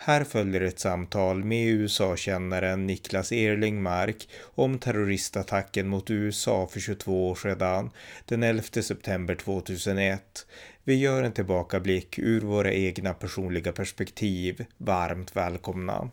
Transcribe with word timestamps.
Här 0.00 0.24
följer 0.24 0.60
ett 0.60 0.78
samtal 0.78 1.44
med 1.44 1.68
USA-kännaren 1.68 2.86
Niklas 2.86 3.32
Erlingmark 3.32 4.28
om 4.54 4.78
terroristattacken 4.78 5.88
mot 5.88 6.10
USA 6.10 6.66
för 6.66 6.80
22 6.80 7.30
år 7.30 7.34
sedan, 7.34 7.90
den 8.24 8.42
11 8.42 8.62
september 8.62 9.34
2001. 9.34 10.46
Vi 10.84 10.94
gör 10.94 11.22
en 11.22 11.32
tillbakablick 11.32 12.18
ur 12.18 12.40
våra 12.40 12.72
egna 12.72 13.14
personliga 13.14 13.72
perspektiv. 13.72 14.64
Varmt 14.76 15.36
välkomna! 15.36 16.10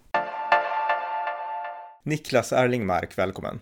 Niklas 2.03 2.53
Erlingmark, 2.53 3.17
välkommen! 3.17 3.59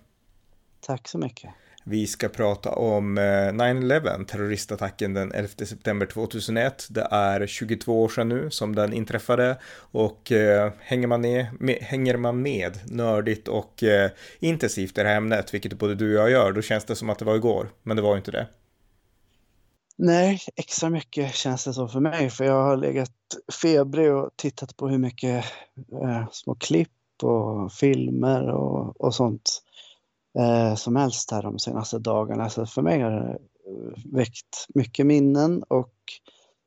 Tack 0.81 1.07
så 1.07 1.17
mycket! 1.17 1.49
Vi 1.83 2.07
ska 2.07 2.29
prata 2.29 2.71
om 2.71 3.17
eh, 3.17 3.21
9-11, 3.21 4.25
terroristattacken 4.25 5.13
den 5.13 5.31
11 5.31 5.49
september 5.65 6.05
2001. 6.05 6.87
Det 6.89 7.07
är 7.11 7.47
22 7.47 8.03
år 8.03 8.09
sedan 8.09 8.29
nu 8.29 8.49
som 8.49 8.75
den 8.75 8.93
inträffade 8.93 9.57
och 9.75 10.31
eh, 10.31 10.71
hänger, 10.79 11.07
man 11.07 11.21
med, 11.21 11.47
med, 11.59 11.75
hänger 11.75 12.17
man 12.17 12.41
med 12.41 12.79
nördigt 12.91 13.47
och 13.47 13.83
eh, 13.83 14.11
intensivt 14.39 14.97
i 14.97 15.01
det 15.01 15.09
här 15.09 15.17
ämnet, 15.17 15.53
vilket 15.53 15.73
både 15.73 15.95
du 15.95 16.17
och 16.17 16.23
jag 16.23 16.31
gör, 16.31 16.51
då 16.51 16.61
känns 16.61 16.85
det 16.85 16.95
som 16.95 17.09
att 17.09 17.19
det 17.19 17.25
var 17.25 17.35
igår, 17.35 17.69
men 17.83 17.95
det 17.95 18.03
var 18.03 18.17
inte 18.17 18.31
det. 18.31 18.47
Nej, 19.97 20.39
extra 20.55 20.89
mycket 20.89 21.35
känns 21.35 21.65
det 21.65 21.73
så 21.73 21.87
för 21.87 21.99
mig, 21.99 22.29
för 22.29 22.45
jag 22.45 22.63
har 22.63 22.77
legat 22.77 23.11
febrig 23.61 24.13
och 24.13 24.29
tittat 24.35 24.77
på 24.77 24.87
hur 24.87 24.97
mycket 24.97 25.45
eh, 26.03 26.27
små 26.31 26.55
klipp 26.55 26.89
och 27.23 27.73
filmer 27.73 28.49
och, 28.49 29.01
och 29.01 29.15
sånt 29.15 29.62
eh, 30.39 30.75
som 30.75 30.95
helst 30.95 31.31
här 31.31 31.43
de 31.43 31.59
senaste 31.59 31.99
dagarna. 31.99 32.49
Så 32.49 32.65
för 32.65 32.81
mig 32.81 33.01
har 33.01 33.11
det 33.11 33.37
väckt 34.05 34.65
mycket 34.75 35.05
minnen 35.05 35.63
och 35.63 35.93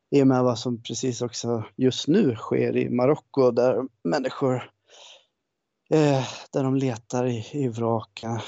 i 0.09 0.23
och 0.23 0.27
med 0.27 0.43
vad 0.43 0.59
som 0.59 0.81
precis 0.81 1.21
också 1.21 1.63
just 1.75 2.07
nu 2.07 2.35
sker 2.35 2.77
i 2.77 2.89
Marocko 2.89 3.51
där 3.51 3.83
människor 4.03 4.55
eh, 5.89 6.27
där 6.51 6.63
de 6.63 6.75
letar 6.75 7.25
i, 7.25 7.45
i 7.53 7.67
vraken 7.67 8.39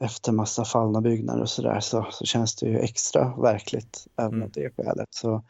efter 0.00 0.32
massa 0.32 0.64
fallna 0.64 1.00
byggnader 1.00 1.42
och 1.42 1.50
sådär 1.50 1.80
så, 1.80 2.06
så 2.10 2.24
känns 2.24 2.56
det 2.56 2.66
ju 2.66 2.78
extra 2.78 3.36
verkligt 3.36 4.06
även 4.18 4.34
mm. 4.34 4.42
av 4.42 4.50
det 4.50 4.70
skälet. 4.70 5.08
Så 5.10 5.44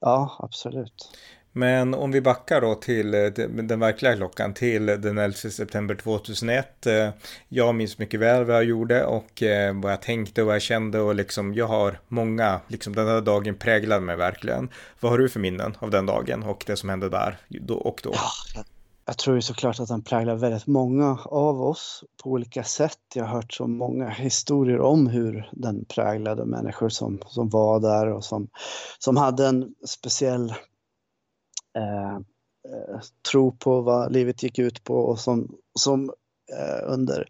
ja, 0.00 0.36
absolut. 0.38 1.10
Men 1.52 1.94
om 1.94 2.12
vi 2.12 2.20
backar 2.20 2.60
då 2.60 2.74
till 2.74 3.14
eh, 3.14 3.26
den 3.46 3.80
verkliga 3.80 4.16
klockan, 4.16 4.54
till 4.54 4.86
den 4.86 5.18
11 5.18 5.36
september 5.36 5.94
2001. 5.94 6.86
Eh, 6.86 7.08
jag 7.48 7.74
minns 7.74 7.98
mycket 7.98 8.20
väl 8.20 8.44
vad 8.44 8.56
jag 8.56 8.64
gjorde 8.64 9.04
och 9.04 9.42
eh, 9.42 9.80
vad 9.80 9.92
jag 9.92 10.02
tänkte 10.02 10.40
och 10.40 10.46
vad 10.46 10.54
jag 10.54 10.62
kände 10.62 11.00
och 11.00 11.14
liksom 11.14 11.54
jag 11.54 11.66
har 11.66 12.00
många, 12.08 12.60
liksom 12.68 12.94
den 12.94 13.06
här 13.06 13.20
dagen 13.20 13.54
präglade 13.54 14.00
mig 14.00 14.16
verkligen. 14.16 14.68
Vad 15.00 15.12
har 15.12 15.18
du 15.18 15.28
för 15.28 15.40
minnen 15.40 15.76
av 15.78 15.90
den 15.90 16.06
dagen 16.06 16.42
och 16.42 16.64
det 16.66 16.76
som 16.76 16.88
hände 16.88 17.08
där 17.08 17.38
då 17.48 17.74
och 17.74 18.00
då? 18.04 18.10
Ja, 18.14 18.62
jag 19.06 19.18
tror 19.18 19.36
ju 19.36 19.42
såklart 19.42 19.80
att 19.80 19.88
den 19.88 20.02
präglar 20.02 20.36
väldigt 20.36 20.66
många 20.66 21.18
av 21.24 21.62
oss 21.62 22.04
på 22.22 22.30
olika 22.30 22.64
sätt. 22.64 22.98
Jag 23.14 23.24
har 23.24 23.34
hört 23.34 23.52
så 23.52 23.66
många 23.66 24.08
historier 24.08 24.80
om 24.80 25.06
hur 25.06 25.50
den 25.52 25.84
präglade 25.84 26.44
människor 26.44 26.88
som, 26.88 27.18
som 27.26 27.48
var 27.48 27.80
där 27.80 28.06
och 28.12 28.24
som, 28.24 28.48
som 28.98 29.16
hade 29.16 29.46
en 29.46 29.74
speciell 29.86 30.54
Eh, 31.76 32.14
eh, 32.72 33.00
tro 33.30 33.52
på 33.52 33.80
vad 33.80 34.12
livet 34.12 34.42
gick 34.42 34.58
ut 34.58 34.84
på 34.84 34.94
och 34.94 35.18
som, 35.18 35.54
som 35.78 36.12
eh, 36.58 36.92
under 36.92 37.28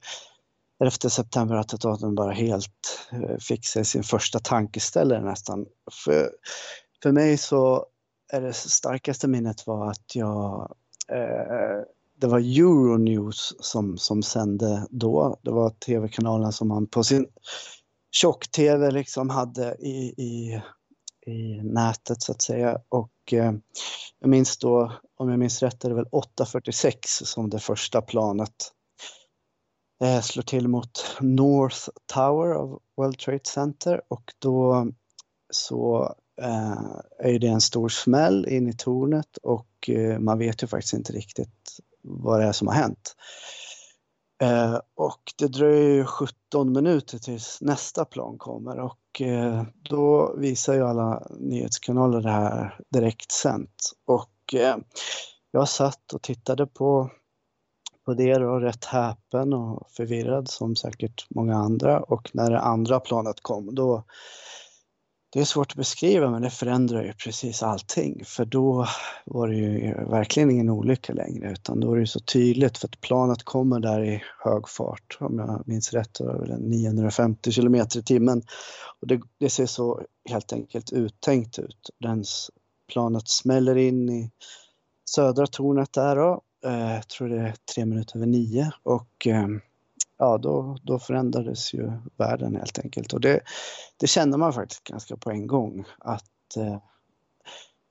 11 0.80 0.90
september-attentaten 0.90 2.14
bara 2.14 2.32
helt 2.32 3.08
eh, 3.12 3.36
fick 3.36 3.66
sig 3.66 3.84
sin 3.84 4.02
första 4.02 4.38
tankeställare 4.38 5.24
nästan. 5.24 5.66
För, 6.04 6.30
för 7.02 7.12
mig 7.12 7.36
så 7.36 7.86
är 8.32 8.40
det 8.40 8.52
starkaste 8.52 9.28
minnet 9.28 9.66
var 9.66 9.90
att 9.90 10.14
jag 10.14 10.74
eh, 11.08 11.84
det 12.20 12.26
var 12.26 12.38
Euronews 12.38 13.54
som, 13.60 13.98
som 13.98 14.22
sände 14.22 14.86
då. 14.90 15.38
Det 15.42 15.50
var 15.50 15.70
tv-kanalen 15.70 16.52
som 16.52 16.68
man 16.68 16.86
på 16.86 17.04
sin 17.04 17.26
tjock-tv 18.10 18.90
liksom 18.90 19.30
hade 19.30 19.76
i, 19.78 20.14
i, 20.16 20.62
i 21.30 21.62
nätet 21.62 22.22
så 22.22 22.32
att 22.32 22.42
säga. 22.42 22.78
Och 22.88 23.10
eh, 23.32 23.52
jag 24.20 24.30
minns 24.30 24.58
då, 24.58 24.92
om 25.16 25.28
jag 25.28 25.38
minns 25.38 25.62
rätt, 25.62 25.84
är 25.84 25.88
det 25.88 25.94
väl 25.94 26.04
8.46 26.04 26.94
som 27.24 27.50
det 27.50 27.58
första 27.58 28.02
planet 28.02 28.72
eh, 30.02 30.20
slår 30.20 30.42
till 30.42 30.68
mot 30.68 31.16
North 31.20 31.88
Tower 32.14 32.54
av 32.54 32.80
World 32.96 33.18
Trade 33.18 33.40
Center 33.44 34.02
och 34.08 34.32
då 34.38 34.86
så 35.50 36.14
eh, 36.42 36.96
är 37.18 37.38
det 37.38 37.46
en 37.46 37.60
stor 37.60 37.88
smäll 37.88 38.48
in 38.48 38.68
i 38.68 38.72
tornet 38.72 39.36
och 39.42 39.90
eh, 39.90 40.18
man 40.18 40.38
vet 40.38 40.62
ju 40.62 40.66
faktiskt 40.66 40.94
inte 40.94 41.12
riktigt 41.12 41.78
vad 42.02 42.40
det 42.40 42.46
är 42.46 42.52
som 42.52 42.68
har 42.68 42.74
hänt. 42.74 43.16
Eh, 44.40 44.78
och 44.94 45.20
det 45.38 45.46
dröjer 45.46 46.04
17 46.04 46.72
minuter 46.72 47.18
tills 47.18 47.58
nästa 47.60 48.04
plan 48.04 48.38
kommer 48.38 48.78
och 48.78 49.20
eh, 49.20 49.62
då 49.82 50.34
visar 50.36 50.74
ju 50.74 50.82
alla 50.82 51.26
nyhetskanaler 51.38 52.20
det 52.20 52.30
här 52.30 52.80
direkt 52.90 53.32
sent. 53.32 53.92
Och 54.06 54.54
eh, 54.54 54.76
jag 55.50 55.68
satt 55.68 56.12
och 56.12 56.22
tittade 56.22 56.66
på, 56.66 57.10
på 58.04 58.14
det 58.14 58.36
och 58.36 58.60
rätt 58.60 58.84
häpen 58.84 59.52
och 59.52 59.90
förvirrad 59.90 60.48
som 60.48 60.76
säkert 60.76 61.26
många 61.30 61.56
andra 61.56 62.00
och 62.00 62.30
när 62.32 62.50
det 62.50 62.60
andra 62.60 63.00
planet 63.00 63.40
kom 63.42 63.74
då 63.74 64.04
det 65.32 65.40
är 65.40 65.44
svårt 65.44 65.70
att 65.70 65.76
beskriva 65.76 66.30
men 66.30 66.42
det 66.42 66.50
förändrar 66.50 67.02
ju 67.02 67.12
precis 67.12 67.62
allting. 67.62 68.24
För 68.24 68.44
då 68.44 68.86
var 69.24 69.48
det 69.48 69.56
ju 69.56 69.94
verkligen 69.94 70.50
ingen 70.50 70.70
olycka 70.70 71.12
längre 71.12 71.52
utan 71.52 71.80
då 71.80 71.92
är 71.92 72.00
det 72.00 72.06
så 72.06 72.20
tydligt 72.20 72.78
för 72.78 72.88
att 72.88 73.00
planet 73.00 73.42
kommer 73.42 73.80
där 73.80 74.04
i 74.04 74.22
hög 74.44 74.68
fart. 74.68 75.18
Om 75.20 75.38
jag 75.38 75.62
minns 75.66 75.92
rätt 75.92 76.20
var 76.20 76.46
det 76.46 76.58
950 76.58 77.52
kilometer 77.52 77.98
i 77.98 78.02
timmen. 78.02 78.42
Och 79.00 79.06
det, 79.06 79.20
det, 79.38 79.50
ser 79.50 79.66
så 79.66 80.02
helt 80.28 80.52
enkelt 80.52 80.92
uttänkt 80.92 81.58
ut. 81.58 81.90
Den, 81.98 82.24
planet 82.92 83.28
smäller 83.28 83.76
in 83.76 84.10
i 84.10 84.30
södra 85.10 85.46
tornet 85.46 85.92
där 85.92 86.16
då, 86.16 86.42
eh, 86.64 86.94
jag 86.94 87.08
tror 87.08 87.28
det 87.28 87.40
är 87.40 87.54
tre 87.74 87.84
minuter 87.84 88.16
över 88.16 88.26
nio. 88.26 88.72
Och 88.82 89.26
eh, 89.26 89.48
ja, 90.20 90.38
då, 90.38 90.76
då 90.82 90.98
förändrades 90.98 91.74
ju 91.74 91.92
världen 92.16 92.56
helt 92.56 92.78
enkelt. 92.78 93.12
Och 93.12 93.20
det, 93.20 93.40
det 93.96 94.06
kände 94.06 94.38
man 94.38 94.52
faktiskt 94.52 94.84
ganska 94.84 95.16
på 95.16 95.30
en 95.30 95.46
gång 95.46 95.84
att 95.98 96.56
eh, 96.56 96.78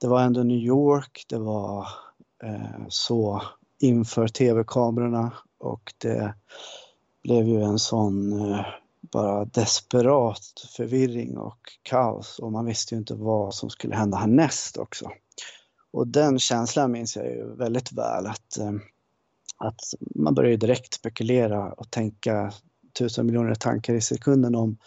det 0.01 0.07
var 0.07 0.21
ändå 0.21 0.43
New 0.43 0.57
York, 0.57 1.25
det 1.29 1.39
var 1.39 1.87
eh, 2.43 2.85
så 2.89 3.41
inför 3.79 4.27
tv-kamerorna 4.27 5.33
och 5.57 5.93
det 5.97 6.33
blev 7.23 7.47
ju 7.47 7.61
en 7.61 7.79
sån 7.79 8.41
eh, 8.51 8.65
bara 9.01 9.45
desperat 9.45 10.65
förvirring 10.77 11.37
och 11.37 11.59
kaos 11.83 12.39
och 12.39 12.51
man 12.51 12.65
visste 12.65 12.95
ju 12.95 12.99
inte 12.99 13.15
vad 13.15 13.53
som 13.53 13.69
skulle 13.69 13.95
hända 13.95 14.17
härnäst 14.17 14.77
också. 14.77 15.11
Och 15.91 16.07
den 16.07 16.39
känslan 16.39 16.91
minns 16.91 17.15
jag 17.15 17.25
ju 17.25 17.55
väldigt 17.55 17.91
väl 17.91 18.27
att 18.27 18.57
eh, 18.57 18.71
att 19.59 19.81
man 20.15 20.33
börjar 20.33 20.57
direkt 20.57 20.93
spekulera 20.93 21.73
och 21.73 21.91
tänka 21.91 22.51
tusen 22.99 23.25
miljoner 23.25 23.55
tankar 23.55 23.93
i 23.93 24.01
sekunden 24.01 24.55
om 24.55 24.77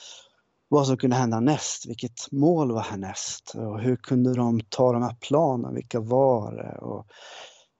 vad 0.68 0.86
som 0.86 0.96
kunde 0.96 1.16
hända 1.16 1.40
näst, 1.40 1.86
vilket 1.86 2.32
mål 2.32 2.72
var 2.72 2.80
härnäst 2.80 3.54
och 3.54 3.80
hur 3.80 3.96
kunde 3.96 4.34
de 4.34 4.60
ta 4.68 4.92
de 4.92 5.02
här 5.02 5.16
planen, 5.20 5.74
vilka 5.74 6.00
var 6.00 6.52
det 6.52 6.78
och, 6.78 7.06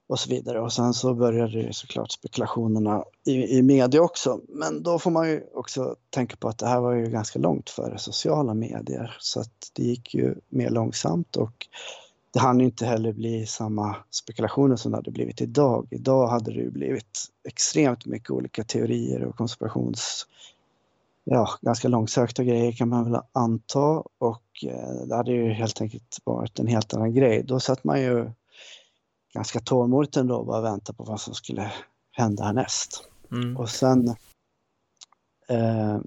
och 0.07 0.19
så 0.19 0.29
vidare. 0.29 0.61
Och 0.61 0.73
sen 0.73 0.93
så 0.93 1.13
började 1.13 1.59
ju 1.59 1.73
såklart 1.73 2.11
spekulationerna 2.11 3.03
i, 3.25 3.57
i 3.57 3.61
media 3.61 4.01
också. 4.01 4.39
Men 4.49 4.83
då 4.83 4.99
får 4.99 5.11
man 5.11 5.29
ju 5.29 5.43
också 5.53 5.95
tänka 6.09 6.35
på 6.35 6.47
att 6.47 6.57
det 6.57 6.67
här 6.67 6.81
var 6.81 6.93
ju 6.93 7.05
ganska 7.05 7.39
långt 7.39 7.69
före 7.69 7.97
sociala 7.97 8.53
medier 8.53 9.17
så 9.19 9.39
att 9.39 9.71
det 9.73 9.83
gick 9.83 10.15
ju 10.15 10.35
mer 10.49 10.69
långsamt 10.69 11.35
och 11.35 11.67
det 12.33 12.39
hann 12.39 12.61
inte 12.61 12.85
heller 12.85 13.13
bli 13.13 13.45
samma 13.45 13.95
spekulationer 14.09 14.75
som 14.75 14.91
det 14.91 14.97
hade 14.97 15.11
blivit 15.11 15.41
idag. 15.41 15.87
Idag 15.91 16.27
hade 16.27 16.51
det 16.51 16.59
ju 16.59 16.71
blivit 16.71 17.25
extremt 17.47 18.05
mycket 18.05 18.29
olika 18.29 18.63
teorier 18.63 19.23
och 19.23 19.35
konspirations... 19.35 20.27
Ja, 21.25 21.49
ganska 21.61 21.87
långsökta 21.87 22.43
grejer 22.43 22.71
kan 22.71 22.89
man 22.89 23.11
väl 23.11 23.21
anta 23.31 24.03
och 24.17 24.43
eh, 24.65 25.07
det 25.07 25.15
hade 25.15 25.31
ju 25.31 25.53
helt 25.53 25.81
enkelt 25.81 26.17
varit 26.23 26.59
en 26.59 26.67
helt 26.67 26.93
annan 26.93 27.13
grej. 27.13 27.43
Då 27.43 27.59
satt 27.59 27.83
man 27.83 28.01
ju 28.01 28.31
ganska 29.33 29.59
tålmodigt 29.59 30.17
ändå 30.17 30.35
och 30.35 30.45
bara 30.45 30.61
väntade 30.61 30.97
på 30.97 31.03
vad 31.03 31.21
som 31.21 31.33
skulle 31.33 31.71
hända 32.11 32.43
härnäst. 32.43 33.09
Mm. 33.31 33.57
Och 33.57 33.69
sen, 33.69 34.07
eh, 35.49 35.99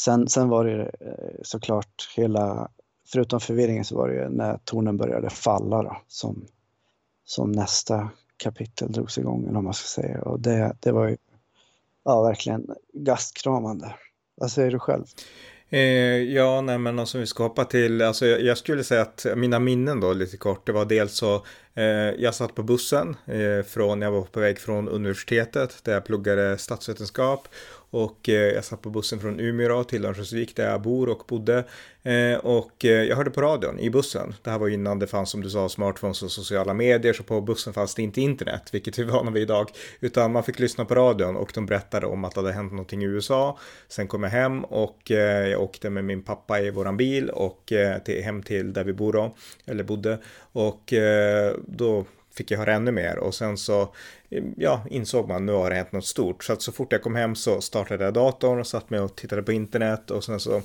sen, 0.00 0.28
sen 0.28 0.48
var 0.48 0.64
det 0.64 0.82
eh, 0.82 1.40
såklart 1.42 2.14
hela 2.16 2.68
förutom 3.06 3.40
förvirringen 3.40 3.84
så 3.84 3.96
var 3.96 4.08
det 4.08 4.14
ju 4.14 4.28
när 4.28 4.58
tornen 4.64 4.96
började 4.96 5.30
falla 5.30 5.82
då, 5.82 5.96
som, 6.08 6.46
som 7.24 7.52
nästa 7.52 8.10
kapitel 8.36 8.92
drogs 8.92 9.18
igång, 9.18 9.42
eller 9.42 9.54
vad 9.54 9.64
man 9.64 9.74
ska 9.74 10.02
säga. 10.02 10.22
Och 10.22 10.40
det, 10.40 10.76
det 10.80 10.92
var 10.92 11.08
ju 11.08 11.16
ja, 12.04 12.22
verkligen 12.22 12.66
gastkramande. 12.92 13.94
Vad 14.34 14.50
säger 14.50 14.70
du 14.70 14.78
själv? 14.78 15.04
Eh, 15.68 15.80
ja, 16.22 16.60
nej 16.60 16.78
men 16.78 16.98
alltså 16.98 17.18
vi 17.18 17.26
ska 17.26 17.42
hoppa 17.42 17.64
till, 17.64 18.02
alltså 18.02 18.26
jag, 18.26 18.42
jag, 18.42 18.58
skulle 18.58 18.84
säga 18.84 19.02
att 19.02 19.26
mina 19.36 19.58
minnen 19.58 20.00
då 20.00 20.12
lite 20.12 20.36
kort, 20.36 20.66
det 20.66 20.72
var 20.72 20.84
dels 20.84 21.12
så, 21.12 21.34
eh, 21.74 21.84
jag 22.18 22.34
satt 22.34 22.54
på 22.54 22.62
bussen 22.62 23.16
eh, 23.26 23.66
från, 23.66 24.02
jag 24.02 24.10
var 24.10 24.22
på 24.22 24.40
väg 24.40 24.58
från 24.58 24.88
universitetet 24.88 25.84
där 25.84 25.92
jag 25.92 26.04
pluggade 26.04 26.58
statsvetenskap 26.58 27.48
och 27.96 28.28
eh, 28.28 28.34
jag 28.34 28.64
satt 28.64 28.82
på 28.82 28.90
bussen 28.90 29.20
från 29.20 29.40
Umeå 29.40 29.84
till 29.84 30.04
Örnsköldsvik 30.04 30.56
där 30.56 30.70
jag 30.70 30.82
bor 30.82 31.08
och 31.08 31.22
bodde. 31.28 31.64
Eh, 32.02 32.38
och 32.38 32.84
eh, 32.84 32.90
jag 32.90 33.16
hörde 33.16 33.30
på 33.30 33.40
radion 33.40 33.78
i 33.78 33.90
bussen. 33.90 34.34
Det 34.42 34.50
här 34.50 34.58
var 34.58 34.68
innan 34.68 34.98
det 34.98 35.06
fanns 35.06 35.30
som 35.30 35.42
du 35.42 35.50
sa 35.50 35.68
smartphones 35.68 36.22
och 36.22 36.30
sociala 36.30 36.74
medier. 36.74 37.12
Så 37.12 37.22
på 37.22 37.40
bussen 37.40 37.72
fanns 37.72 37.94
det 37.94 38.02
inte 38.02 38.20
internet, 38.20 38.62
vilket 38.72 38.98
vi 38.98 39.02
är 39.02 39.06
vana 39.06 39.30
vid 39.30 39.42
idag. 39.42 39.70
Utan 40.00 40.32
man 40.32 40.42
fick 40.42 40.58
lyssna 40.58 40.84
på 40.84 40.94
radion 40.94 41.36
och 41.36 41.50
de 41.54 41.66
berättade 41.66 42.06
om 42.06 42.24
att 42.24 42.34
det 42.34 42.40
hade 42.40 42.52
hänt 42.52 42.72
någonting 42.72 43.02
i 43.02 43.06
USA. 43.06 43.58
Sen 43.88 44.08
kom 44.08 44.22
jag 44.22 44.30
hem 44.30 44.64
och 44.64 45.10
jag 45.10 45.62
åkte 45.62 45.90
med 45.90 46.04
min 46.04 46.22
pappa 46.22 46.60
i 46.60 46.70
våran 46.70 46.96
bil 46.96 47.30
och 47.30 47.72
till, 48.04 48.22
hem 48.22 48.42
till 48.42 48.72
där 48.72 48.84
vi 48.84 48.92
bor 48.92 49.12
då, 49.12 49.34
eller 49.66 49.84
bodde. 49.84 50.18
Och 50.52 50.92
då 51.66 52.04
fick 52.36 52.50
jag 52.50 52.58
höra 52.58 52.74
ännu 52.74 52.92
mer 52.92 53.18
och 53.18 53.34
sen 53.34 53.56
så 53.56 53.82
eh, 54.30 54.44
ja, 54.56 54.84
insåg 54.90 55.28
man 55.28 55.46
nu 55.46 55.52
har 55.52 55.70
det 55.70 55.76
hänt 55.76 55.92
något 55.92 56.06
stort. 56.06 56.44
Så 56.44 56.52
att 56.52 56.62
så 56.62 56.72
fort 56.72 56.92
jag 56.92 57.02
kom 57.02 57.14
hem 57.14 57.34
så 57.34 57.60
startade 57.60 58.04
jag 58.04 58.14
datorn 58.14 58.60
och 58.60 58.66
satt 58.66 58.90
mig 58.90 59.00
och 59.00 59.16
tittade 59.16 59.42
på 59.42 59.52
internet 59.52 60.10
och 60.10 60.24
sen 60.24 60.40
så 60.40 60.62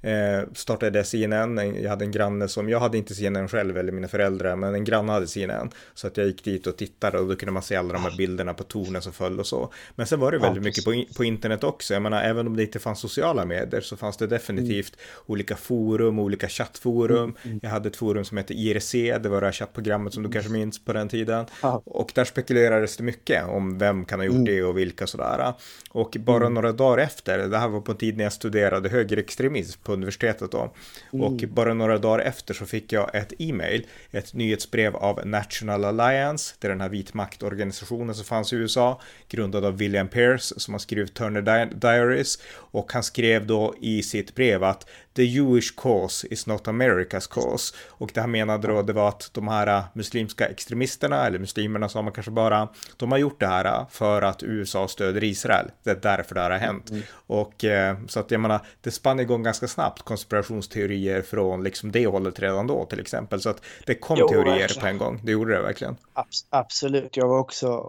eh, 0.00 0.40
startade 0.54 1.04
CNN. 1.04 1.82
Jag 1.82 1.90
hade 1.90 2.04
en 2.04 2.10
granne 2.10 2.48
som, 2.48 2.68
jag 2.68 2.80
hade 2.80 2.98
inte 2.98 3.14
CNN 3.14 3.48
själv 3.48 3.78
eller 3.78 3.92
mina 3.92 4.08
föräldrar, 4.08 4.56
men 4.56 4.74
en 4.74 4.84
granne 4.84 5.12
hade 5.12 5.26
CNN. 5.26 5.70
Så 5.94 6.06
att 6.06 6.16
jag 6.16 6.26
gick 6.26 6.44
dit 6.44 6.66
och 6.66 6.76
tittade 6.76 7.18
och 7.18 7.28
då 7.28 7.36
kunde 7.36 7.52
man 7.52 7.62
se 7.62 7.76
alla 7.76 7.92
de 7.92 8.02
här 8.02 8.16
bilderna 8.16 8.54
på 8.54 8.62
tornen 8.62 9.02
som 9.02 9.12
föll 9.12 9.40
och 9.40 9.46
så. 9.46 9.72
Men 9.94 10.06
sen 10.06 10.20
var 10.20 10.32
det 10.32 10.38
väldigt 10.38 10.62
ja, 10.62 10.64
mycket 10.64 10.84
på, 10.84 11.04
på 11.16 11.24
internet 11.24 11.64
också. 11.64 11.94
Jag 11.94 12.02
menar, 12.02 12.22
även 12.22 12.46
om 12.46 12.56
det 12.56 12.62
inte 12.62 12.78
fanns 12.78 13.00
sociala 13.00 13.44
medier 13.44 13.80
så 13.80 13.96
fanns 13.96 14.16
det 14.16 14.26
definitivt 14.26 14.94
mm. 14.94 15.24
olika 15.26 15.56
forum, 15.56 16.18
olika 16.18 16.48
chattforum. 16.48 17.18
Mm, 17.18 17.36
mm. 17.42 17.60
Jag 17.62 17.70
hade 17.70 17.88
ett 17.88 17.96
forum 17.96 18.24
som 18.24 18.36
hette 18.36 18.54
IRC, 18.54 18.92
det 18.92 19.28
var 19.28 19.40
det 19.40 19.46
här 19.46 19.52
chattprogrammet 19.52 20.14
som 20.14 20.22
du 20.22 20.28
kanske 20.28 20.52
minns 20.52 20.84
på 20.84 20.92
den 20.92 21.08
tiden. 21.08 21.46
Ja. 21.62 21.82
Och 21.84 22.12
där 22.14 22.24
spekulerades 22.24 22.96
det 22.96 23.02
mycket 23.02 23.48
om 23.48 23.78
vem 23.78 24.04
kan 24.04 24.20
ha 24.20 24.24
gjort 24.26 24.34
mm. 24.34 24.44
det 24.44 24.62
och 24.62 24.78
vilka 24.78 25.06
sådär. 25.06 25.52
Och 25.90 26.16
bara 26.20 26.36
mm. 26.36 26.54
några 26.54 26.72
dagar 26.72 26.98
efter, 26.98 27.38
det 27.38 27.58
här 27.58 27.68
var 27.68 27.80
på 27.80 27.92
en 27.92 27.98
tid 27.98 28.16
när 28.16 28.24
jag 28.24 28.32
studerade 28.32 28.88
högerextremism 28.88 29.80
på 29.86 29.92
universitetet 29.92 30.50
då. 30.50 30.74
Mm. 31.12 31.26
Och 31.26 31.48
bara 31.48 31.74
några 31.74 31.98
dagar 31.98 32.24
efter 32.24 32.54
så 32.54 32.66
fick 32.66 32.92
jag 32.92 33.14
ett 33.14 33.32
e-mail, 33.38 33.86
ett 34.10 34.34
nyhetsbrev 34.34 34.96
av 34.96 35.26
National 35.26 35.84
Alliance, 35.84 36.54
det 36.58 36.66
är 36.66 36.68
den 36.68 36.80
här 36.80 36.88
vitmaktorganisationen 36.88 38.14
som 38.14 38.24
fanns 38.24 38.52
i 38.52 38.56
USA, 38.56 39.00
grundad 39.28 39.64
av 39.64 39.76
William 39.76 40.08
Pierce 40.08 40.52
som 40.56 40.74
har 40.74 40.78
skrivit 40.78 41.14
Turner 41.14 41.66
Diaries. 41.66 42.38
Och 42.52 42.92
han 42.92 43.02
skrev 43.02 43.46
då 43.46 43.74
i 43.80 44.02
sitt 44.02 44.34
brev 44.34 44.64
att 44.64 44.88
the 45.16 45.24
Jewish 45.24 45.70
cause 45.76 46.26
is 46.30 46.46
not 46.46 46.66
America's 46.66 47.30
cause. 47.30 47.74
Och 47.88 48.10
det 48.14 48.20
han 48.20 48.30
menade 48.30 48.68
då 48.68 48.82
det 48.82 48.92
var 48.92 49.08
att 49.08 49.30
de 49.32 49.48
här 49.48 49.84
muslimska 49.92 50.46
extremisterna, 50.46 51.26
eller 51.26 51.38
muslimerna 51.38 51.88
sa 51.88 52.02
man 52.02 52.12
kanske 52.12 52.30
bara, 52.30 52.68
de 52.96 53.12
har 53.12 53.18
gjort 53.18 53.40
det 53.40 53.46
här 53.46 53.86
för 53.90 54.22
att 54.22 54.42
USA 54.42 54.88
stöder 54.88 55.24
Israel. 55.24 55.70
Det 55.82 55.90
är 55.90 56.00
därför 56.02 56.34
det 56.34 56.40
här 56.40 56.50
har 56.50 56.58
hänt. 56.58 56.90
Mm. 56.90 57.02
Och 57.26 57.64
eh, 57.64 57.96
så 58.08 58.20
att 58.20 58.30
jag 58.30 58.40
menar, 58.40 58.60
det 58.80 58.90
spann 58.90 59.20
igång 59.20 59.42
ganska 59.42 59.68
snabbt 59.68 60.02
konspirationsteorier 60.02 61.22
från 61.22 61.62
liksom 61.62 61.92
det 61.92 62.06
hållet 62.06 62.40
redan 62.40 62.66
då 62.66 62.84
till 62.84 63.00
exempel. 63.00 63.40
Så 63.40 63.50
att 63.50 63.62
det 63.86 63.94
kom 63.94 64.16
jo, 64.20 64.28
teorier 64.28 64.58
verkligen. 64.58 64.80
på 64.80 64.86
en 64.86 64.98
gång, 64.98 65.20
det 65.24 65.32
gjorde 65.32 65.54
det 65.54 65.62
verkligen. 65.62 65.96
Abs 66.12 66.46
absolut, 66.50 67.16
jag 67.16 67.28
var 67.28 67.38
också 67.38 67.82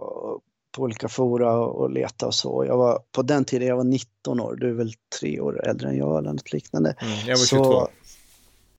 på 0.72 0.82
olika 0.82 1.08
fora 1.08 1.58
och 1.58 1.90
leta 1.90 2.26
och 2.26 2.34
så. 2.34 2.64
Jag 2.64 2.76
var, 2.76 2.98
på 3.12 3.22
den 3.22 3.44
tiden 3.44 3.68
jag 3.68 3.76
var 3.76 3.84
19 3.84 4.40
år, 4.40 4.56
du 4.56 4.68
är 4.68 4.74
väl 4.74 4.92
tre 5.20 5.40
år 5.40 5.66
äldre 5.66 5.88
än 5.88 5.96
jag 5.96 6.18
eller 6.18 6.32
något 6.32 6.52
liknande. 6.52 6.94
Mm, 7.00 7.12
jag 7.26 7.38
var 7.38 7.46
22. 7.46 7.64
Så, 7.64 7.88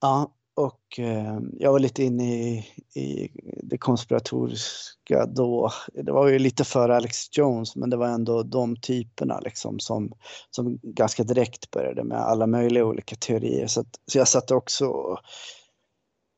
ja, 0.00 0.30
och 0.60 0.98
eh, 0.98 1.38
jag 1.58 1.72
var 1.72 1.78
lite 1.78 2.04
inne 2.04 2.34
i, 2.34 2.66
i 2.94 3.30
det 3.62 3.78
konspiratoriska 3.78 5.26
då. 5.26 5.72
Det 5.94 6.12
var 6.12 6.28
ju 6.28 6.38
lite 6.38 6.64
före 6.64 6.96
Alex 6.96 7.38
Jones, 7.38 7.76
men 7.76 7.90
det 7.90 7.96
var 7.96 8.08
ändå 8.08 8.42
de 8.42 8.76
typerna 8.76 9.40
liksom 9.40 9.78
som, 9.78 10.12
som 10.50 10.78
ganska 10.82 11.24
direkt 11.24 11.70
började 11.70 12.04
med 12.04 12.18
alla 12.18 12.46
möjliga 12.46 12.84
olika 12.84 13.16
teorier. 13.16 13.66
Så, 13.66 13.80
att, 13.80 14.00
så 14.06 14.18
jag 14.18 14.28
satt 14.28 14.50
också 14.50 14.86
och, 14.86 15.18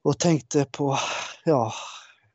och 0.04 0.18
tänkte 0.18 0.64
på, 0.64 0.96
ja, 1.44 1.72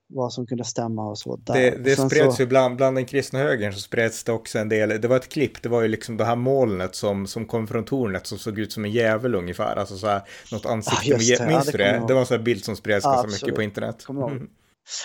vad 0.10 0.34
som 0.34 0.48
kunde 0.48 0.64
stämma 0.64 1.10
och 1.10 1.18
så. 1.18 1.36
Där. 1.36 1.54
Det, 1.54 1.84
det 1.84 1.96
spreds 1.96 2.36
så... 2.36 2.42
ju 2.42 2.48
bland, 2.48 2.76
bland 2.76 2.98
den 2.98 3.06
kristna 3.06 3.40
högern 3.40 3.74
så 3.74 3.80
spreds 3.80 4.24
det 4.24 4.32
också 4.32 4.60
en 4.60 4.70
del, 4.70 5.02
det 5.02 5.08
var 5.08 5.18
ett 5.18 5.30
klipp, 5.30 5.62
det 5.62 5.70
var 5.70 5.82
ju 5.82 5.88
liksom 5.88 6.18
det 6.18 6.26
här 6.26 6.36
molnet 6.36 6.96
som, 6.96 7.28
som 7.28 7.46
kom 7.46 7.68
från 7.68 7.86
tornet 7.86 8.28
som 8.28 8.38
såg 8.38 8.60
ut 8.60 8.72
som 8.72 8.86
en 8.86 8.92
djävul 8.92 9.36
ungefär, 9.36 9.76
alltså 9.76 9.98
så 9.98 10.08
här 10.08 10.22
något 10.52 10.66
ansikte, 10.66 11.16
ah, 11.16 11.18
det. 11.18 11.48
minns 11.48 11.66
ja, 11.66 11.72
du 11.72 11.78
det? 11.78 12.04
Det 12.08 12.14
var 12.14 12.22
en 12.22 12.28
sån 12.28 12.38
här 12.38 12.44
bild 12.44 12.64
som 12.66 12.76
spreds 12.76 13.06
ah, 13.06 13.14
ganska 13.14 13.46
mycket 13.46 13.56
på 13.56 13.62
internet. 13.62 14.06
Mm. 14.10 14.50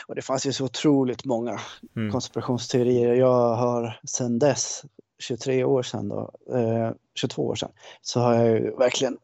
Och 0.07 0.15
det 0.15 0.23
fanns 0.23 0.47
ju 0.47 0.53
så 0.53 0.65
otroligt 0.65 1.25
många 1.25 1.61
mm. 1.97 2.13
konspirationsteorier. 2.13 3.15
Jag 3.15 3.55
har 3.55 4.01
sedan 4.05 4.39
dess, 4.39 4.85
23 5.19 5.65
år 5.65 5.83
sedan 5.83 6.09
då, 6.09 6.31
eh, 6.55 6.91
22 7.15 7.47
år 7.47 7.55
sedan, 7.55 7.71
så 8.03 8.21
har 8.21 8.35
jag 8.35 8.49
ju 8.49 8.77
verkligen 8.77 9.17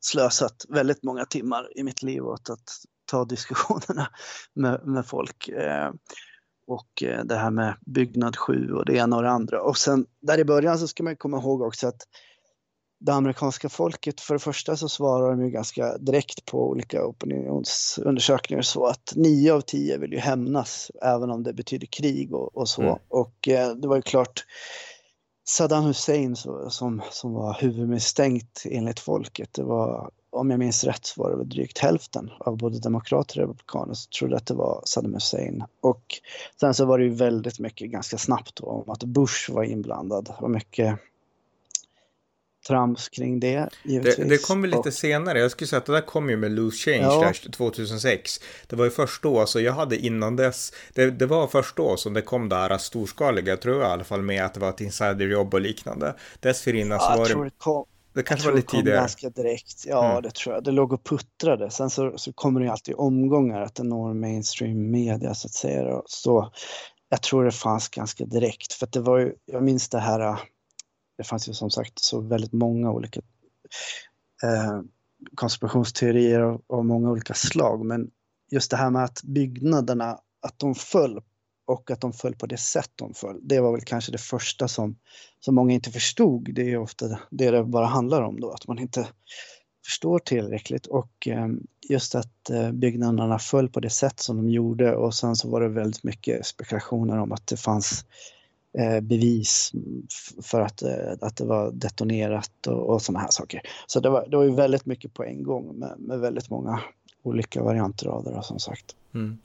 slösat 0.00 0.64
väldigt 0.68 1.02
många 1.02 1.24
timmar 1.24 1.78
i 1.78 1.82
mitt 1.82 2.02
liv 2.02 2.26
åt 2.26 2.50
att 2.50 2.84
ta 3.08 3.24
diskussionerna 3.24 4.08
med, 4.54 4.80
med 4.86 5.06
folk. 5.06 5.48
Eh, 5.48 5.90
och 6.66 7.02
eh, 7.02 7.24
det 7.24 7.36
här 7.36 7.50
med 7.50 7.76
byggnad 7.86 8.36
7 8.36 8.72
och 8.72 8.84
det 8.86 8.96
ena 8.96 9.16
och 9.16 9.22
det 9.22 9.30
andra. 9.30 9.62
Och 9.62 9.76
sen 9.76 10.06
där 10.22 10.38
i 10.38 10.44
början 10.44 10.78
så 10.78 10.88
ska 10.88 11.02
man 11.02 11.16
komma 11.16 11.36
ihåg 11.36 11.62
också 11.62 11.88
att 11.88 12.02
det 13.00 13.12
amerikanska 13.12 13.68
folket, 13.68 14.20
för 14.20 14.34
det 14.34 14.40
första 14.40 14.76
så 14.76 14.88
svarar 14.88 15.30
de 15.30 15.44
ju 15.44 15.50
ganska 15.50 15.98
direkt 15.98 16.44
på 16.44 16.68
olika 16.68 17.06
opinionsundersökningar 17.06 18.62
så 18.62 18.86
att 18.86 19.12
nio 19.16 19.52
av 19.52 19.60
tio 19.60 19.98
vill 19.98 20.12
ju 20.12 20.18
hämnas 20.18 20.90
även 21.02 21.30
om 21.30 21.42
det 21.42 21.52
betyder 21.52 21.86
krig 21.86 22.34
och, 22.34 22.56
och 22.56 22.68
så. 22.68 22.82
Mm. 22.82 22.98
Och 23.08 23.48
eh, 23.48 23.74
det 23.74 23.88
var 23.88 23.96
ju 23.96 24.02
klart 24.02 24.44
Saddam 25.48 25.84
Hussein 25.84 26.36
som, 26.70 27.02
som 27.10 27.32
var 27.32 27.56
huvudmisstänkt 27.60 28.62
enligt 28.70 29.00
folket. 29.00 29.48
Det 29.52 29.62
var 29.62 30.10
om 30.30 30.50
jag 30.50 30.58
minns 30.58 30.84
rätt 30.84 31.06
så 31.06 31.22
var 31.22 31.30
det 31.30 31.36
väl 31.36 31.48
drygt 31.48 31.78
hälften 31.78 32.30
av 32.40 32.56
både 32.56 32.78
demokrater 32.78 33.40
och 33.40 33.42
republikaner 33.42 33.94
som 33.94 34.10
trodde 34.10 34.36
att 34.36 34.46
det 34.46 34.54
var 34.54 34.82
Saddam 34.84 35.14
Hussein. 35.14 35.64
Och 35.80 36.04
sen 36.60 36.74
så 36.74 36.84
var 36.84 36.98
det 36.98 37.04
ju 37.04 37.14
väldigt 37.14 37.58
mycket 37.58 37.90
ganska 37.90 38.18
snabbt 38.18 38.60
om 38.60 38.90
att 38.90 39.04
Bush 39.04 39.52
var 39.52 39.64
inblandad 39.64 40.32
och 40.38 40.50
mycket 40.50 40.98
trams 42.68 43.08
kring 43.08 43.40
det 43.40 43.68
givetvis. 43.82 44.16
Det, 44.16 44.24
det 44.24 44.38
kom 44.38 44.62
väl 44.62 44.70
lite 44.70 44.88
och, 44.88 44.94
senare, 44.94 45.40
jag 45.40 45.50
skulle 45.50 45.68
säga 45.68 45.78
att 45.78 45.86
det 45.86 45.92
där 45.92 46.00
kom 46.00 46.30
ju 46.30 46.36
med 46.36 46.50
Loose 46.50 46.90
Change 46.90 47.14
ja. 47.14 47.20
där 47.20 47.52
2006. 47.52 48.40
Det 48.66 48.76
var 48.76 48.84
ju 48.84 48.90
först 48.90 49.22
då, 49.22 49.40
alltså 49.40 49.60
jag 49.60 49.72
hade 49.72 49.96
innan 49.96 50.36
dess, 50.36 50.72
det, 50.94 51.10
det 51.10 51.26
var 51.26 51.46
först 51.46 51.76
då 51.76 51.96
som 51.96 52.14
det 52.14 52.22
kom 52.22 52.48
det 52.48 52.56
här 52.56 52.78
storskaliga, 52.78 53.56
tror 53.56 53.80
jag 53.80 53.90
i 53.90 53.92
alla 53.92 54.04
fall 54.04 54.22
med 54.22 54.44
att 54.44 54.54
det 54.54 54.60
var 54.60 54.70
ett 54.70 54.80
insiderjobb 54.80 55.54
och 55.54 55.60
liknande. 55.60 56.14
Dessförinnan 56.40 56.98
ja, 57.00 57.12
så 57.26 57.36
var 57.36 57.44
det... 57.44 57.50
det 57.64 57.84
det 58.18 58.22
kanske 58.22 58.48
var 58.48 58.56
lite 58.56 58.70
tidigare. 58.70 58.96
det 58.96 59.00
ganska 59.00 59.30
direkt. 59.30 59.84
Ja, 59.86 60.10
mm. 60.10 60.22
det 60.22 60.30
tror 60.30 60.54
jag. 60.54 60.64
Det 60.64 60.70
låg 60.70 60.92
och 60.92 61.04
puttrade. 61.04 61.70
Sen 61.70 61.90
så, 61.90 62.18
så 62.18 62.32
kommer 62.32 62.60
det 62.60 62.66
ju 62.66 62.72
alltid 62.72 62.94
omgångar 62.98 63.62
att 63.62 63.74
det 63.74 63.82
når 63.82 64.14
mainstream 64.14 64.90
media 64.90 65.34
så 65.34 65.46
att 65.46 65.52
säga. 65.52 66.02
Så 66.06 66.52
jag 67.08 67.22
tror 67.22 67.44
det 67.44 67.50
fanns 67.50 67.88
ganska 67.88 68.24
direkt. 68.24 68.72
För 68.72 68.86
att 68.86 68.92
det 68.92 69.00
var 69.00 69.18
ju, 69.18 69.32
jag 69.46 69.62
minns 69.62 69.88
det 69.88 69.98
här, 69.98 70.38
det 71.18 71.24
fanns 71.24 71.48
ju 71.48 71.52
som 71.52 71.70
sagt 71.70 71.98
så 71.98 72.20
väldigt 72.20 72.52
många 72.52 72.90
olika 72.90 73.20
eh, 74.42 74.80
konspirationsteorier 75.34 76.40
av, 76.40 76.62
av 76.66 76.84
många 76.84 77.10
olika 77.10 77.34
slag. 77.34 77.86
Men 77.86 78.10
just 78.50 78.70
det 78.70 78.76
här 78.76 78.90
med 78.90 79.04
att 79.04 79.22
byggnaderna, 79.22 80.18
att 80.40 80.58
de 80.58 80.74
föll 80.74 81.20
och 81.66 81.90
att 81.90 82.00
de 82.00 82.12
föll 82.12 82.34
på 82.34 82.46
det 82.46 82.56
sätt 82.56 82.90
de 82.94 83.14
föll. 83.14 83.40
Det 83.42 83.60
var 83.60 83.72
väl 83.72 83.84
kanske 83.84 84.12
det 84.12 84.18
första 84.18 84.68
som, 84.68 84.96
som 85.40 85.54
många 85.54 85.74
inte 85.74 85.90
förstod. 85.90 86.54
Det 86.54 86.70
är 86.70 86.78
ofta 86.78 87.08
det 87.30 87.50
det 87.50 87.64
bara 87.64 87.86
handlar 87.86 88.22
om 88.22 88.40
då, 88.40 88.50
att 88.50 88.66
man 88.68 88.78
inte 88.78 89.08
förstår 89.86 90.18
tillräckligt 90.18 90.86
och 90.86 91.28
eh, 91.28 91.48
just 91.88 92.14
att 92.14 92.50
eh, 92.50 92.72
byggnaderna 92.72 93.38
föll 93.38 93.68
på 93.68 93.80
det 93.80 93.90
sätt 93.90 94.20
som 94.20 94.36
de 94.36 94.50
gjorde 94.50 94.96
och 94.96 95.14
sen 95.14 95.36
så 95.36 95.50
var 95.50 95.60
det 95.60 95.68
väldigt 95.68 96.04
mycket 96.04 96.46
spekulationer 96.46 97.18
om 97.18 97.32
att 97.32 97.46
det 97.46 97.56
fanns 97.56 97.92
eh, 98.02 98.37
bevis 99.02 99.72
för 100.42 100.60
att, 100.60 100.82
att 101.20 101.36
det 101.36 101.44
var 101.44 101.70
detonerat 101.72 102.66
och, 102.66 102.90
och 102.90 103.02
sådana 103.02 103.20
här 103.20 103.30
saker. 103.30 103.60
Så 103.86 104.00
det 104.00 104.10
var, 104.10 104.26
det 104.28 104.36
var 104.36 104.44
ju 104.44 104.54
väldigt 104.54 104.86
mycket 104.86 105.14
på 105.14 105.24
en 105.24 105.42
gång 105.42 105.78
med, 105.78 105.94
med 105.98 106.20
väldigt 106.20 106.50
många 106.50 106.80
olika 107.22 107.62
varianter 107.62 108.06
av 108.06 108.24
det 108.24 108.30
då, 108.30 108.42
som 108.42 108.58
sagt. 108.58 108.96
Mm. 109.14 109.38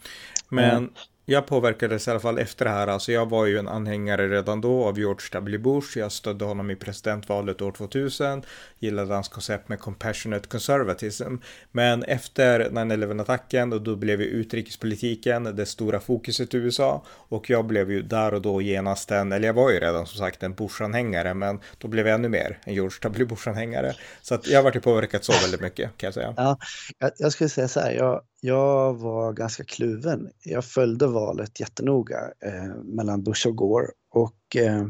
Men 0.50 0.90
jag 1.26 1.48
påverkades 1.48 2.08
i 2.08 2.12
alla 2.12 2.20
fall 2.20 2.40
efter 2.40 2.66
det 2.66 2.72
här. 2.72 2.88
Alltså 2.88 3.12
jag 3.12 3.30
var 3.30 3.46
ju 3.46 3.58
en 3.58 3.68
anhängare 3.68 4.30
redan 4.30 4.62
då 4.62 4.86
av 4.86 5.00
George 5.00 5.28
W. 5.32 5.58
Bush. 5.58 5.98
Jag 5.98 6.12
stödde 6.12 6.46
honom 6.46 6.72
i 6.72 6.76
presidentvalet 6.76 7.62
år 7.62 7.72
2000. 7.72 8.44
Gillade 8.80 9.14
hans 9.14 9.28
koncept 9.28 9.70
med 9.70 9.80
compassionate 9.80 10.48
conservatism. 10.48 11.36
Men 11.72 12.04
efter 12.04 12.70
9-11-attacken 12.70 13.74
och 13.74 13.82
då 13.82 13.96
blev 13.96 14.22
ju 14.22 14.28
utrikespolitiken 14.28 15.44
det 15.44 15.66
stora 15.66 16.00
fokuset 16.00 16.54
i 16.54 16.58
USA. 16.58 17.06
Och 17.08 17.50
jag 17.50 17.66
blev 17.66 17.92
ju 17.92 18.02
där 18.02 18.34
och 18.34 18.42
då 18.42 18.62
genast 18.62 19.12
en, 19.12 19.32
eller 19.32 19.48
jag 19.48 19.54
var 19.54 19.72
ju 19.72 19.80
redan 19.80 20.06
som 20.06 20.18
sagt 20.18 20.44
en 20.44 20.54
Bush-anhängare, 20.54 21.34
men 21.34 21.60
då 21.78 21.88
blev 21.88 22.08
jag 22.08 22.16
ännu 22.16 22.30
mer 22.30 22.60
en 22.64 22.74
George 22.74 22.98
W. 23.02 23.26
Bush-anhängare. 23.26 23.94
Så 24.22 24.36
att 24.36 24.48
jag 24.48 24.60
har 24.60 24.64
varit 24.64 24.84
påverkad 24.84 25.24
så 25.24 25.32
väldigt 25.32 25.62
mycket 25.62 25.98
kan 25.98 26.08
jag 26.08 26.14
säga. 26.14 26.34
Ja, 26.38 26.58
jag, 27.00 27.12
jag 27.18 27.32
skulle 27.32 27.50
säga 27.50 27.68
så 27.68 27.80
här, 27.80 27.92
jag, 27.92 28.22
jag 28.46 28.94
var 28.94 29.34
ganska 29.34 29.64
kluven. 29.64 30.30
Jag 30.44 30.66
följde 30.66 31.08
valet 31.08 31.60
jättenoga 31.60 32.18
eh, 32.40 32.76
mellan 32.84 33.24
Bush 33.24 33.48
och 33.48 33.56
Gore 33.56 33.88
och 34.10 34.56
eh, 34.56 34.86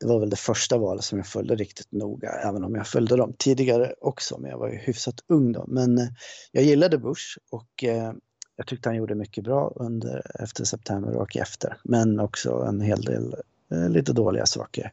det 0.00 0.06
var 0.06 0.20
väl 0.20 0.30
det 0.30 0.36
första 0.36 0.78
valet 0.78 1.04
som 1.04 1.18
jag 1.18 1.26
följde 1.26 1.54
riktigt 1.54 1.92
noga, 1.92 2.30
även 2.30 2.64
om 2.64 2.74
jag 2.74 2.86
följde 2.86 3.16
dem 3.16 3.34
tidigare 3.38 3.94
också, 4.00 4.38
men 4.38 4.50
jag 4.50 4.58
var 4.58 4.68
ju 4.68 4.76
hyfsat 4.76 5.14
ung 5.28 5.52
då. 5.52 5.64
Men 5.68 5.98
eh, 5.98 6.08
jag 6.52 6.64
gillade 6.64 6.98
Bush 6.98 7.38
och 7.50 7.84
eh, 7.84 8.12
jag 8.56 8.66
tyckte 8.66 8.88
han 8.88 8.96
gjorde 8.96 9.14
mycket 9.14 9.44
bra 9.44 9.72
under, 9.76 10.42
efter 10.42 10.64
september 10.64 11.16
och 11.16 11.36
efter, 11.36 11.76
men 11.84 12.20
också 12.20 12.64
en 12.68 12.80
hel 12.80 13.02
del 13.02 13.34
eh, 13.72 13.88
lite 13.88 14.12
dåliga 14.12 14.46
saker. 14.46 14.92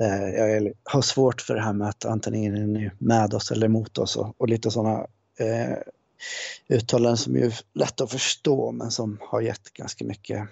Eh, 0.00 0.28
jag 0.28 0.72
har 0.84 1.02
svårt 1.02 1.40
för 1.40 1.54
det 1.54 1.62
här 1.62 1.72
med 1.72 1.88
att 1.88 2.04
antingen 2.04 2.56
är 2.56 2.66
ni 2.66 2.90
med 2.98 3.34
oss 3.34 3.50
eller 3.50 3.66
emot 3.66 3.98
oss 3.98 4.16
och, 4.16 4.34
och 4.40 4.48
lite 4.48 4.70
sådana 4.70 5.06
eh, 5.38 5.78
uttalanden 6.68 7.16
som 7.16 7.36
är 7.36 7.54
lätta 7.74 8.04
att 8.04 8.10
förstå 8.10 8.72
men 8.72 8.90
som 8.90 9.18
har 9.20 9.40
gett 9.40 9.72
ganska 9.72 10.04
mycket 10.04 10.48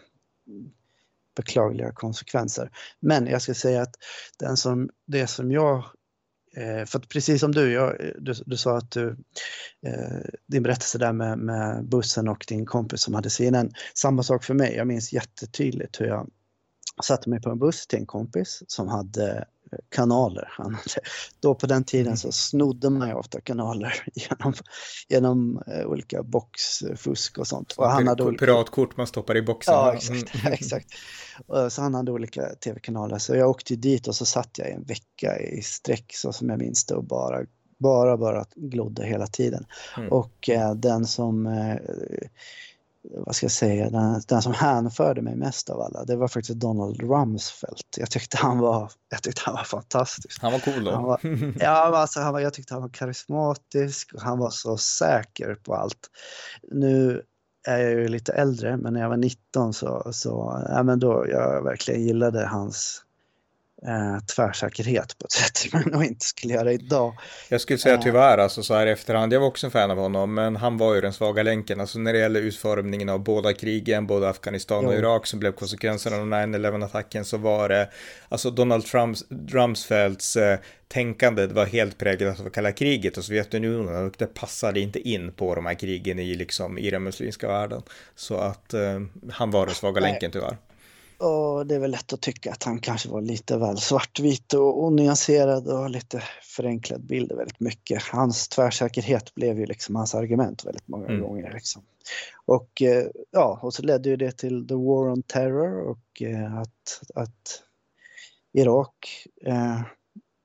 beklagliga 1.37 1.93
konsekvenser. 1.93 2.71
Men 3.01 3.27
jag 3.27 3.43
ska 3.43 3.55
säga 3.55 3.83
att 3.83 3.95
den 4.39 4.57
som, 4.57 4.91
det 5.07 5.27
som 5.27 5.53
jag 5.53 5.77
eh, 6.57 6.85
för 6.85 6.99
att 6.99 7.09
precis 7.09 7.41
som 7.41 7.53
du, 7.53 7.73
jag, 7.73 8.13
du, 8.19 8.35
du 8.47 8.57
sa 8.57 8.77
att 8.77 8.91
du, 8.91 9.17
eh, 9.87 10.21
din 10.47 10.63
berättelse 10.63 10.99
där 10.99 11.13
med, 11.13 11.39
med, 11.39 11.85
bussen 11.85 12.29
och 12.29 12.45
din 12.49 12.67
kompis 12.67 13.01
som 13.01 13.15
hade 13.15 13.31
CNN, 13.31 13.73
samma 13.95 14.23
sak 14.23 14.45
för 14.45 14.55
mig. 14.55 14.75
Jag 14.75 14.87
minns 14.87 15.13
jättetydligt 15.13 16.01
hur 16.01 16.07
jag 16.07 16.31
satte 17.03 17.31
mig 17.31 17.41
på 17.41 17.51
en 17.51 17.59
buss 17.59 17.87
till 17.87 17.99
en 17.99 18.07
kompis 18.07 18.63
som 18.67 18.89
hade 18.89 19.45
kanaler. 19.89 20.53
Då 21.41 21.55
på 21.55 21.67
den 21.67 21.85
tiden 21.85 22.07
mm. 22.07 22.17
så 22.17 22.33
snodde 22.33 22.91
man 22.91 23.09
ju 23.09 23.15
ofta 23.15 23.41
kanaler 23.41 24.05
genom, 24.15 24.55
genom 25.09 25.63
uh, 25.69 25.87
olika 25.87 26.23
boxfusk 26.23 27.39
och 27.39 27.47
sånt. 27.47 27.73
Och 27.73 27.91
han 27.91 28.09
hade 28.09 28.23
olika... 28.23 28.47
Piratkort 28.47 28.97
man 28.97 29.07
stoppar 29.07 29.37
i 29.37 29.43
boxen. 29.43 29.75
Ja, 29.75 29.95
exakt. 29.95 30.35
Mm. 30.35 30.53
exakt. 30.53 30.89
Så 31.71 31.83
han 31.83 31.95
hade 31.95 32.13
olika 32.13 32.49
tv-kanaler. 32.65 33.19
Så 33.19 33.37
jag 33.37 33.51
åkte 33.51 33.77
dit 33.77 34.09
och 34.09 34.15
så 34.15 34.25
satt 34.25 34.59
jag 34.59 34.71
en 34.71 34.85
vecka 34.85 35.39
i 35.39 35.63
sträck 35.63 36.13
så 36.15 36.33
som 36.33 36.49
jag 36.49 36.59
minns 36.59 36.85
det 36.85 36.95
och 36.95 37.05
bara 37.05 37.45
bara, 37.79 38.17
bara 38.17 38.45
glodde 38.55 39.07
hela 39.07 39.27
tiden. 39.27 39.67
Mm. 39.97 40.13
Och 40.13 40.49
eh, 40.49 40.75
den 40.75 41.07
som 41.07 41.47
eh, 41.47 41.77
vad 43.11 43.35
ska 43.37 43.45
jag 43.45 43.53
säga, 43.53 43.91
den, 43.91 44.23
den 44.29 44.43
som 44.43 44.53
hänförde 44.53 45.23
mig 45.23 45.37
mest 45.37 45.71
av 45.71 45.81
alla, 45.81 46.05
det 46.05 46.17
var 46.17 46.29
faktiskt 46.29 46.61
Donald 46.61 47.01
Rumsfeld. 47.01 47.81
Jag 47.97 48.11
tyckte 48.11 48.37
han 48.37 48.59
var, 48.59 48.91
jag 49.09 49.23
tyckte 49.23 49.43
han 49.45 49.55
var 49.55 49.65
fantastisk. 49.65 50.43
Han 50.43 50.53
var 50.53 50.59
cool 50.59 50.85
då? 50.85 50.91
Han 50.91 51.05
var, 51.05 51.21
ja, 51.61 51.97
alltså, 51.97 52.21
han 52.21 52.33
var, 52.33 52.41
jag 52.41 52.55
tyckte 52.55 52.75
han 52.75 52.83
var 52.83 52.89
karismatisk 52.89 54.15
och 54.15 54.21
han 54.21 54.39
var 54.39 54.51
så 54.51 54.77
säker 54.77 55.55
på 55.55 55.75
allt. 55.75 56.11
Nu 56.73 57.23
är 57.69 57.79
jag 57.79 57.93
ju 57.93 58.09
lite 58.09 58.33
äldre, 58.33 58.77
men 58.77 58.93
när 58.93 59.01
jag 59.01 59.09
var 59.09 59.17
19 59.17 59.73
så, 59.73 60.09
så 60.13 60.65
ja, 60.69 60.83
men 60.83 60.99
då 60.99 61.27
jag 61.29 61.63
verkligen 61.63 62.03
gillade 62.03 62.47
hans 62.47 63.06
eh, 63.87 64.19
tvärsäkerhet 64.37 65.19
på 65.19 65.25
ett 65.25 65.33
sätt 65.43 65.57
som 65.57 65.81
jag 65.85 65.93
nog 65.93 66.05
inte 66.05 66.25
skulle 66.25 66.55
göra 66.55 66.73
idag. 66.73 67.15
Jag 67.49 67.61
skulle 67.61 67.79
säga 67.79 67.95
eh. 67.95 68.01
tyvärr, 68.01 68.39
alltså 68.39 68.63
så 68.63 68.75
här 68.75 68.87
i 68.87 68.91
efterhand, 68.91 69.33
jag 69.33 69.41
var 69.41 69.47
också 69.47 69.67
en 69.67 69.71
fan 69.71 69.91
av 69.91 69.99
honom, 69.99 70.35
men 70.35 70.57
han 70.57 70.79
var 70.79 70.95
ju 70.95 71.01
den 71.01 71.13
svaga 71.13 71.43
länken, 71.43 71.81
alltså 71.81 71.99
när 71.99 72.13
det 72.13 72.19
gäller 72.19 72.41
utformningen 72.41 73.09
av 73.09 73.21
båda 73.21 73.53
krigen, 73.53 74.07
både 74.07 74.29
Afghanistan 74.29 74.87
och 74.87 74.95
jo. 74.95 74.99
Irak 74.99 75.27
som 75.27 75.39
blev 75.41 75.53
konsekvenserna 75.53 76.17
av 76.17 76.23
9-11-attacken, 76.23 77.25
så 77.25 77.37
var 77.37 77.69
det, 77.69 77.89
alltså 78.29 78.51
Donald 78.51 78.85
Trumps, 78.87 79.25
Rumsfelds 79.49 80.37
eh, 80.37 80.59
tänkande 80.89 81.47
var 81.47 81.67
helt 81.67 81.99
präglat 81.99 82.41
av 82.41 82.51
kalla 82.51 82.73
kriget 82.73 83.17
och 83.17 83.25
Sovjetunionen 83.25 84.07
och 84.07 84.15
det 84.19 84.27
passade 84.27 84.81
inte 84.81 85.09
in 85.09 85.33
på 85.33 85.55
de 85.55 85.67
här 85.67 85.75
krigen 85.75 86.19
i, 86.19 86.35
liksom, 86.35 86.79
i 86.79 86.91
den 86.91 87.03
muslimska 87.03 87.49
världen. 87.49 87.83
Så 88.15 88.37
att 88.37 88.75
eh, 88.75 89.01
han 89.31 89.51
var 89.51 89.67
den 89.67 89.75
svaga 89.75 90.01
länken 90.01 90.31
tyvärr. 90.31 90.57
Och 91.19 91.67
det 91.67 91.75
är 91.75 91.79
väl 91.79 91.91
lätt 91.91 92.13
att 92.13 92.21
tycka 92.21 92.53
att 92.53 92.63
han 92.63 92.79
kanske 92.79 93.09
var 93.09 93.21
lite 93.21 93.57
väl 93.59 93.79
svartvit 93.79 94.53
och 94.53 94.85
onyanserad 94.85 95.69
och 95.69 95.91
lite 95.91 96.23
förenklad 96.43 97.07
bild 97.07 97.33
väldigt 97.33 97.61
mycket. 97.61 98.03
Hans 98.03 98.49
tvärsäkerhet 98.49 99.35
blev 99.35 99.59
ju 99.59 99.67
liksom 99.67 99.97
hans 99.97 100.15
argument 100.15 100.65
väldigt 100.65 100.89
många 100.89 101.07
mm. 101.07 101.21
gånger. 101.21 101.53
Liksom. 101.55 101.83
Och 102.47 102.83
eh, 102.83 103.07
ja, 103.31 103.61
och 103.63 103.75
så 103.75 103.83
ledde 103.83 104.09
ju 104.09 104.17
det 104.17 104.33
till 104.33 104.69
the 104.69 104.75
war 104.75 105.11
on 105.11 105.23
terror 105.23 105.81
och 105.81 106.23
eh, 106.23 106.57
att, 106.57 107.03
att 107.15 107.63
Irak 108.53 109.27
eh, 109.45 109.81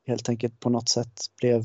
helt 0.07 0.29
enkelt 0.29 0.59
på 0.59 0.69
något 0.69 0.89
sätt 0.89 1.19
blev 1.41 1.63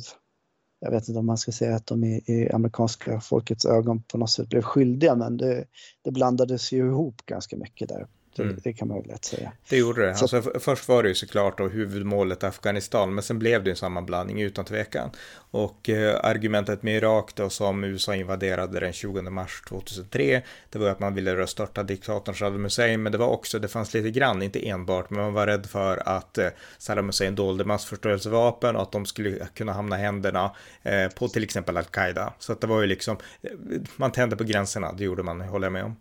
jag 0.81 0.91
vet 0.91 1.09
inte 1.09 1.19
om 1.19 1.27
man 1.27 1.39
ska 1.39 1.53
säga 1.53 1.77
att 1.77 1.87
de 1.87 2.05
i, 2.05 2.23
i 2.27 2.51
amerikanska 2.53 3.21
folkets 3.21 3.65
ögon 3.65 4.03
på 4.03 4.19
något 4.19 4.31
sätt 4.31 4.49
blev 4.49 4.63
skyldiga 4.63 5.15
men 5.15 5.37
det, 5.37 5.65
det 6.03 6.11
blandades 6.11 6.73
ju 6.73 6.87
ihop 6.87 7.23
ganska 7.27 7.57
mycket 7.57 7.89
där 7.89 8.07
Mm. 8.45 8.59
Det, 8.65 8.73
kan 8.73 8.89
man 8.89 8.97
ju 8.97 9.03
lätt 9.03 9.25
säga. 9.25 9.53
Det 9.69 9.77
gjorde 9.77 10.03
det. 10.03 10.11
Alltså, 10.11 10.43
först 10.61 10.89
var 10.89 11.03
det 11.03 11.09
ju 11.09 11.15
såklart 11.15 11.59
då 11.59 11.69
huvudmålet 11.69 12.45
Afghanistan, 12.45 13.15
men 13.15 13.25
sen 13.25 13.39
blev 13.39 13.65
det 13.65 13.71
en 13.71 13.77
sammanblandning 13.77 14.41
utan 14.43 14.65
tvekan. 14.65 15.11
Och 15.51 15.89
eh, 15.89 16.21
argumentet 16.23 16.83
med 16.83 16.97
Irak 16.97 17.31
då 17.35 17.51
som 17.51 17.85
USA 17.85 18.15
invaderade 18.15 18.81
den 18.81 18.93
20 18.93 19.23
mars 19.23 19.63
2003, 19.69 20.43
det 20.71 20.79
var 20.79 20.89
att 20.89 21.01
man 21.01 21.15
ville 21.15 21.37
röststörta 21.37 21.83
diktatorn 21.83 22.35
Saddam 22.35 22.65
Hussein, 22.65 23.03
men 23.03 23.13
det 23.13 23.19
var 23.19 23.29
också, 23.29 23.59
det 23.59 23.69
fanns 23.69 23.95
lite 23.95 24.11
grann, 24.11 24.43
inte 24.43 24.69
enbart, 24.69 25.11
men 25.11 25.21
man 25.23 25.33
var 25.33 25.47
rädd 25.47 25.67
för 25.67 26.09
att 26.09 26.39
eh, 26.39 26.49
Saddam 26.79 27.07
Hussein 27.07 27.35
dolde 27.35 27.65
massförstörelsevapen 27.65 28.77
och 28.77 28.83
att 28.83 28.93
de 28.93 29.07
skulle 29.07 29.47
kunna 29.55 29.73
hamna 29.73 29.97
händerna 29.97 30.55
eh, 30.83 31.09
på 31.09 31.29
till 31.29 31.45
exempel 31.45 31.77
Al-Qaida. 31.77 32.33
Så 32.39 32.53
att 32.53 32.61
det 32.61 32.67
var 32.67 32.81
ju 32.81 32.87
liksom, 32.87 33.17
eh, 33.43 33.51
man 33.97 34.13
tände 34.13 34.37
på 34.37 34.45
gränserna, 34.45 34.93
det 34.93 35.05
gjorde 35.05 35.23
man, 35.23 35.41
håller 35.41 35.67
jag 35.67 35.73
med 35.73 35.85
om. 35.85 35.97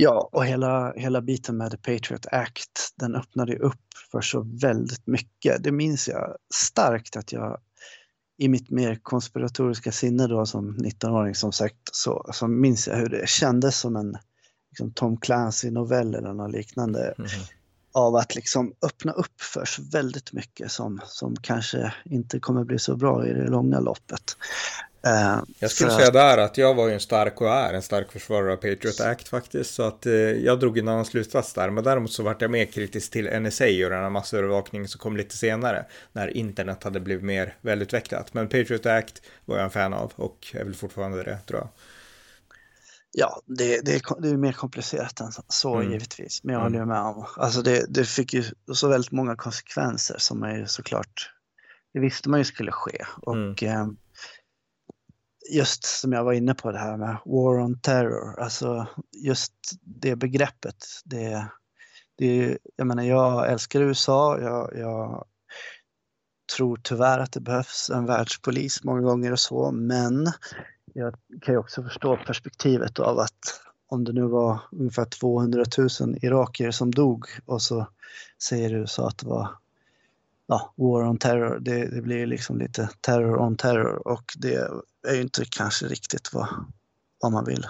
Ja, 0.00 0.28
och 0.32 0.46
hela, 0.46 0.92
hela 0.92 1.20
biten 1.20 1.56
med 1.56 1.70
The 1.70 1.76
Patriot 1.76 2.26
Act, 2.26 2.94
den 2.96 3.14
öppnade 3.14 3.56
upp 3.56 3.84
för 4.10 4.20
så 4.20 4.40
väldigt 4.40 5.06
mycket. 5.06 5.64
Det 5.64 5.72
minns 5.72 6.08
jag 6.08 6.36
starkt 6.54 7.16
att 7.16 7.32
jag 7.32 7.60
i 8.38 8.48
mitt 8.48 8.70
mer 8.70 8.94
konspiratoriska 9.02 9.92
sinne 9.92 10.26
då 10.26 10.46
som 10.46 10.76
19-åring 10.76 11.34
som 11.34 11.52
sagt 11.52 11.76
så, 11.92 12.30
så 12.32 12.48
minns 12.48 12.88
jag 12.88 12.96
hur 12.96 13.08
det 13.08 13.28
kändes 13.28 13.80
som 13.80 13.96
en 13.96 14.16
liksom, 14.70 14.92
Tom 14.92 15.16
Clancy-novell 15.16 16.14
eller 16.14 16.32
något 16.32 16.52
liknande. 16.52 17.14
Mm. 17.18 17.30
Av 17.92 18.16
att 18.16 18.34
liksom 18.34 18.74
öppna 18.82 19.12
upp 19.12 19.40
för 19.40 19.64
så 19.64 19.82
väldigt 19.92 20.32
mycket 20.32 20.70
som, 20.70 21.00
som 21.06 21.36
kanske 21.36 21.94
inte 22.04 22.40
kommer 22.40 22.64
bli 22.64 22.78
så 22.78 22.96
bra 22.96 23.26
i 23.26 23.32
det 23.32 23.46
långa 23.46 23.80
loppet. 23.80 24.36
Uh, 25.06 25.42
jag 25.58 25.70
skulle 25.70 25.90
säga 25.90 26.10
där 26.10 26.38
att 26.38 26.58
jag 26.58 26.74
var 26.74 26.88
ju 26.88 26.94
en 26.94 27.00
stark 27.00 27.40
och 27.40 27.48
är 27.48 27.74
en 27.74 27.82
stark 27.82 28.12
försvarare 28.12 28.52
av 28.52 28.56
Patriot 28.56 29.00
Act 29.00 29.28
faktiskt. 29.28 29.74
Så 29.74 29.82
att 29.82 30.06
uh, 30.06 30.12
jag 30.14 30.60
drog 30.60 30.78
en 30.78 30.88
annan 30.88 31.04
slutsats 31.04 31.52
där. 31.52 31.70
Men 31.70 31.84
däremot 31.84 32.12
så 32.12 32.22
vart 32.22 32.42
jag 32.42 32.50
mer 32.50 32.64
kritisk 32.64 33.10
till 33.10 33.40
NSA 33.40 33.64
och 33.64 33.90
den 33.90 34.02
här 34.02 34.10
massövervakningen 34.10 34.88
som 34.88 34.98
kom 34.98 35.16
lite 35.16 35.36
senare. 35.36 35.84
När 36.12 36.36
internet 36.36 36.84
hade 36.84 37.00
blivit 37.00 37.24
mer 37.24 37.56
välutvecklat. 37.60 38.34
Men 38.34 38.48
Patriot 38.48 38.86
Act 38.86 39.22
var 39.44 39.56
jag 39.56 39.64
en 39.64 39.70
fan 39.70 39.94
av 39.94 40.12
och 40.16 40.46
är 40.54 40.64
väl 40.64 40.74
fortfarande 40.74 41.22
det 41.22 41.38
tror 41.46 41.60
jag. 41.60 41.68
Ja, 43.12 43.42
det, 43.46 43.80
det, 43.84 43.94
är, 43.94 44.20
det 44.20 44.28
är 44.28 44.36
mer 44.36 44.52
komplicerat 44.52 45.20
än 45.20 45.32
så 45.48 45.76
mm. 45.76 45.92
givetvis. 45.92 46.44
Men 46.44 46.54
jag 46.54 46.62
håller 46.62 46.76
mm. 46.76 46.88
med 46.88 47.00
om. 47.00 47.26
Alltså 47.36 47.62
det, 47.62 47.86
det 47.88 48.04
fick 48.04 48.34
ju 48.34 48.44
så 48.72 48.88
väldigt 48.88 49.12
många 49.12 49.36
konsekvenser 49.36 50.16
som 50.18 50.42
är 50.42 50.56
ju 50.56 50.66
såklart, 50.66 51.32
det 51.92 52.00
visste 52.00 52.28
man 52.28 52.40
ju 52.40 52.44
skulle 52.44 52.72
ske. 52.72 53.04
Och 53.22 53.62
mm. 53.62 53.80
eh, 53.80 53.86
just 55.50 55.84
som 55.84 56.12
jag 56.12 56.24
var 56.24 56.32
inne 56.32 56.54
på 56.54 56.72
det 56.72 56.78
här 56.78 56.96
med 56.96 57.16
War 57.24 57.60
on 57.60 57.80
Terror, 57.80 58.40
alltså 58.40 58.86
just 59.12 59.52
det 59.80 60.16
begreppet. 60.16 60.84
Det, 61.04 61.46
det, 62.18 62.58
jag 62.76 62.86
menar, 62.86 63.02
jag 63.02 63.52
älskar 63.52 63.80
USA, 63.80 64.38
jag, 64.40 64.76
jag 64.76 65.24
tror 66.56 66.80
tyvärr 66.82 67.18
att 67.18 67.32
det 67.32 67.40
behövs 67.40 67.90
en 67.90 68.06
världspolis 68.06 68.84
många 68.84 69.00
gånger 69.00 69.32
och 69.32 69.40
så, 69.40 69.70
men 69.70 70.32
jag 70.94 71.14
kan 71.42 71.54
ju 71.54 71.58
också 71.58 71.82
förstå 71.82 72.16
perspektivet 72.26 72.98
av 72.98 73.18
att 73.18 73.60
om 73.88 74.04
det 74.04 74.12
nu 74.12 74.22
var 74.22 74.60
ungefär 74.72 75.04
200 75.04 75.64
000 75.78 76.16
irakier 76.22 76.70
som 76.70 76.90
dog 76.90 77.26
och 77.46 77.62
så 77.62 77.86
säger 78.42 78.74
USA 78.74 79.08
att 79.08 79.18
det 79.18 79.26
var 79.26 79.48
ja, 80.50 80.72
War 80.76 81.02
on 81.02 81.18
Terror, 81.18 81.58
det, 81.60 81.86
det 81.86 82.02
blir 82.02 82.26
liksom 82.26 82.58
lite 82.58 82.88
terror 83.00 83.38
on 83.38 83.56
terror 83.56 84.08
och 84.08 84.24
det 84.36 84.54
är 85.08 85.14
ju 85.14 85.22
inte 85.22 85.44
kanske 85.44 85.86
riktigt 85.86 86.32
vad, 86.32 86.48
vad 87.20 87.32
man 87.32 87.44
vill. 87.44 87.66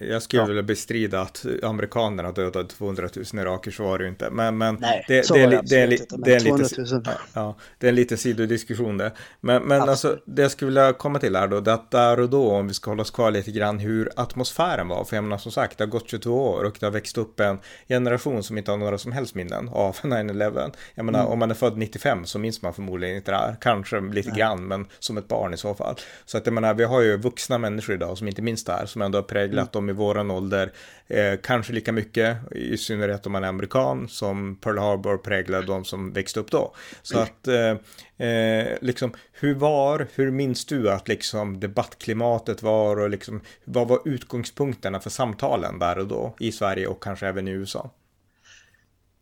Jag 0.00 0.22
skulle 0.22 0.42
ja. 0.42 0.46
vilja 0.46 0.62
bestrida 0.62 1.20
att 1.20 1.46
amerikanerna 1.62 2.32
dödade 2.32 2.68
200 2.68 3.08
000 3.16 3.42
iraker, 3.42 3.70
så 3.70 3.84
var 3.84 3.98
det 3.98 4.04
ju 4.04 4.10
inte. 4.10 4.30
Men, 4.30 4.58
men 4.58 4.76
Nej, 4.80 5.04
det, 5.08 5.28
det, 5.28 5.40
är, 5.42 5.50
det, 5.50 5.60
det, 5.64 5.76
är, 5.76 5.92
inte, 5.92 6.16
det, 6.16 6.34
är 6.34 6.40
lite, 6.40 7.16
ja, 7.32 7.56
det 7.78 7.86
är 7.86 7.88
en 7.88 7.94
liten 7.94 8.18
sidodiskussion 8.18 8.98
det. 8.98 9.12
Men, 9.40 9.62
men 9.62 9.82
alltså, 9.82 10.18
det 10.24 10.42
jag 10.42 10.50
skulle 10.50 10.66
vilja 10.66 10.92
komma 10.92 11.18
till 11.18 11.36
här 11.36 11.48
då, 11.48 11.60
det 11.60 11.74
att 11.74 11.90
där 11.90 12.20
och 12.20 12.30
då, 12.30 12.50
om 12.50 12.68
vi 12.68 12.74
ska 12.74 12.90
hålla 12.90 13.02
oss 13.02 13.10
kvar 13.10 13.30
lite 13.30 13.50
grann, 13.50 13.78
hur 13.78 14.10
atmosfären 14.16 14.88
var. 14.88 15.04
För 15.04 15.16
jag 15.16 15.24
menar 15.24 15.38
som 15.38 15.52
sagt, 15.52 15.78
det 15.78 15.84
har 15.84 15.90
gått 15.90 16.10
22 16.10 16.50
år 16.50 16.64
och 16.64 16.76
det 16.80 16.86
har 16.86 16.90
växt 16.90 17.18
upp 17.18 17.40
en 17.40 17.58
generation 17.88 18.42
som 18.42 18.58
inte 18.58 18.70
har 18.70 18.78
några 18.78 18.98
som 18.98 19.12
helst 19.12 19.34
minnen 19.34 19.68
av 19.68 19.96
9-11. 20.02 20.72
Jag 20.94 21.04
menar, 21.04 21.20
mm. 21.20 21.32
om 21.32 21.38
man 21.38 21.50
är 21.50 21.54
född 21.54 21.76
95 21.76 22.24
så 22.24 22.38
minns 22.38 22.62
man 22.62 22.74
förmodligen 22.74 23.16
inte 23.16 23.30
det 23.30 23.36
här. 23.36 23.56
Kanske 23.60 24.00
lite 24.00 24.28
Nej. 24.28 24.38
grann, 24.38 24.66
men 24.66 24.86
som 24.98 25.18
ett 25.18 25.28
barn 25.28 25.54
i 25.54 25.56
så 25.56 25.74
fall. 25.74 25.94
Så 26.24 26.38
att 26.38 26.46
jag 26.46 26.52
menar, 26.52 26.74
vi 26.74 26.84
har 26.84 27.00
ju 27.00 27.16
vuxna 27.16 27.58
människor 27.58 27.94
idag 27.94 28.18
som 28.18 28.28
inte 28.28 28.42
minns 28.42 28.64
det 28.64 28.72
här, 28.72 28.86
som 28.86 29.02
ändå 29.02 29.18
har 29.18 29.22
präglat 29.34 29.74
mm. 29.74 29.86
dem 29.86 29.90
i 29.90 29.92
våran 29.92 30.30
ålder. 30.30 30.72
Eh, 31.06 31.34
kanske 31.42 31.72
lika 31.72 31.92
mycket, 31.92 32.52
i 32.52 32.76
synnerhet 32.76 33.26
om 33.26 33.32
man 33.32 33.44
är 33.44 33.48
amerikan, 33.48 34.08
som 34.08 34.56
Pearl 34.56 34.78
Harbor 34.78 35.16
präglade 35.16 35.66
de 35.66 35.84
som 35.84 36.12
växte 36.12 36.40
upp 36.40 36.50
då. 36.50 36.74
Så 37.02 37.14
mm. 37.14 37.24
att, 37.24 37.48
eh, 37.48 38.28
eh, 38.28 38.78
liksom, 38.80 39.12
hur 39.32 39.54
var, 39.54 40.06
hur 40.14 40.30
minns 40.30 40.64
du 40.64 40.90
att 40.90 41.08
liksom 41.08 41.60
debattklimatet 41.60 42.62
var 42.62 43.00
och 43.00 43.10
liksom, 43.10 43.40
vad 43.64 43.88
var 43.88 44.00
utgångspunkterna 44.04 45.00
för 45.00 45.10
samtalen 45.10 45.78
där 45.78 45.98
och 45.98 46.06
då 46.06 46.34
i 46.38 46.52
Sverige 46.52 46.86
och 46.86 47.02
kanske 47.02 47.26
även 47.26 47.48
i 47.48 47.50
USA? 47.50 47.90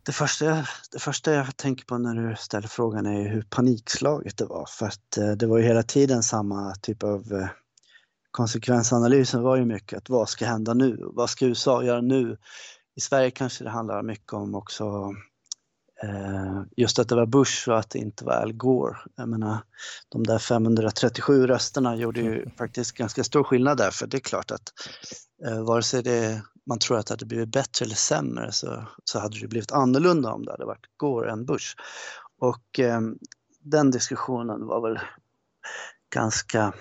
Det 0.06 0.12
första, 0.12 0.66
det 0.92 0.98
första 0.98 1.32
jag 1.32 1.56
tänker 1.56 1.84
på 1.84 1.98
när 1.98 2.14
du 2.14 2.36
ställer 2.36 2.68
frågan 2.68 3.06
är 3.06 3.28
hur 3.28 3.42
panikslaget 3.42 4.38
det 4.38 4.44
var. 4.44 4.66
För 4.68 4.86
att 4.86 5.18
eh, 5.18 5.30
det 5.30 5.46
var 5.46 5.58
ju 5.58 5.64
hela 5.64 5.82
tiden 5.82 6.22
samma 6.22 6.74
typ 6.74 7.02
av 7.02 7.32
eh, 7.32 7.48
konsekvensanalysen 8.32 9.42
var 9.42 9.56
ju 9.56 9.64
mycket 9.64 9.98
att 9.98 10.08
vad 10.08 10.28
ska 10.28 10.46
hända 10.46 10.74
nu? 10.74 10.98
Vad 11.00 11.30
ska 11.30 11.46
USA 11.46 11.82
göra 11.82 12.00
nu? 12.00 12.36
I 12.96 13.00
Sverige 13.00 13.30
kanske 13.30 13.64
det 13.64 13.70
handlar 13.70 14.02
mycket 14.02 14.32
om 14.32 14.54
också 14.54 15.14
eh, 16.02 16.62
just 16.76 16.98
att 16.98 17.08
det 17.08 17.14
var 17.14 17.26
Bush 17.26 17.68
och 17.68 17.78
att 17.78 17.90
det 17.90 17.98
inte 17.98 18.24
var 18.24 18.32
Al 18.32 18.52
Gore. 18.52 18.96
Jag 19.16 19.28
menar, 19.28 19.58
de 20.08 20.26
där 20.26 20.38
537 20.38 21.46
rösterna 21.46 21.96
gjorde 21.96 22.20
ju 22.20 22.42
mm. 22.42 22.50
faktiskt 22.50 22.92
ganska 22.92 23.24
stor 23.24 23.44
skillnad 23.44 23.78
där 23.78 23.90
för 23.90 24.06
det 24.06 24.16
är 24.16 24.20
klart 24.20 24.50
att 24.50 24.72
eh, 25.46 25.64
vare 25.64 25.82
sig 25.82 26.02
det, 26.02 26.42
man 26.66 26.78
tror 26.78 26.98
att 26.98 27.06
det 27.06 27.12
hade 27.12 27.26
blivit 27.26 27.52
bättre 27.52 27.84
eller 27.84 27.94
sämre 27.94 28.52
så, 28.52 28.86
så 29.04 29.18
hade 29.18 29.40
det 29.40 29.48
blivit 29.48 29.72
annorlunda 29.72 30.32
om 30.32 30.44
det 30.44 30.50
hade 30.50 30.64
varit 30.64 30.86
Gore 30.96 31.32
än 31.32 31.46
Bush. 31.46 31.76
Och 32.38 32.80
eh, 32.80 33.00
den 33.60 33.90
diskussionen 33.90 34.66
var 34.66 34.88
väl 34.88 34.98
ganska 36.14 36.72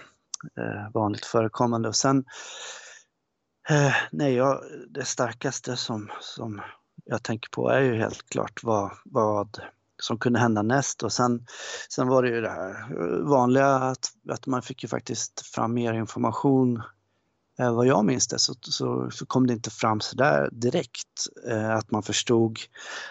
Eh, 0.57 0.91
vanligt 0.93 1.25
förekommande. 1.25 1.89
Och 1.89 1.95
sen, 1.95 2.25
eh, 3.69 3.93
nej, 4.11 4.33
jag, 4.33 4.61
det 4.89 5.05
starkaste 5.05 5.77
som, 5.77 6.11
som 6.19 6.61
jag 7.05 7.23
tänker 7.23 7.49
på 7.49 7.69
är 7.69 7.81
ju 7.81 7.95
helt 7.95 8.29
klart 8.29 8.63
vad, 8.63 8.91
vad 9.05 9.61
som 10.01 10.19
kunde 10.19 10.39
hända 10.39 10.61
näst 10.61 11.03
och 11.03 11.13
sen, 11.13 11.45
sen 11.89 12.07
var 12.07 12.23
det 12.23 12.29
ju 12.29 12.41
det 12.41 12.49
här 12.49 12.93
vanliga 13.23 13.67
att, 13.67 14.11
att 14.29 14.47
man 14.47 14.61
fick 14.61 14.83
ju 14.83 14.89
faktiskt 14.89 15.41
fram 15.41 15.73
mer 15.73 15.93
information 15.93 16.83
Eh, 17.59 17.73
vad 17.73 17.87
jag 17.87 18.05
minns 18.05 18.27
det 18.27 18.39
så, 18.39 18.53
så, 18.61 19.11
så, 19.11 19.25
kom 19.25 19.47
det 19.47 19.53
inte 19.53 19.69
fram 19.69 20.01
så 20.01 20.15
där 20.15 20.49
direkt 20.51 21.27
eh, 21.47 21.69
att 21.69 21.91
man 21.91 22.03
förstod 22.03 22.59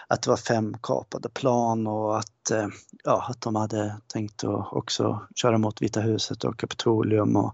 att 0.07 0.21
det 0.21 0.29
var 0.29 0.37
fem 0.37 0.75
kapade 0.83 1.29
plan 1.29 1.87
och 1.87 2.19
att, 2.19 2.51
eh, 2.51 2.67
ja, 3.03 3.25
att 3.29 3.41
de 3.41 3.55
hade 3.55 3.97
tänkt 4.07 4.43
att 4.43 4.73
också 4.73 5.27
köra 5.35 5.57
mot 5.57 5.81
Vita 5.81 6.01
huset 6.01 6.43
och 6.43 6.59
Kapitolium. 6.59 7.35
Och, 7.35 7.53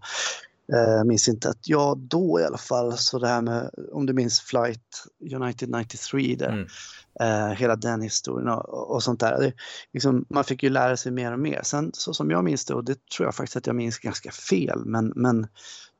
eh, 0.73 1.03
minns 1.03 1.27
inte 1.27 1.49
att, 1.49 1.59
ja 1.67 1.95
då 1.97 2.39
i 2.39 2.43
alla 2.43 2.57
fall, 2.57 2.97
så 2.97 3.19
det 3.19 3.27
här 3.27 3.41
med, 3.41 3.69
om 3.91 4.05
du 4.05 4.13
minns 4.13 4.41
Flight 4.41 5.05
United 5.35 5.69
93 5.69 6.35
där, 6.35 6.49
mm. 6.49 6.67
eh, 7.19 7.57
hela 7.57 7.75
den 7.75 8.01
historien 8.01 8.47
och, 8.49 8.91
och 8.95 9.03
sånt 9.03 9.19
där. 9.19 9.39
Det, 9.39 9.53
liksom, 9.93 10.25
man 10.29 10.43
fick 10.43 10.63
ju 10.63 10.69
lära 10.69 10.97
sig 10.97 11.11
mer 11.11 11.33
och 11.33 11.39
mer. 11.39 11.61
Sen 11.63 11.91
så 11.93 12.13
som 12.13 12.31
jag 12.31 12.43
minns 12.43 12.65
det, 12.65 12.73
och 12.73 12.83
det 12.83 13.09
tror 13.09 13.27
jag 13.27 13.35
faktiskt 13.35 13.55
att 13.55 13.67
jag 13.67 13.75
minns 13.75 13.99
ganska 13.99 14.31
fel, 14.31 14.81
men, 14.85 15.13
men 15.15 15.47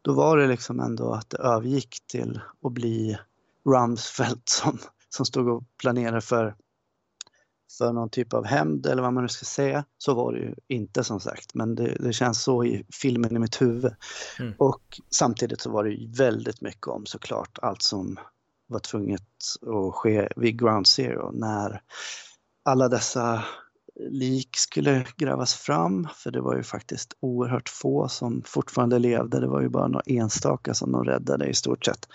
då 0.07 0.13
var 0.13 0.37
det 0.37 0.47
liksom 0.47 0.79
ändå 0.79 1.13
att 1.13 1.29
det 1.29 1.37
övergick 1.37 1.97
till 2.07 2.41
att 2.63 2.71
bli 2.71 3.17
Rumsfeld 3.65 4.41
som, 4.45 4.79
som 5.09 5.25
stod 5.25 5.47
och 5.49 5.63
planerade 5.81 6.21
för, 6.21 6.55
för 7.77 7.93
någon 7.93 8.09
typ 8.09 8.33
av 8.33 8.45
hämnd 8.45 8.85
eller 8.85 9.01
vad 9.01 9.13
man 9.13 9.23
nu 9.23 9.29
ska 9.29 9.45
säga. 9.45 9.85
Så 9.97 10.13
var 10.13 10.33
det 10.33 10.39
ju 10.39 10.55
inte 10.67 11.03
som 11.03 11.19
sagt, 11.19 11.53
men 11.53 11.75
det, 11.75 11.97
det 11.99 12.13
känns 12.13 12.43
så 12.43 12.63
i 12.63 12.85
filmen 12.93 13.35
i 13.35 13.39
mitt 13.39 13.61
huvud. 13.61 13.95
Mm. 14.39 14.53
Och 14.57 15.01
samtidigt 15.09 15.61
så 15.61 15.69
var 15.69 15.83
det 15.83 15.89
ju 15.89 16.11
väldigt 16.11 16.61
mycket 16.61 16.87
om 16.87 17.05
såklart 17.05 17.59
allt 17.61 17.81
som 17.81 18.19
var 18.67 18.79
tvunget 18.79 19.27
att 19.61 19.95
ske 19.95 20.29
vid 20.35 20.59
Ground 20.59 20.87
Zero 20.87 21.31
när 21.31 21.81
alla 22.65 22.89
dessa 22.89 23.43
lik 23.99 24.57
skulle 24.57 25.05
grävas 25.17 25.53
fram, 25.53 26.07
för 26.15 26.31
det 26.31 26.41
var 26.41 26.55
ju 26.55 26.63
faktiskt 26.63 27.13
oerhört 27.19 27.69
få 27.69 28.07
som 28.07 28.43
fortfarande 28.45 28.99
levde. 28.99 29.39
Det 29.39 29.47
var 29.47 29.61
ju 29.61 29.69
bara 29.69 29.87
några 29.87 30.03
enstaka 30.05 30.73
som 30.73 30.91
de 30.91 31.03
räddade 31.03 31.47
i 31.47 31.53
stort 31.53 31.85
sett. 31.85 32.07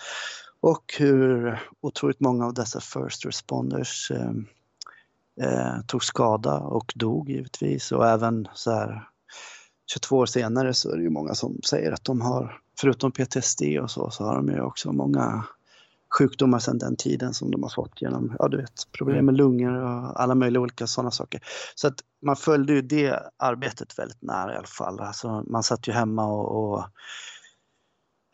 Och 0.60 0.94
hur 0.98 1.60
otroligt 1.80 2.20
många 2.20 2.46
av 2.46 2.54
dessa 2.54 2.80
first 2.80 3.26
responders 3.26 4.10
eh, 4.10 4.32
eh, 5.46 5.80
tog 5.86 6.04
skada 6.04 6.58
och 6.58 6.92
dog 6.96 7.30
givetvis 7.30 7.92
och 7.92 8.08
även 8.08 8.48
så 8.54 8.70
här 8.70 9.08
22 9.92 10.16
år 10.16 10.26
senare 10.26 10.74
så 10.74 10.90
är 10.90 10.96
det 10.96 11.02
ju 11.02 11.10
många 11.10 11.34
som 11.34 11.60
säger 11.64 11.92
att 11.92 12.04
de 12.04 12.20
har, 12.20 12.60
förutom 12.80 13.12
PTSD 13.12 13.62
och 13.82 13.90
så, 13.90 14.10
så 14.10 14.24
har 14.24 14.36
de 14.36 14.48
ju 14.48 14.60
också 14.60 14.92
många 14.92 15.44
sjukdomar 16.18 16.58
sedan 16.58 16.78
den 16.78 16.96
tiden 16.96 17.34
som 17.34 17.50
de 17.50 17.62
har 17.62 17.70
fått 17.70 18.02
genom, 18.02 18.36
ja 18.38 18.48
du 18.48 18.56
vet, 18.56 18.92
problem 18.92 19.16
mm. 19.16 19.26
med 19.26 19.36
lungor 19.36 19.72
och 19.72 20.20
alla 20.20 20.34
möjliga 20.34 20.60
olika 20.60 20.86
sådana 20.86 21.10
saker. 21.10 21.40
Så 21.74 21.88
att 21.88 21.94
man 22.22 22.36
följde 22.36 22.72
ju 22.72 22.82
det 22.82 23.20
arbetet 23.38 23.98
väldigt 23.98 24.22
nära 24.22 24.54
i 24.54 24.56
alla 24.56 24.66
fall. 24.66 25.00
Alltså 25.00 25.44
man 25.46 25.62
satt 25.62 25.88
ju 25.88 25.92
hemma 25.92 26.26
och, 26.26 26.72
och 26.72 26.84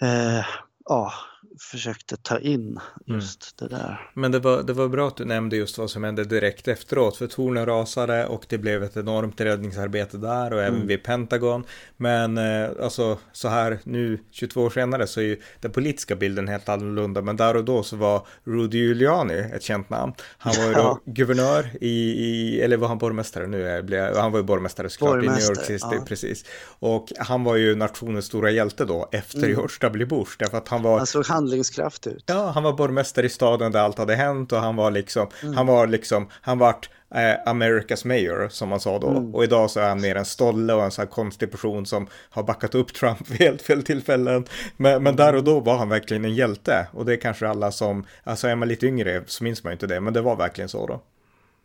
eh, 0.06 0.44
ja, 0.84 1.12
försökte 1.60 2.16
ta 2.16 2.38
in 2.38 2.60
mm. 2.60 2.80
just 3.20 3.60
mm. 3.60 3.70
det 3.70 3.76
där. 3.76 4.10
Men 4.14 4.32
det 4.32 4.38
var, 4.38 4.62
det 4.62 4.72
var 4.72 4.88
bra 4.88 5.08
att 5.08 5.16
du 5.16 5.24
nämnde 5.24 5.56
just 5.56 5.78
vad 5.78 5.90
som 5.90 6.04
hände 6.04 6.24
direkt 6.24 6.68
efteråt, 6.68 7.16
för 7.16 7.26
tornen 7.26 7.66
rasade 7.66 8.26
och 8.26 8.46
det 8.48 8.58
blev 8.58 8.82
ett 8.82 8.96
enormt 8.96 9.40
räddningsarbete 9.40 10.18
där 10.18 10.52
och 10.52 10.60
även 10.60 10.74
mm. 10.74 10.86
vid 10.86 11.02
Pentagon. 11.02 11.64
Men 11.96 12.38
eh, 12.38 12.70
alltså 12.82 13.18
så 13.32 13.48
här 13.48 13.78
nu 13.84 14.18
22 14.30 14.62
år 14.62 14.70
senare 14.70 15.06
så 15.06 15.20
är 15.20 15.24
ju 15.24 15.40
den 15.60 15.72
politiska 15.72 16.16
bilden 16.16 16.48
helt 16.48 16.68
annorlunda, 16.68 17.22
men 17.22 17.36
där 17.36 17.56
och 17.56 17.64
då 17.64 17.82
så 17.82 17.96
var 17.96 18.26
Rudy 18.44 18.78
Giuliani 18.78 19.38
ett 19.38 19.62
känt 19.62 19.90
namn. 19.90 20.12
Han 20.38 20.54
var 20.56 20.64
ju 20.64 20.72
då 20.72 20.80
ja. 20.80 21.00
guvernör 21.04 21.70
i, 21.80 21.88
i, 22.10 22.60
eller 22.60 22.76
var 22.76 22.88
han 22.88 22.98
borgmästare 22.98 23.46
nu? 23.46 24.12
Han 24.16 24.32
var 24.32 24.38
ju 24.38 24.44
borgmästare 24.44 24.90
såklart 24.90 25.24
i 25.24 25.26
New 25.26 25.40
York 25.40 25.64
City, 25.64 25.78
ja. 25.80 26.04
precis. 26.06 26.44
Och 26.78 27.12
han 27.18 27.44
var 27.44 27.56
ju 27.56 27.74
nationens 27.74 28.24
stora 28.24 28.50
hjälte 28.50 28.84
då 28.84 29.08
efter 29.12 29.38
mm. 29.38 29.50
George 29.50 29.76
W. 29.80 30.06
Bush, 30.06 30.30
därför 30.38 30.58
att 30.58 30.68
han 30.68 30.82
var... 30.82 30.98
Han 30.98 31.06
såg 31.06 31.26
handlingskraft 31.48 32.06
ut. 32.06 32.24
Ja, 32.26 32.50
han 32.50 32.62
var 32.62 32.72
borgmästare 32.72 33.26
i 33.26 33.28
staden 33.28 33.72
där 33.72 33.80
allt 33.80 33.98
hade 33.98 34.14
hänt 34.14 34.52
och 34.52 34.58
han 34.58 34.76
var 34.76 34.90
liksom, 34.90 35.28
mm. 35.42 35.56
han 35.56 35.66
var 35.66 35.86
liksom, 35.86 36.28
han 36.42 36.58
vart 36.58 36.90
eh, 37.14 37.52
America's 37.52 38.06
mayor 38.06 38.48
som 38.48 38.68
man 38.68 38.80
sa 38.80 38.98
då. 38.98 39.08
Mm. 39.08 39.34
Och 39.34 39.44
idag 39.44 39.70
så 39.70 39.80
är 39.80 39.88
han 39.88 40.00
mer 40.00 40.14
en 40.14 40.24
stolle 40.24 40.74
och 40.74 40.84
en 40.84 40.90
sån 40.90 41.02
här 41.02 41.10
konstig 41.10 41.50
person 41.50 41.86
som 41.86 42.06
har 42.30 42.42
backat 42.42 42.74
upp 42.74 42.94
Trump 42.94 43.30
vid 43.30 43.40
helt 43.48 43.62
fel 43.62 43.82
tillfällen. 43.82 44.44
Men, 44.76 45.02
men 45.02 45.16
där 45.16 45.34
och 45.34 45.44
då 45.44 45.60
var 45.60 45.78
han 45.78 45.88
verkligen 45.88 46.24
en 46.24 46.34
hjälte. 46.34 46.88
Och 46.92 47.04
det 47.04 47.12
är 47.12 47.20
kanske 47.20 47.48
alla 47.48 47.70
som, 47.72 48.04
alltså 48.24 48.48
är 48.48 48.56
man 48.56 48.68
lite 48.68 48.86
yngre 48.86 49.24
så 49.26 49.44
minns 49.44 49.64
man 49.64 49.72
inte 49.72 49.86
det, 49.86 50.00
men 50.00 50.12
det 50.12 50.20
var 50.20 50.36
verkligen 50.36 50.68
så 50.68 50.86
då. 50.86 51.02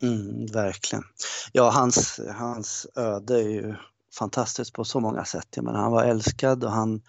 Mm, 0.07 0.45
verkligen. 0.45 1.03
Ja, 1.51 1.69
hans, 1.69 2.19
hans 2.37 2.87
öde 2.95 3.35
är 3.35 3.49
ju 3.49 3.75
fantastiskt 4.19 4.73
på 4.73 4.83
så 4.83 4.99
många 4.99 5.25
sätt. 5.25 5.47
Jag 5.55 5.65
menar, 5.65 5.79
han 5.79 5.91
var 5.91 6.03
älskad 6.03 6.63
och 6.63 6.71
han 6.71 7.01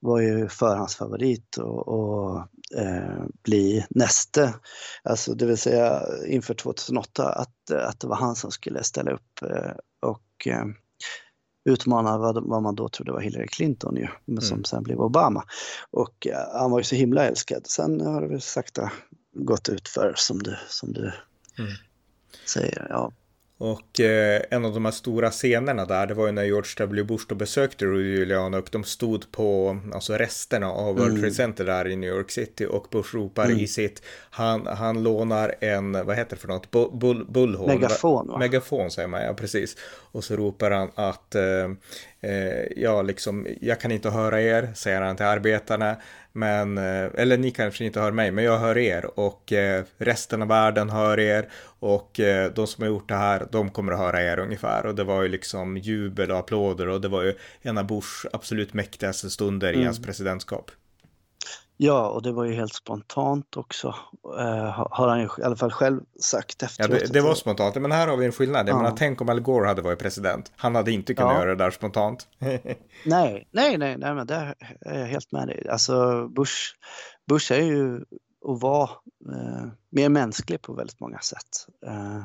var 0.00 0.20
ju 0.20 0.48
förhandsfavorit 0.48 1.56
och, 1.56 1.88
och 1.88 2.38
eh, 2.76 3.24
bli 3.42 3.86
näste, 3.90 4.54
alltså 5.02 5.34
det 5.34 5.46
vill 5.46 5.58
säga 5.58 6.02
inför 6.26 6.54
2008 6.54 7.28
att, 7.32 7.70
att 7.70 8.00
det 8.00 8.06
var 8.06 8.16
han 8.16 8.36
som 8.36 8.50
skulle 8.50 8.82
ställa 8.82 9.10
upp 9.10 9.42
eh, 9.42 9.72
och 10.00 10.46
eh, 10.46 10.64
utmana 11.64 12.18
vad, 12.18 12.48
vad, 12.48 12.62
man 12.62 12.74
då 12.74 12.88
trodde 12.88 13.12
var 13.12 13.20
Hillary 13.20 13.46
Clinton 13.46 13.96
ju, 13.96 14.08
mm. 14.28 14.40
som 14.40 14.64
sen 14.64 14.82
blev 14.82 15.00
Obama. 15.00 15.44
Och 15.90 16.26
eh, 16.26 16.60
han 16.60 16.70
var 16.70 16.78
ju 16.78 16.84
så 16.84 16.94
himla 16.94 17.24
älskad. 17.24 17.66
Sen 17.66 18.00
har 18.00 18.20
det 18.20 18.28
väl 18.28 18.40
sakta 18.40 18.92
gått 19.32 19.68
ut 19.68 19.88
för 19.88 20.14
som 20.16 20.42
du, 20.42 20.56
som 20.68 20.92
du 20.92 21.12
mm. 21.58 21.70
säger. 22.46 22.86
Ja. 22.90 23.12
Och 23.60 24.00
eh, 24.00 24.42
en 24.50 24.64
av 24.64 24.74
de 24.74 24.84
här 24.84 24.92
stora 24.92 25.30
scenerna 25.30 25.84
där, 25.84 26.06
det 26.06 26.14
var 26.14 26.26
ju 26.26 26.32
när 26.32 26.44
George 26.44 26.70
W. 26.78 27.04
Bush 27.04 27.24
då 27.28 27.34
besökte 27.34 27.84
Rudy 27.84 28.10
Giuliani 28.10 28.56
och 28.56 28.68
de 28.72 28.84
stod 28.84 29.32
på 29.32 29.78
alltså 29.94 30.14
resterna 30.14 30.66
av 30.66 30.96
World 30.96 31.08
mm. 31.08 31.20
Trade 31.20 31.34
Center 31.34 31.64
där 31.64 31.88
i 31.88 31.96
New 31.96 32.10
York 32.10 32.30
City 32.30 32.66
och 32.66 32.86
Bush 32.90 33.14
ropar 33.14 33.44
mm. 33.44 33.58
i 33.58 33.66
sitt, 33.66 34.02
han, 34.30 34.66
han 34.66 35.02
lånar 35.02 35.54
en, 35.60 35.92
vad 35.92 36.16
heter 36.16 36.36
det 36.36 36.40
för 36.40 36.48
något, 36.48 36.70
bull, 36.70 37.26
bullhorn? 37.28 37.68
Megafon 37.68 38.26
va? 38.28 38.38
Megafon 38.38 38.90
säger 38.90 39.08
man, 39.08 39.22
ja 39.22 39.34
precis. 39.34 39.76
Och 40.12 40.24
så 40.24 40.36
ropar 40.36 40.70
han 40.70 40.90
att 40.94 41.34
eh, 41.34 41.70
eh, 42.20 42.64
ja, 42.76 43.02
liksom, 43.02 43.46
jag 43.60 43.80
kan 43.80 43.90
inte 43.92 44.10
höra 44.10 44.42
er, 44.42 44.72
säger 44.74 45.00
han 45.00 45.16
till 45.16 45.26
arbetarna. 45.26 45.96
Men, 46.32 46.78
eh, 46.78 47.10
eller 47.14 47.38
ni 47.38 47.50
kanske 47.50 47.84
inte 47.84 48.00
hör 48.00 48.12
mig, 48.12 48.30
men 48.30 48.44
jag 48.44 48.58
hör 48.58 48.78
er 48.78 49.18
och 49.18 49.52
eh, 49.52 49.84
resten 49.98 50.42
av 50.42 50.48
världen 50.48 50.90
hör 50.90 51.20
er 51.20 51.48
och 51.62 52.20
eh, 52.20 52.52
de 52.52 52.66
som 52.66 52.82
har 52.82 52.88
gjort 52.88 53.08
det 53.08 53.14
här, 53.14 53.46
de 53.50 53.70
kommer 53.70 53.92
att 53.92 53.98
höra 53.98 54.22
er 54.22 54.38
ungefär. 54.38 54.86
Och 54.86 54.94
det 54.94 55.04
var 55.04 55.22
ju 55.22 55.28
liksom 55.28 55.76
jubel 55.76 56.30
och 56.30 56.38
applåder 56.38 56.88
och 56.88 57.00
det 57.00 57.08
var 57.08 57.22
ju 57.22 57.34
en 57.62 57.78
av 57.78 57.86
Bush 57.86 58.26
absolut 58.32 58.74
mäktigaste 58.74 59.30
stunder 59.30 59.68
mm. 59.68 59.80
i 59.80 59.84
hans 59.84 60.02
presidentskap. 60.02 60.70
Ja, 61.82 62.08
och 62.08 62.22
det 62.22 62.32
var 62.32 62.44
ju 62.44 62.52
helt 62.52 62.74
spontant 62.74 63.56
också, 63.56 63.88
uh, 64.38 64.86
har 64.90 65.08
han 65.08 65.20
ju 65.20 65.28
i 65.38 65.42
alla 65.42 65.56
fall 65.56 65.72
själv 65.72 66.00
sagt 66.20 66.62
efteråt. 66.62 66.90
Ja, 66.90 67.06
det, 67.06 67.12
det 67.12 67.20
var 67.20 67.34
spontant, 67.34 67.74
men 67.74 67.92
här 67.92 68.08
har 68.08 68.16
vi 68.16 68.26
en 68.26 68.32
skillnad. 68.32 68.68
Jag 68.68 68.74
ja. 68.74 68.82
menar, 68.82 68.96
tänk 68.96 69.20
om 69.20 69.28
Al 69.28 69.40
Gore 69.40 69.66
hade 69.66 69.82
varit 69.82 69.98
president. 69.98 70.52
Han 70.56 70.74
hade 70.74 70.92
inte 70.92 71.14
kunnat 71.14 71.32
ja. 71.32 71.40
göra 71.40 71.50
det 71.54 71.64
där 71.64 71.70
spontant. 71.70 72.28
nej, 72.38 72.68
nej, 73.04 73.48
nej, 73.52 73.78
nej, 73.78 74.14
men 74.14 74.26
där 74.26 74.54
är 74.80 74.98
jag 74.98 75.06
helt 75.06 75.32
med 75.32 75.48
dig. 75.48 75.68
Alltså, 75.68 76.28
Bush, 76.28 76.54
Bush 77.28 77.52
är 77.52 77.62
ju 77.62 78.04
och 78.40 78.60
var 78.60 78.90
uh, 79.28 79.66
mer 79.90 80.08
mänsklig 80.08 80.62
på 80.62 80.72
väldigt 80.72 81.00
många 81.00 81.18
sätt. 81.18 81.66
Uh, 81.86 82.22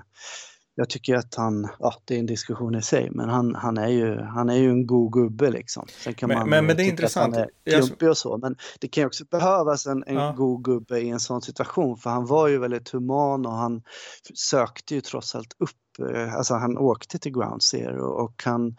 jag 0.76 0.90
tycker 0.90 1.16
att 1.16 1.36
han, 1.36 1.70
ja 1.80 1.94
det 2.06 2.16
är 2.16 2.20
en 2.20 2.26
diskussion 2.26 2.76
i 2.76 2.82
sig, 2.82 3.10
men 3.12 3.30
han, 3.30 3.56
han, 3.56 3.78
är, 3.78 3.88
ju, 3.88 4.22
han 4.22 4.50
är 4.50 4.56
ju 4.56 4.70
en 4.70 4.88
god 4.88 5.14
gubbe 5.14 5.52
liksom. 5.52 5.86
Sen 5.88 6.14
kan 6.14 6.30
men, 6.30 6.38
man 6.38 6.50
men, 6.50 6.66
men 6.66 6.78
det 6.78 6.84
är 6.84 6.90
intressant. 6.90 7.34
Att 7.34 7.40
han 7.40 7.50
är 7.66 7.82
klumpig 7.82 8.10
och 8.10 8.18
så, 8.18 8.38
men 8.38 8.56
det 8.80 8.88
kan 8.88 9.02
ju 9.02 9.08
också 9.08 9.26
behövas 9.26 9.86
en, 9.86 10.04
en 10.08 10.16
ja. 10.16 10.34
god 10.38 10.64
gubbe 10.64 11.00
i 11.00 11.10
en 11.10 11.20
sån 11.20 11.42
situation, 11.42 11.98
för 11.98 12.10
han 12.10 12.26
var 12.26 12.48
ju 12.48 12.58
väldigt 12.58 12.90
human 12.90 13.46
och 13.46 13.54
han 13.54 13.84
sökte 14.34 14.96
ju 14.96 15.02
trots 15.02 15.36
allt 15.36 15.56
upp 15.60 16.10
eh, 16.16 16.36
Alltså 16.36 16.54
han 16.54 16.78
åkte 16.78 17.20
till 17.20 17.34
Ground 17.34 17.64
Zero 17.64 18.06
och 18.06 18.44
han, 18.46 18.76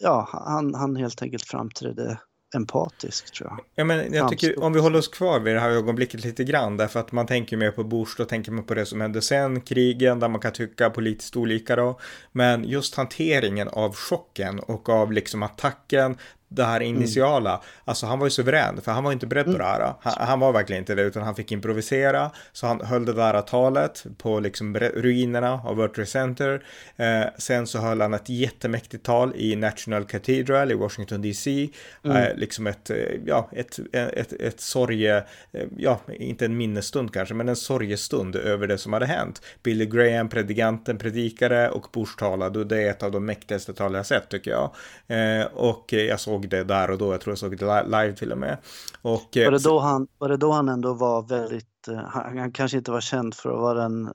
ja, 0.00 0.28
han, 0.32 0.74
han 0.74 0.96
helt 0.96 1.22
enkelt 1.22 1.44
framträdde 1.46 2.18
empatisk 2.54 3.32
tror 3.32 3.50
jag. 3.50 3.60
Ja, 3.74 3.84
men 3.84 4.12
jag 4.12 4.30
tycker 4.30 4.62
om 4.62 4.72
vi 4.72 4.80
håller 4.80 4.98
oss 4.98 5.08
kvar 5.08 5.40
vid 5.40 5.54
det 5.54 5.60
här 5.60 5.70
ögonblicket 5.70 6.24
lite 6.24 6.44
grann, 6.44 6.76
därför 6.76 7.00
att 7.00 7.12
man 7.12 7.26
tänker 7.26 7.56
mer 7.56 7.70
på 7.70 7.84
Bush, 7.84 8.14
då 8.18 8.24
tänker 8.24 8.52
man 8.52 8.64
på 8.64 8.74
det 8.74 8.86
som 8.86 9.00
hände 9.00 9.22
sen, 9.22 9.60
krigen, 9.60 10.20
där 10.20 10.28
man 10.28 10.40
kan 10.40 10.52
tycka 10.52 10.90
politiskt 10.90 11.36
olika 11.36 11.76
då. 11.76 12.00
Men 12.32 12.64
just 12.64 12.94
hanteringen 12.94 13.68
av 13.68 13.94
chocken 13.94 14.60
och 14.60 14.88
av 14.88 15.12
liksom 15.12 15.42
attacken, 15.42 16.16
det 16.54 16.64
här 16.64 16.80
mm. 16.80 16.96
initiala. 16.96 17.50
Mm. 17.50 17.62
Alltså 17.84 18.06
han 18.06 18.18
var 18.18 18.26
ju 18.26 18.30
suverän, 18.30 18.80
för 18.80 18.92
han 18.92 19.04
var 19.04 19.12
inte 19.12 19.26
beredd 19.26 19.44
på 19.44 19.50
mm. 19.50 19.60
det 19.60 19.64
här. 19.64 19.94
Han, 20.00 20.14
han, 20.28 20.40
var 20.40 20.52
verkligen 20.52 20.82
inte 20.82 20.94
det, 20.94 21.02
utan 21.02 21.22
han 21.22 21.34
fick 21.34 21.52
improvisera. 21.52 22.30
Så 22.52 22.66
han 22.66 22.80
höll 22.80 23.04
det 23.04 23.12
där 23.12 23.40
talet 23.40 24.04
på 24.18 24.40
liksom 24.40 24.76
ruinerna 24.76 25.60
av 25.64 25.76
World 25.76 25.94
Trade 25.94 26.06
Center. 26.06 26.64
Eh, 26.96 27.24
sen 27.38 27.66
så 27.66 27.78
höll 27.78 28.00
han 28.00 28.14
ett 28.14 28.28
jättemäktigt 28.28 29.04
tal 29.04 29.32
i 29.36 29.56
National 29.56 30.04
Cathedral 30.04 30.72
i 30.72 30.74
Washington 30.74 31.22
DC. 31.22 31.68
Mm. 32.04 32.16
Eh, 32.16 32.34
liksom 32.36 32.66
ett, 32.66 32.90
eh, 32.90 32.96
ja, 33.26 33.48
ett, 33.52 33.78
ett, 33.92 34.32
ett 34.32 34.60
sorge, 34.60 35.24
eh, 35.52 35.62
ja, 35.76 36.00
inte 36.08 36.44
en 36.44 36.56
minnesstund 36.56 37.12
kanske, 37.12 37.34
men 37.34 37.48
en 37.48 37.56
sorgestund 37.56 38.36
över 38.36 38.66
det 38.66 38.78
som 38.78 38.92
hade 38.92 39.06
hänt. 39.06 39.42
Billy 39.62 39.86
Graham, 39.86 40.28
predikanten, 40.28 40.98
predikare 40.98 41.70
och 41.70 41.86
Bush 41.92 42.18
talade. 42.18 42.64
Det 42.64 42.82
är 42.82 42.90
ett 42.90 43.02
av 43.02 43.10
de 43.10 43.26
mäktigaste 43.26 43.74
tal 43.74 43.94
jag 43.94 44.06
sett 44.06 44.28
tycker 44.28 44.50
jag. 44.50 44.70
Eh, 45.06 45.46
och 45.46 45.92
jag 45.92 46.20
såg 46.20 46.43
såg 46.44 46.50
det 46.50 46.64
där 46.64 46.90
och 46.90 46.98
då. 46.98 47.12
Jag 47.12 47.20
tror 47.20 47.32
jag 47.32 47.38
såg 47.38 47.58
det 47.58 47.84
live 47.84 48.12
till 48.16 48.32
och 48.32 48.38
med. 48.38 48.58
Och, 49.02 49.36
eh, 49.36 49.44
var, 49.44 49.52
det 49.52 49.64
då 49.64 49.78
han, 49.78 50.06
var 50.18 50.28
det 50.28 50.36
då 50.36 50.52
han 50.52 50.68
ändå 50.68 50.94
var 50.94 51.22
väldigt, 51.22 51.88
eh, 51.88 51.96
han, 51.96 52.38
han 52.38 52.52
kanske 52.52 52.78
inte 52.78 52.90
var 52.90 53.00
känd 53.00 53.34
för 53.34 53.50
att 53.50 53.60
vara 53.60 53.82
den, 53.82 54.06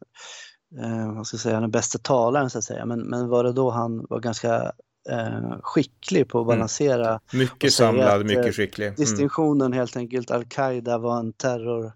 eh, 0.81 1.15
vad 1.15 1.27
ska 1.27 1.35
jag 1.35 1.41
säga, 1.41 1.59
den 1.59 1.71
bästa 1.71 1.99
talaren 1.99 2.49
så 2.49 2.57
att 2.57 2.63
säga, 2.63 2.85
men, 2.85 2.99
men 2.99 3.27
var 3.27 3.43
det 3.43 3.51
då 3.51 3.69
han 3.69 4.05
var 4.09 4.19
ganska 4.19 4.71
eh, 5.09 5.59
skicklig 5.61 6.29
på 6.29 6.39
att 6.39 6.45
mm. 6.45 6.57
balansera. 6.57 7.07
Mm. 7.07 7.19
Mycket 7.33 7.73
samlad, 7.73 8.25
mycket 8.25 8.55
skicklig. 8.55 8.87
Mm. 8.87 8.95
Distinktionen 8.95 9.73
helt 9.73 9.97
enkelt, 9.97 10.31
Al-Qaida 10.31 10.97
var 10.97 11.19
en 11.19 11.33
terror 11.33 11.93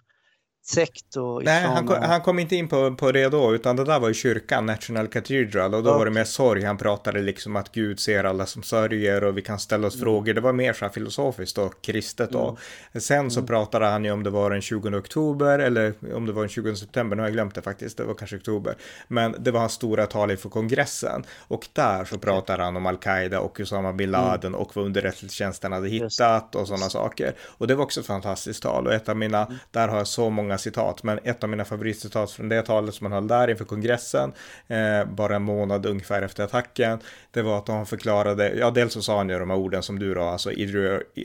sekt 0.65 1.15
och 1.15 1.43
Nej, 1.43 1.63
han 1.63 1.87
kom, 1.87 2.01
han 2.01 2.21
kom, 2.21 2.39
inte 2.39 2.55
in 2.55 2.67
på, 2.67 2.95
på 2.95 3.11
det 3.11 3.29
då, 3.29 3.55
utan 3.55 3.75
det 3.75 3.83
där 3.83 3.99
var 3.99 4.09
i 4.09 4.13
kyrkan, 4.13 4.65
National 4.65 5.07
Cathedral, 5.07 5.73
och 5.73 5.83
då 5.83 5.89
okay. 5.89 5.97
var 5.99 6.05
det 6.05 6.11
mer 6.11 6.23
sorg. 6.23 6.63
Han 6.63 6.77
pratade 6.77 7.21
liksom 7.21 7.55
att 7.55 7.71
Gud 7.71 7.99
ser 7.99 8.23
alla 8.23 8.45
som 8.45 8.63
sörjer 8.63 9.23
och 9.23 9.37
vi 9.37 9.41
kan 9.41 9.59
ställa 9.59 9.87
oss 9.87 9.95
mm. 9.95 10.05
frågor. 10.05 10.33
Det 10.33 10.41
var 10.41 10.53
mer 10.53 10.73
så 10.73 10.85
här 10.85 10.91
filosofiskt 10.91 11.57
och 11.57 11.81
kristet 11.81 12.29
då. 12.29 12.43
Mm. 12.43 13.01
Sen 13.01 13.31
så 13.31 13.39
mm. 13.39 13.47
pratade 13.47 13.85
han 13.85 14.05
ju 14.05 14.11
om 14.11 14.23
det 14.23 14.29
var 14.29 14.49
den 14.49 14.61
20 14.61 14.97
oktober 14.97 15.59
eller 15.59 15.93
om 16.15 16.25
det 16.25 16.31
var 16.31 16.41
den 16.41 16.49
20 16.49 16.75
september, 16.75 17.15
nu 17.15 17.21
har 17.21 17.27
jag 17.27 17.33
glömt 17.33 17.55
det 17.55 17.61
faktiskt, 17.61 17.97
det 17.97 18.03
var 18.03 18.13
kanske 18.13 18.35
oktober. 18.35 18.75
Men 19.07 19.35
det 19.39 19.51
var 19.51 19.59
hans 19.59 19.73
stora 19.73 20.05
tal 20.05 20.31
inför 20.31 20.49
kongressen 20.49 21.23
och 21.47 21.67
där 21.73 22.05
så 22.05 22.17
pratade 22.17 22.63
han 22.63 22.77
om 22.77 22.85
Al-Qaida 22.85 23.39
och 23.39 23.59
Usama 23.59 23.93
bin 23.93 24.09
mm. 24.09 24.21
Laden 24.21 24.55
och 24.55 24.75
vad 24.75 24.85
underrättelsetjänsten 24.85 25.71
hade 25.71 25.89
hittat 25.89 26.55
och 26.55 26.67
sådana 26.67 26.89
saker. 26.89 27.35
Och 27.41 27.67
det 27.67 27.75
var 27.75 27.83
också 27.83 27.99
ett 27.99 28.05
fantastiskt 28.05 28.63
tal 28.63 28.87
och 28.87 28.93
ett 28.93 29.09
av 29.09 29.17
mina, 29.17 29.45
mm. 29.45 29.57
där 29.71 29.87
har 29.87 29.97
jag 29.97 30.07
så 30.07 30.29
många 30.29 30.52
många 30.53 30.57
citat, 30.57 31.03
men 31.03 31.19
ett 31.23 31.43
av 31.43 31.49
mina 31.49 31.65
favoritcitat 31.65 32.31
från 32.31 32.49
det 32.49 32.61
talet 32.61 32.95
som 32.95 33.05
han 33.05 33.13
höll 33.13 33.27
där 33.27 33.49
inför 33.49 33.65
kongressen, 33.65 34.33
eh, 34.67 35.05
bara 35.05 35.35
en 35.35 35.43
månad 35.43 35.85
ungefär 35.85 36.21
efter 36.21 36.43
attacken, 36.43 36.99
det 37.31 37.41
var 37.41 37.57
att 37.57 37.67
han 37.67 37.85
förklarade, 37.85 38.53
ja 38.53 38.71
dels 38.71 38.93
så 38.93 39.01
sa 39.01 39.17
han 39.17 39.29
ju 39.29 39.39
de 39.39 39.49
här 39.49 39.57
orden 39.57 39.83
som 39.83 39.99
du 39.99 40.13
då, 40.13 40.21
alltså, 40.21 40.51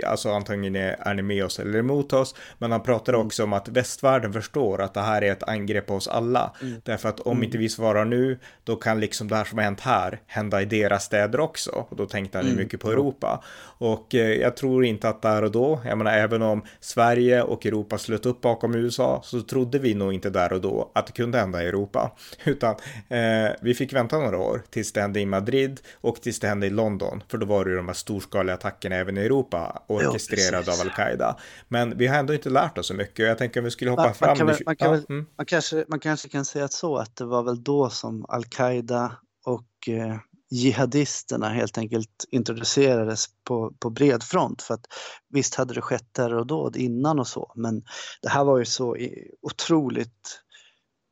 alltså 0.06 0.30
antingen 0.30 0.76
är 0.76 1.14
ni 1.14 1.22
med 1.22 1.44
oss 1.44 1.58
eller 1.58 1.78
emot 1.78 2.12
oss, 2.12 2.34
men 2.58 2.72
han 2.72 2.82
pratade 2.82 3.16
mm. 3.16 3.26
också 3.26 3.44
om 3.44 3.52
att 3.52 3.68
västvärlden 3.68 4.32
förstår 4.32 4.82
att 4.82 4.94
det 4.94 5.00
här 5.00 5.22
är 5.22 5.32
ett 5.32 5.48
angrepp 5.48 5.86
på 5.86 5.94
oss 5.94 6.08
alla, 6.08 6.52
mm. 6.62 6.80
därför 6.84 7.08
att 7.08 7.20
om 7.20 7.32
mm. 7.32 7.44
inte 7.44 7.58
vi 7.58 7.68
svarar 7.68 8.04
nu, 8.04 8.38
då 8.64 8.76
kan 8.76 9.00
liksom 9.00 9.28
det 9.28 9.36
här 9.36 9.44
som 9.44 9.58
har 9.58 9.64
hänt 9.64 9.80
här 9.80 10.20
hända 10.26 10.62
i 10.62 10.64
deras 10.64 11.04
städer 11.04 11.40
också, 11.40 11.86
och 11.90 11.96
då 11.96 12.06
tänkte 12.06 12.38
han 12.38 12.46
ju 12.46 12.52
mm. 12.52 12.62
mycket 12.62 12.80
på 12.80 12.90
Europa. 12.90 13.42
Och 13.80 14.14
eh, 14.14 14.40
jag 14.40 14.56
tror 14.56 14.84
inte 14.84 15.08
att 15.08 15.22
där 15.22 15.44
och 15.44 15.50
då, 15.50 15.80
jag 15.84 15.98
menar 15.98 16.12
även 16.12 16.42
om 16.42 16.62
Sverige 16.80 17.42
och 17.42 17.66
Europa 17.66 17.98
slöt 17.98 18.26
upp 18.26 18.40
bakom 18.40 18.74
USA, 18.74 19.17
så 19.22 19.42
trodde 19.42 19.78
vi 19.78 19.94
nog 19.94 20.12
inte 20.12 20.30
där 20.30 20.52
och 20.52 20.60
då 20.60 20.92
att 20.94 21.06
det 21.06 21.12
kunde 21.12 21.38
hända 21.38 21.62
i 21.62 21.66
Europa. 21.66 22.12
Utan 22.44 22.74
eh, 23.08 23.52
vi 23.60 23.74
fick 23.74 23.92
vänta 23.92 24.18
några 24.18 24.38
år 24.38 24.62
tills 24.70 24.92
det 24.92 25.00
hände 25.00 25.20
i 25.20 25.26
Madrid 25.26 25.80
och 26.00 26.22
tills 26.22 26.40
det 26.40 26.48
hände 26.48 26.66
i 26.66 26.70
London. 26.70 27.22
För 27.28 27.38
då 27.38 27.46
var 27.46 27.64
det 27.64 27.70
ju 27.70 27.76
de 27.76 27.86
här 27.86 27.94
storskaliga 27.94 28.54
attackerna 28.54 28.96
även 28.96 29.18
i 29.18 29.20
Europa 29.20 29.82
orkestrerade 29.86 30.64
ja, 30.66 30.72
av 30.72 30.80
Al-Qaida. 30.80 31.36
Men 31.68 31.98
vi 31.98 32.06
har 32.06 32.18
ändå 32.18 32.34
inte 32.34 32.50
lärt 32.50 32.78
oss 32.78 32.86
så 32.86 32.94
mycket 32.94 33.26
jag 33.26 33.38
tänker 33.38 33.60
om 33.60 33.64
vi 33.64 33.70
skulle 33.70 33.90
hoppa 33.90 34.02
man, 34.02 34.14
fram. 34.14 34.28
Man, 34.28 34.36
kan 34.36 34.46
väl, 34.46 34.56
man, 34.66 34.76
kan 34.76 34.90
väl, 34.90 35.06
mm. 35.08 35.26
man, 35.36 35.46
kanske, 35.46 35.84
man 35.88 36.00
kanske 36.00 36.28
kan 36.28 36.44
säga 36.44 36.68
så 36.68 36.96
att 36.96 37.16
det 37.16 37.24
var 37.24 37.42
väl 37.42 37.62
då 37.62 37.90
som 37.90 38.26
Al-Qaida 38.28 39.12
och 39.44 39.88
eh, 39.88 40.16
jihadisterna 40.50 41.48
helt 41.48 41.78
enkelt 41.78 42.24
introducerades 42.30 43.26
på, 43.44 43.72
på 43.78 43.90
bred 43.90 44.22
front. 44.22 44.62
För 44.62 44.74
att 44.74 44.86
visst 45.28 45.54
hade 45.54 45.74
det 45.74 45.80
skett 45.80 46.12
terrordåd 46.12 46.76
innan 46.76 47.18
och 47.18 47.26
så, 47.26 47.52
men 47.54 47.82
det 48.22 48.28
här 48.28 48.44
var 48.44 48.58
ju 48.58 48.64
så 48.64 48.96
otroligt 49.42 50.42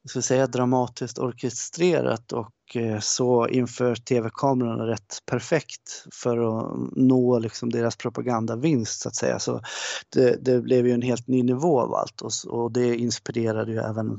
ska 0.08 0.22
säga, 0.22 0.46
dramatiskt 0.46 1.18
orkestrerat 1.18 2.32
och 2.32 2.50
så 3.00 3.48
inför 3.48 3.94
tv-kamerorna 3.94 4.86
rätt 4.86 5.22
perfekt 5.26 6.06
för 6.12 6.38
att 6.38 6.76
nå 6.96 7.38
liksom 7.38 7.70
deras 7.70 7.96
propagandavinst 7.96 9.00
så 9.00 9.08
att 9.08 9.16
säga. 9.16 9.38
Så 9.38 9.60
det, 10.08 10.44
det 10.44 10.60
blev 10.60 10.86
ju 10.86 10.92
en 10.92 11.02
helt 11.02 11.26
ny 11.26 11.42
nivå 11.42 11.80
av 11.80 11.94
allt 11.94 12.20
och, 12.20 12.30
och 12.48 12.72
det 12.72 12.96
inspirerade 12.96 13.72
ju 13.72 13.78
även 13.78 14.18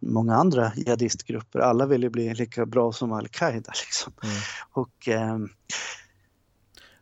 många 0.00 0.34
andra 0.34 0.72
jihadistgrupper. 0.76 1.58
Alla 1.58 1.86
ville 1.86 2.10
bli 2.10 2.34
lika 2.34 2.66
bra 2.66 2.92
som 2.92 3.12
al-Qaida 3.12 3.72
liksom. 3.86 4.12
Mm. 4.22 4.36
Och 4.72 5.08
eh, 5.08 5.38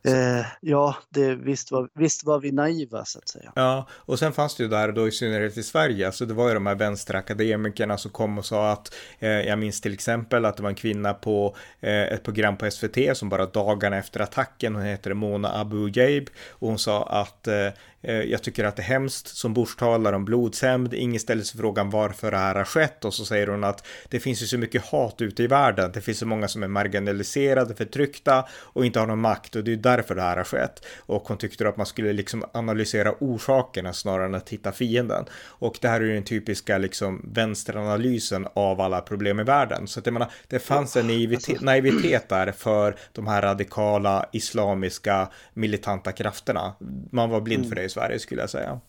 Eh, 0.07 0.45
ja, 0.61 0.95
det, 1.09 1.35
visst, 1.35 1.71
var, 1.71 1.89
visst 1.93 2.25
var 2.25 2.39
vi 2.39 2.51
naiva 2.51 3.05
så 3.05 3.19
att 3.19 3.29
säga. 3.29 3.51
Ja, 3.55 3.87
och 3.91 4.19
sen 4.19 4.33
fanns 4.33 4.55
det 4.55 4.63
ju 4.63 4.69
där 4.69 4.91
då 4.91 5.07
i 5.07 5.11
synnerhet 5.11 5.57
i 5.57 5.63
Sverige, 5.63 6.05
alltså 6.05 6.25
det 6.25 6.33
var 6.33 6.47
ju 6.47 6.53
de 6.53 6.65
här 6.65 6.75
vänsterakademikerna 6.75 7.97
som 7.97 8.11
kom 8.11 8.37
och 8.37 8.45
sa 8.45 8.71
att, 8.71 8.93
eh, 9.19 9.29
jag 9.29 9.59
minns 9.59 9.81
till 9.81 9.93
exempel 9.93 10.45
att 10.45 10.57
det 10.57 10.63
var 10.63 10.69
en 10.69 10.75
kvinna 10.75 11.13
på 11.13 11.55
eh, 11.79 12.03
ett 12.03 12.23
program 12.23 12.57
på 12.57 12.71
SVT 12.71 13.17
som 13.17 13.29
bara 13.29 13.45
dagarna 13.45 13.97
efter 13.97 14.19
attacken, 14.19 14.75
hon 14.75 14.83
heter 14.83 15.13
Mona 15.13 15.59
Abu 15.59 15.89
Jaib, 15.93 16.29
och 16.49 16.67
hon 16.67 16.79
sa 16.79 17.03
att 17.03 17.47
eh, 17.47 17.69
jag 18.01 18.43
tycker 18.43 18.63
att 18.63 18.75
det 18.75 18.81
är 18.81 18.83
hemskt 18.83 19.27
som 19.27 19.53
Bush 19.53 19.77
talar 19.77 20.13
om 20.13 20.25
blodshämnd. 20.25 20.93
Ingen 20.93 21.19
ställer 21.19 21.43
sig 21.43 21.59
frågan 21.59 21.89
varför 21.89 22.31
det 22.31 22.37
här 22.37 22.55
har 22.55 22.63
skett 22.63 23.05
och 23.05 23.13
så 23.13 23.25
säger 23.25 23.47
hon 23.47 23.63
att 23.63 23.87
det 24.09 24.19
finns 24.19 24.41
ju 24.41 24.45
så 24.45 24.57
mycket 24.57 24.85
hat 24.85 25.21
ute 25.21 25.43
i 25.43 25.47
världen. 25.47 25.91
Det 25.93 26.01
finns 26.01 26.17
så 26.17 26.25
många 26.25 26.47
som 26.47 26.63
är 26.63 26.67
marginaliserade, 26.67 27.75
förtryckta 27.75 28.45
och 28.53 28.85
inte 28.85 28.99
har 28.99 29.07
någon 29.07 29.19
makt 29.19 29.55
och 29.55 29.63
det 29.63 29.73
är 29.73 29.77
därför 29.77 30.15
det 30.15 30.21
här 30.21 30.37
har 30.37 30.43
skett. 30.43 30.85
Och 30.99 31.27
hon 31.27 31.37
tyckte 31.37 31.69
att 31.69 31.77
man 31.77 31.85
skulle 31.85 32.13
liksom 32.13 32.45
analysera 32.53 33.13
orsakerna 33.19 33.93
snarare 33.93 34.25
än 34.25 34.35
att 34.35 34.49
hitta 34.49 34.71
fienden. 34.71 35.25
Och 35.45 35.77
det 35.81 35.87
här 35.87 36.01
är 36.01 36.05
ju 36.05 36.13
den 36.13 36.23
typiska 36.23 36.77
liksom 36.77 37.29
vänsteranalysen 37.33 38.47
av 38.53 38.81
alla 38.81 39.01
problem 39.01 39.39
i 39.39 39.43
världen. 39.43 39.87
Så 39.87 39.99
att 39.99 40.05
jag 40.05 40.13
menar, 40.13 40.31
det 40.47 40.59
fanns 40.59 40.95
en 40.95 41.07
naivitet, 41.07 41.49
alltså- 41.49 41.65
naivitet 41.65 42.29
där 42.29 42.51
för 42.51 42.95
de 43.11 43.27
här 43.27 43.41
radikala 43.41 44.25
islamiska 44.31 45.29
militanta 45.53 46.11
krafterna. 46.11 46.75
Man 47.11 47.29
var 47.29 47.41
blind 47.41 47.69
för 47.69 47.75
det 47.75 47.86
i 47.87 47.89
Sverige 47.89 48.19
skulle 48.19 48.41
jag 48.41 48.49
säga. 48.49 48.79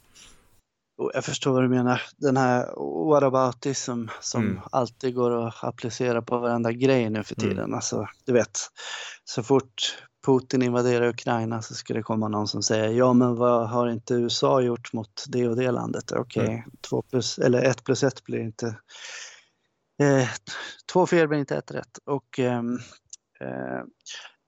jag 1.15 1.25
förstår 1.25 1.53
vad 1.53 1.63
du 1.63 1.69
menar. 1.69 2.03
Den 2.17 2.37
här 2.37 2.67
whataboutism 3.11 4.07
som 4.21 4.43
mm. 4.45 4.61
alltid 4.73 5.15
går 5.15 5.47
att 5.49 5.65
applicera 5.65 6.23
på 6.23 6.39
varenda 6.39 6.73
grej 6.73 7.11
nu 7.11 7.23
för 7.23 7.41
mm. 7.41 7.51
tiden. 7.51 7.65
Mm. 7.65 7.75
Alltså, 7.75 8.09
du 8.25 8.33
vet, 8.33 8.59
så 9.25 9.43
fort 9.43 9.99
Putin 10.27 10.63
invaderar 10.63 11.09
Ukraina 11.09 11.63
så 11.63 11.75
ska 11.75 11.95
det 11.95 12.03
komma 12.03 12.29
någon 12.29 12.49
som 12.49 12.63
säger 12.63 12.89
ja 12.89 13.13
men 13.13 13.37
vad 13.37 13.69
har 13.69 13.89
inte 13.89 14.15
USA 14.15 14.61
gjort 14.61 14.93
mot 14.93 15.25
det 15.29 15.49
och 15.49 15.57
det 15.57 15.71
landet? 15.71 16.13
Okej, 16.13 16.43
okay, 16.43 16.55
mm. 16.55 16.71
två 16.89 17.03
plus, 17.03 17.39
eller 17.39 17.63
ett 17.63 17.85
plus 17.85 18.03
ett 18.03 18.25
blir 18.25 18.41
inte... 18.41 18.67
Eh, 20.03 20.29
två 20.93 21.07
fel 21.07 21.29
blir 21.29 21.39
inte 21.39 21.57
ett 21.57 21.71
rätt. 21.71 21.99
Och 22.05 22.39
ehm, 22.39 22.79
eh, 23.41 23.83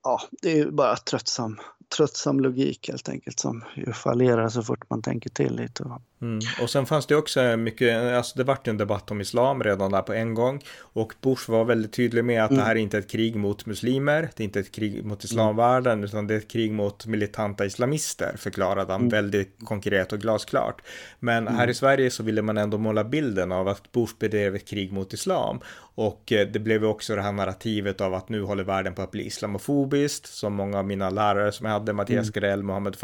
ja, 0.02 0.20
det 0.42 0.60
är 0.60 0.70
bara 0.70 0.96
tröttsam 0.96 1.60
tröttsam 1.96 2.40
logik 2.40 2.88
helt 2.88 3.08
enkelt 3.08 3.40
som 3.40 3.64
ju 3.76 3.92
fallerar 3.92 4.48
så 4.48 4.62
fort 4.62 4.90
man 4.90 5.02
tänker 5.02 5.30
till 5.30 5.56
lite. 5.56 6.00
Mm. 6.22 6.40
Och 6.62 6.70
sen 6.70 6.86
fanns 6.86 7.06
det 7.06 7.16
också 7.16 7.56
mycket, 7.56 8.14
alltså 8.14 8.38
det 8.38 8.44
vart 8.44 8.68
en 8.68 8.76
debatt 8.76 9.10
om 9.10 9.20
islam 9.20 9.62
redan 9.62 9.92
där 9.92 10.02
på 10.02 10.12
en 10.12 10.34
gång 10.34 10.62
och 10.78 11.14
Bush 11.20 11.50
var 11.50 11.64
väldigt 11.64 11.92
tydlig 11.92 12.24
med 12.24 12.44
att 12.44 12.50
mm. 12.50 12.60
det 12.60 12.66
här 12.66 12.76
är 12.76 12.80
inte 12.80 12.98
ett 12.98 13.10
krig 13.10 13.36
mot 13.36 13.66
muslimer, 13.66 14.30
det 14.36 14.42
är 14.42 14.44
inte 14.44 14.60
ett 14.60 14.72
krig 14.72 15.04
mot 15.04 15.24
islamvärlden 15.24 15.92
mm. 15.92 16.04
utan 16.04 16.26
det 16.26 16.34
är 16.34 16.38
ett 16.38 16.50
krig 16.50 16.72
mot 16.72 17.06
militanta 17.06 17.66
islamister 17.66 18.36
förklarade 18.36 18.92
han 18.92 19.00
mm. 19.00 19.10
väldigt 19.10 19.56
konkret 19.64 20.12
och 20.12 20.18
glasklart. 20.18 20.82
Men 21.18 21.46
här 21.46 21.54
mm. 21.54 21.70
i 21.70 21.74
Sverige 21.74 22.10
så 22.10 22.22
ville 22.22 22.42
man 22.42 22.58
ändå 22.58 22.78
måla 22.78 23.04
bilden 23.04 23.52
av 23.52 23.68
att 23.68 23.92
Bush 23.92 24.14
bedrev 24.18 24.54
ett 24.54 24.68
krig 24.68 24.92
mot 24.92 25.12
islam 25.12 25.60
och 25.94 26.32
eh, 26.32 26.48
det 26.48 26.58
blev 26.58 26.84
också 26.84 27.16
det 27.16 27.22
här 27.22 27.32
narrativet 27.32 28.00
av 28.00 28.14
att 28.14 28.28
nu 28.28 28.42
håller 28.42 28.64
världen 28.64 28.94
på 28.94 29.02
att 29.02 29.10
bli 29.10 29.26
islamofobiskt 29.26 30.26
som 30.26 30.54
många 30.54 30.78
av 30.78 30.86
mina 30.86 31.10
lärare 31.10 31.52
som 31.52 31.66
jag 31.66 31.72
hade, 31.72 31.92
Mattias 31.92 32.26
mm. 32.26 32.32
Grell, 32.32 32.62
Mohammed 32.62 32.96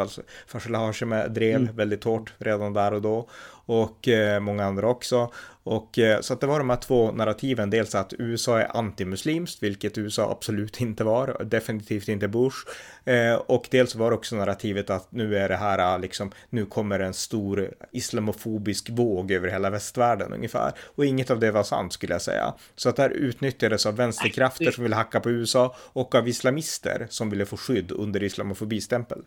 Farsel 0.46 0.74
Hashemi 0.74 1.28
drev 1.28 1.56
mm. 1.56 1.76
väldigt 1.76 2.04
hårt 2.04 2.34
redan 2.38 2.72
där 2.72 2.92
och 2.92 3.02
då 3.02 3.05
då 3.06 3.28
och 3.66 4.08
eh, 4.08 4.40
många 4.40 4.64
andra 4.64 4.88
också. 4.88 5.30
Och 5.62 5.98
eh, 5.98 6.20
så 6.20 6.32
att 6.32 6.40
det 6.40 6.46
var 6.46 6.58
de 6.58 6.70
här 6.70 6.76
två 6.76 7.12
narrativen, 7.12 7.70
dels 7.70 7.94
att 7.94 8.12
USA 8.18 8.60
är 8.60 8.76
antimuslimskt, 8.76 9.62
vilket 9.62 9.98
USA 9.98 10.30
absolut 10.30 10.80
inte 10.80 11.04
var, 11.04 11.44
definitivt 11.44 12.08
inte 12.08 12.28
Bush. 12.28 12.56
Eh, 13.04 13.34
och 13.34 13.68
dels 13.70 13.94
var 13.94 14.12
också 14.12 14.36
narrativet 14.36 14.90
att 14.90 15.12
nu 15.12 15.36
är 15.36 15.48
det 15.48 15.56
här 15.56 15.94
eh, 15.94 16.00
liksom, 16.00 16.32
nu 16.50 16.66
kommer 16.66 17.00
en 17.00 17.14
stor 17.14 17.70
islamofobisk 17.92 18.90
våg 18.90 19.30
över 19.30 19.48
hela 19.48 19.70
västvärlden 19.70 20.32
ungefär. 20.32 20.72
Och 20.94 21.04
inget 21.06 21.30
av 21.30 21.40
det 21.40 21.50
var 21.50 21.62
sant 21.62 21.92
skulle 21.92 22.14
jag 22.14 22.22
säga. 22.22 22.54
Så 22.76 22.88
att 22.88 22.96
det 22.96 23.02
här 23.02 23.10
utnyttjades 23.10 23.86
av 23.86 23.96
vänsterkrafter 23.96 24.70
som 24.70 24.82
ville 24.82 24.96
hacka 24.96 25.20
på 25.20 25.30
USA 25.30 25.76
och 25.78 26.14
av 26.14 26.28
islamister 26.28 27.06
som 27.10 27.30
ville 27.30 27.46
få 27.46 27.56
skydd 27.56 27.92
under 27.92 28.22
islamofobistämpel. 28.22 29.22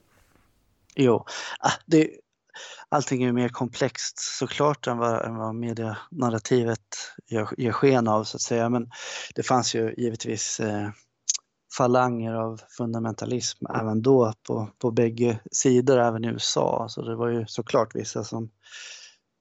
Jo, 0.95 1.25
ah, 1.59 1.71
det, 1.85 2.09
allting 2.89 3.23
är 3.23 3.31
mer 3.31 3.49
komplext 3.49 4.19
såklart 4.19 4.87
än 4.87 4.97
vad, 4.97 5.25
än 5.25 5.35
vad 5.35 5.55
medianarrativet 5.55 6.79
gör, 7.27 7.49
ger 7.57 7.71
sken 7.71 8.07
av 8.07 8.23
så 8.23 8.37
att 8.37 8.41
säga. 8.41 8.69
Men 8.69 8.89
det 9.35 9.43
fanns 9.43 9.75
ju 9.75 9.93
givetvis 9.97 10.59
eh, 10.59 10.89
falanger 11.77 12.33
av 12.33 12.61
fundamentalism 12.77 13.65
även 13.65 14.01
då 14.01 14.33
på, 14.47 14.69
på 14.79 14.91
bägge 14.91 15.39
sidor, 15.51 15.99
även 15.99 16.25
i 16.25 16.27
USA. 16.27 16.85
Så 16.89 17.01
det 17.01 17.15
var 17.15 17.27
ju 17.27 17.45
såklart 17.47 17.95
vissa 17.95 18.23
som, 18.23 18.49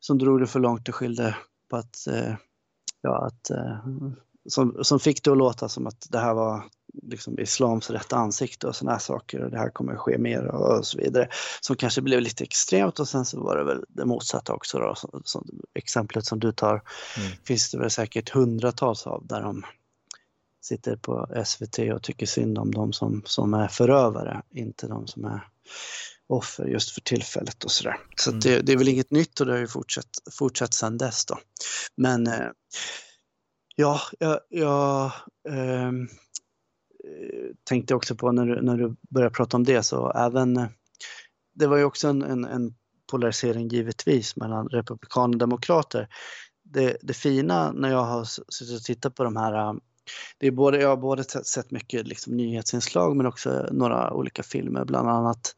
som 0.01 0.19
drog 0.19 0.41
det 0.41 0.47
för 0.47 0.61
långt 0.61 0.89
och 0.89 0.95
skyllde 0.95 1.37
på 1.71 1.77
att, 1.77 2.07
eh, 2.07 2.35
ja, 3.03 3.27
att 3.27 3.51
eh, 3.51 3.79
som, 4.49 4.79
som 4.83 5.01
fick 5.01 5.25
det 5.25 5.31
att 5.31 5.39
låta 5.39 5.69
som 5.69 5.87
att 5.87 6.07
det 6.11 6.19
här 6.19 6.35
var 6.35 6.65
liksom 7.03 7.39
islams 7.39 7.91
rätta 7.91 8.17
ansikte 8.17 8.67
och 8.67 8.77
sådana 8.77 8.93
här 8.93 8.99
saker 8.99 9.45
och 9.45 9.51
det 9.51 9.59
här 9.59 9.71
kommer 9.71 9.93
att 9.93 9.99
ske 9.99 10.19
mer 10.19 10.47
och 10.47 10.87
så 10.87 10.99
vidare. 10.99 11.29
Som 11.61 11.77
kanske 11.77 12.03
blev 12.03 12.21
lite 12.21 12.45
extremt 12.45 12.99
och 12.99 13.09
sen 13.09 13.25
så 13.25 13.41
var 13.41 13.57
det 13.57 13.65
väl 13.65 13.85
det 13.89 14.05
motsatta 14.05 14.53
också 14.53 14.79
då. 14.79 14.95
Så, 14.95 15.21
så, 15.25 15.45
exemplet 15.75 16.27
som 16.27 16.41
du 16.41 16.53
tar 16.53 16.83
mm. 17.17 17.31
finns 17.45 17.71
det 17.71 17.79
väl 17.79 17.91
säkert 17.91 18.31
hundratals 18.31 19.07
av 19.07 19.27
där 19.27 19.43
de 19.43 19.63
sitter 20.63 20.97
på 20.97 21.43
SVT 21.45 21.79
och 21.79 22.03
tycker 22.03 22.27
synd 22.27 22.59
om 22.59 22.71
de 22.71 22.93
som, 22.93 23.23
som 23.27 23.55
är 23.55 23.69
förövare, 23.69 24.43
inte 24.51 24.87
de 24.87 25.07
som 25.07 25.25
är 25.25 25.41
offer 26.27 26.65
just 26.65 26.91
för 26.91 27.01
tillfället 27.01 27.65
och 27.65 27.71
sådär. 27.71 27.97
Så, 28.17 28.31
mm. 28.31 28.41
det, 28.41 28.61
det, 28.61 28.73
är 28.73 28.77
väl 28.77 28.89
inget 28.89 29.11
nytt 29.11 29.41
och 29.41 29.47
det 29.47 29.53
har 29.53 29.59
ju 29.59 29.69
fortsatt, 29.69 30.11
fortsatt 30.39 30.75
sedan 30.75 30.99
dess 30.99 31.27
då. 31.27 31.39
Men 31.97 32.27
eh, 32.27 32.49
ja, 33.77 34.01
jag, 34.19 34.41
jag 34.49 35.05
eh, 35.49 35.93
Eh, 37.09 37.51
tänkte 37.65 37.95
också 37.95 38.15
på 38.15 38.33
när 38.33 38.47
du, 38.47 38.63
när 38.63 38.77
du 38.77 38.97
började 39.11 39.35
prata 39.35 39.57
om 39.57 39.65
det 39.65 39.83
så 39.83 40.11
även 40.11 40.57
eh, 40.57 40.67
det 41.55 41.67
var 41.67 41.77
ju 41.77 41.85
också 41.85 42.09
en, 42.09 42.23
en, 42.23 42.45
en 42.45 42.75
polarisering 43.11 43.69
givetvis 43.69 44.37
mellan 44.37 44.69
republikaner 44.69 45.35
och 45.35 45.39
demokrater. 45.39 46.09
Det, 46.63 46.97
det, 47.03 47.15
fina 47.15 47.73
när 47.73 47.91
jag 47.91 48.05
har 48.05 48.25
suttit 48.25 48.77
och 48.77 48.83
tittat 48.83 49.15
på 49.15 49.25
de 49.25 49.37
här 49.37 49.55
eh, 49.55 49.75
det 50.39 50.47
är 50.47 50.51
både, 50.51 50.81
jag 50.81 50.89
har 50.89 50.97
både 50.97 51.25
sett 51.25 51.71
mycket 51.71 52.09
liksom 52.09 52.37
nyhetsinslag 52.37 53.17
men 53.17 53.27
också 53.27 53.69
några 53.73 54.13
olika 54.13 54.43
filmer, 54.43 54.85
bland 54.85 55.09
annat 55.09 55.55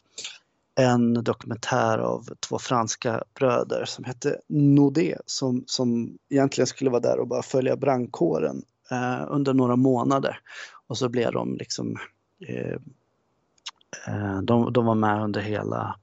en 0.80 1.24
dokumentär 1.24 1.98
av 1.98 2.28
två 2.40 2.58
franska 2.58 3.24
bröder 3.34 3.84
som 3.84 4.04
hette 4.04 4.40
Nodé 4.48 5.16
som, 5.26 5.64
som 5.66 6.18
egentligen 6.30 6.66
skulle 6.66 6.90
vara 6.90 7.00
där 7.00 7.18
och 7.18 7.28
bara 7.28 7.42
följa 7.42 7.76
brandkåren 7.76 8.62
eh, 8.90 9.24
under 9.28 9.54
några 9.54 9.76
månader. 9.76 10.38
Och 10.90 10.98
så 10.98 11.08
blev 11.08 11.32
de 11.32 11.56
liksom 11.56 11.96
eh, 12.48 12.76
eh, 14.06 14.42
de, 14.42 14.72
de 14.72 14.86
var 14.86 14.94
med 14.94 15.22
under 15.22 15.40
hela 15.40 15.96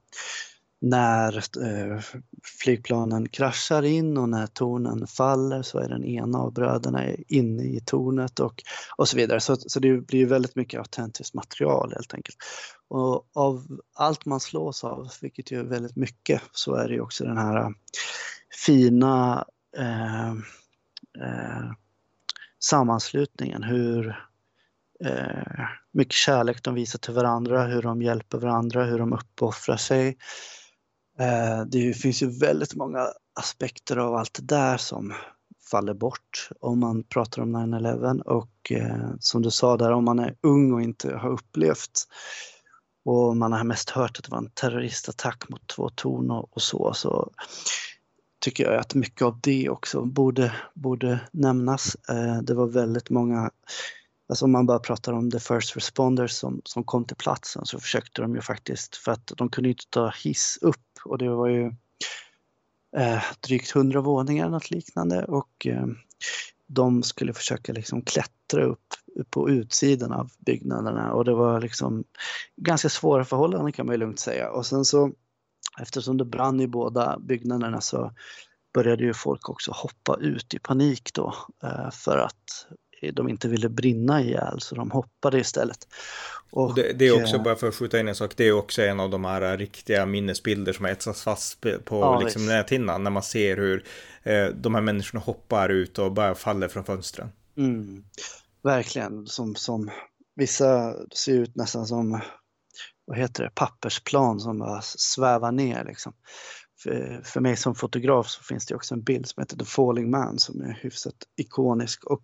när 0.80 1.36
eh, 1.36 2.00
flygplanen 2.62 3.28
kraschar 3.28 3.82
in 3.82 4.16
och 4.16 4.28
när 4.28 4.46
tornen 4.46 5.06
faller 5.06 5.62
så 5.62 5.78
är 5.78 5.88
den 5.88 6.04
ena 6.04 6.38
av 6.38 6.52
bröderna 6.52 7.04
inne 7.28 7.62
i 7.62 7.80
tornet 7.86 8.40
och, 8.40 8.62
och 8.96 9.08
så 9.08 9.16
vidare. 9.16 9.40
Så, 9.40 9.56
så 9.56 9.80
det 9.80 10.06
blir 10.06 10.26
väldigt 10.26 10.56
mycket 10.56 10.78
autentiskt 10.78 11.34
material 11.34 11.92
helt 11.94 12.14
enkelt. 12.14 12.36
Och 12.88 13.26
av 13.34 13.80
allt 13.94 14.24
man 14.24 14.40
slås 14.40 14.84
av, 14.84 15.08
vilket 15.20 15.50
ju 15.50 15.60
är 15.60 15.64
väldigt 15.64 15.96
mycket, 15.96 16.42
så 16.52 16.74
är 16.74 16.88
det 16.88 16.94
ju 16.94 17.00
också 17.00 17.24
den 17.24 17.38
här 17.38 17.56
eh, 17.56 17.70
fina 18.66 19.44
eh, 19.76 20.30
eh, 21.22 21.72
sammanslutningen, 22.58 23.62
hur 23.62 24.27
eh, 25.04 25.66
mycket 25.92 26.14
kärlek 26.14 26.62
de 26.62 26.74
visar 26.74 26.98
till 26.98 27.14
varandra, 27.14 27.66
hur 27.66 27.82
de 27.82 28.02
hjälper 28.02 28.38
varandra, 28.38 28.84
hur 28.84 28.98
de 28.98 29.12
uppoffrar 29.12 29.76
sig. 29.76 30.16
Eh, 31.18 31.64
det 31.66 31.94
finns 31.94 32.22
ju 32.22 32.38
väldigt 32.38 32.74
många 32.74 33.08
aspekter 33.40 33.96
av 33.96 34.14
allt 34.14 34.34
det 34.34 34.42
där 34.42 34.76
som 34.76 35.14
faller 35.70 35.94
bort 35.94 36.48
om 36.60 36.80
man 36.80 37.02
pratar 37.02 37.42
om 37.42 37.56
9-11 37.56 38.20
och 38.22 38.72
eh, 38.72 39.10
som 39.20 39.42
du 39.42 39.50
sa 39.50 39.76
där 39.76 39.92
om 39.92 40.04
man 40.04 40.18
är 40.18 40.34
ung 40.42 40.72
och 40.72 40.82
inte 40.82 41.16
har 41.16 41.30
upplevt 41.30 42.06
och 43.04 43.36
man 43.36 43.52
har 43.52 43.64
mest 43.64 43.90
hört 43.90 44.18
att 44.18 44.24
det 44.24 44.30
var 44.30 44.38
en 44.38 44.50
terroristattack 44.50 45.48
mot 45.48 45.66
två 45.66 45.88
torn 45.88 46.30
och, 46.30 46.48
och 46.56 46.62
så, 46.62 46.92
så 46.94 47.30
tycker 48.40 48.64
jag 48.64 48.80
att 48.80 48.94
mycket 48.94 49.22
av 49.22 49.40
det 49.42 49.68
också 49.68 50.04
borde, 50.04 50.52
borde 50.74 51.20
nämnas. 51.32 51.96
Eh, 52.08 52.42
det 52.42 52.54
var 52.54 52.66
väldigt 52.66 53.10
många 53.10 53.50
Alltså 54.28 54.44
om 54.44 54.52
man 54.52 54.66
bara 54.66 54.78
pratar 54.78 55.12
om 55.12 55.30
the 55.30 55.40
first 55.40 55.76
responders 55.76 56.32
som, 56.32 56.60
som 56.64 56.84
kom 56.84 57.04
till 57.04 57.16
platsen 57.16 57.66
så 57.66 57.80
försökte 57.80 58.22
de 58.22 58.34
ju 58.34 58.40
faktiskt, 58.40 58.96
för 58.96 59.12
att 59.12 59.32
de 59.36 59.48
kunde 59.48 59.68
inte 59.68 59.84
ta 59.90 60.12
hiss 60.24 60.58
upp. 60.60 60.98
Och 61.04 61.18
det 61.18 61.28
var 61.28 61.48
ju 61.48 61.66
eh, 62.96 63.22
drygt 63.40 63.70
hundra 63.70 64.00
våningar 64.00 64.44
eller 64.44 64.52
något 64.52 64.70
liknande. 64.70 65.24
Och 65.24 65.66
eh, 65.66 65.86
de 66.66 67.02
skulle 67.02 67.32
försöka 67.32 67.72
liksom 67.72 68.02
klättra 68.02 68.64
upp 68.64 68.94
på 69.30 69.50
utsidan 69.50 70.12
av 70.12 70.30
byggnaderna. 70.38 71.12
Och 71.12 71.24
det 71.24 71.34
var 71.34 71.60
liksom 71.60 72.04
ganska 72.56 72.88
svåra 72.88 73.24
förhållanden 73.24 73.72
kan 73.72 73.86
man 73.86 73.94
ju 73.94 73.98
lugnt 73.98 74.20
säga. 74.20 74.50
Och 74.50 74.66
sen 74.66 74.84
så 74.84 75.12
eftersom 75.80 76.16
det 76.16 76.24
brann 76.24 76.60
i 76.60 76.66
båda 76.66 77.18
byggnaderna 77.18 77.80
så 77.80 78.12
började 78.74 79.04
ju 79.04 79.14
folk 79.14 79.48
också 79.48 79.72
hoppa 79.74 80.16
ut 80.20 80.54
i 80.54 80.58
panik 80.58 81.10
då 81.14 81.34
eh, 81.62 81.90
för 81.90 82.18
att 82.18 82.66
de 83.12 83.28
inte 83.28 83.48
ville 83.48 83.68
brinna 83.68 84.22
ihjäl 84.22 84.60
så 84.60 84.74
de 84.74 84.90
hoppade 84.90 85.38
istället. 85.40 85.88
Och, 86.50 86.74
det, 86.74 86.92
det, 86.92 87.06
är 87.06 87.22
också, 87.22 87.36
eh, 87.36 87.42
bara 87.42 87.56
för 87.56 87.68
att 87.68 87.74
skjuta 87.74 88.00
in 88.00 88.08
en 88.08 88.14
sak, 88.14 88.32
det 88.36 88.44
är 88.44 88.52
också 88.52 88.82
en 88.82 89.00
av 89.00 89.10
de 89.10 89.24
här 89.24 89.56
riktiga 89.56 90.06
minnesbilder 90.06 90.72
som 90.72 90.84
har 90.84 90.92
etsats 90.92 91.22
fast 91.22 91.60
på 91.60 91.80
ja, 92.00 92.20
liksom 92.20 92.46
näthinnan 92.46 93.04
när 93.04 93.10
man 93.10 93.22
ser 93.22 93.56
hur 93.56 93.84
eh, 94.22 94.46
de 94.46 94.74
här 94.74 94.82
människorna 94.82 95.20
hoppar 95.20 95.68
ut 95.68 95.98
och 95.98 96.12
bara 96.12 96.34
faller 96.34 96.68
från 96.68 96.84
fönstren. 96.84 97.28
Mm, 97.56 98.04
verkligen, 98.62 99.26
som, 99.26 99.54
som 99.54 99.90
vissa 100.36 100.94
ser 101.12 101.32
ut 101.32 101.56
nästan 101.56 101.86
som 101.86 102.20
vad 103.04 103.18
heter 103.18 103.44
det, 103.44 103.50
pappersplan 103.54 104.40
som 104.40 104.58
bara 104.58 104.82
svävar 104.82 105.52
ner 105.52 105.84
liksom. 105.84 106.12
För, 106.82 107.22
för 107.24 107.40
mig 107.40 107.56
som 107.56 107.74
fotograf 107.74 108.28
så 108.28 108.42
finns 108.42 108.66
det 108.66 108.74
också 108.74 108.94
en 108.94 109.02
bild 109.02 109.28
som 109.28 109.40
heter 109.40 109.56
The 109.56 109.64
Falling 109.64 110.10
Man 110.10 110.38
som 110.38 110.60
är 110.60 110.78
hyfsat 110.82 111.14
ikonisk 111.36 112.04
och 112.04 112.22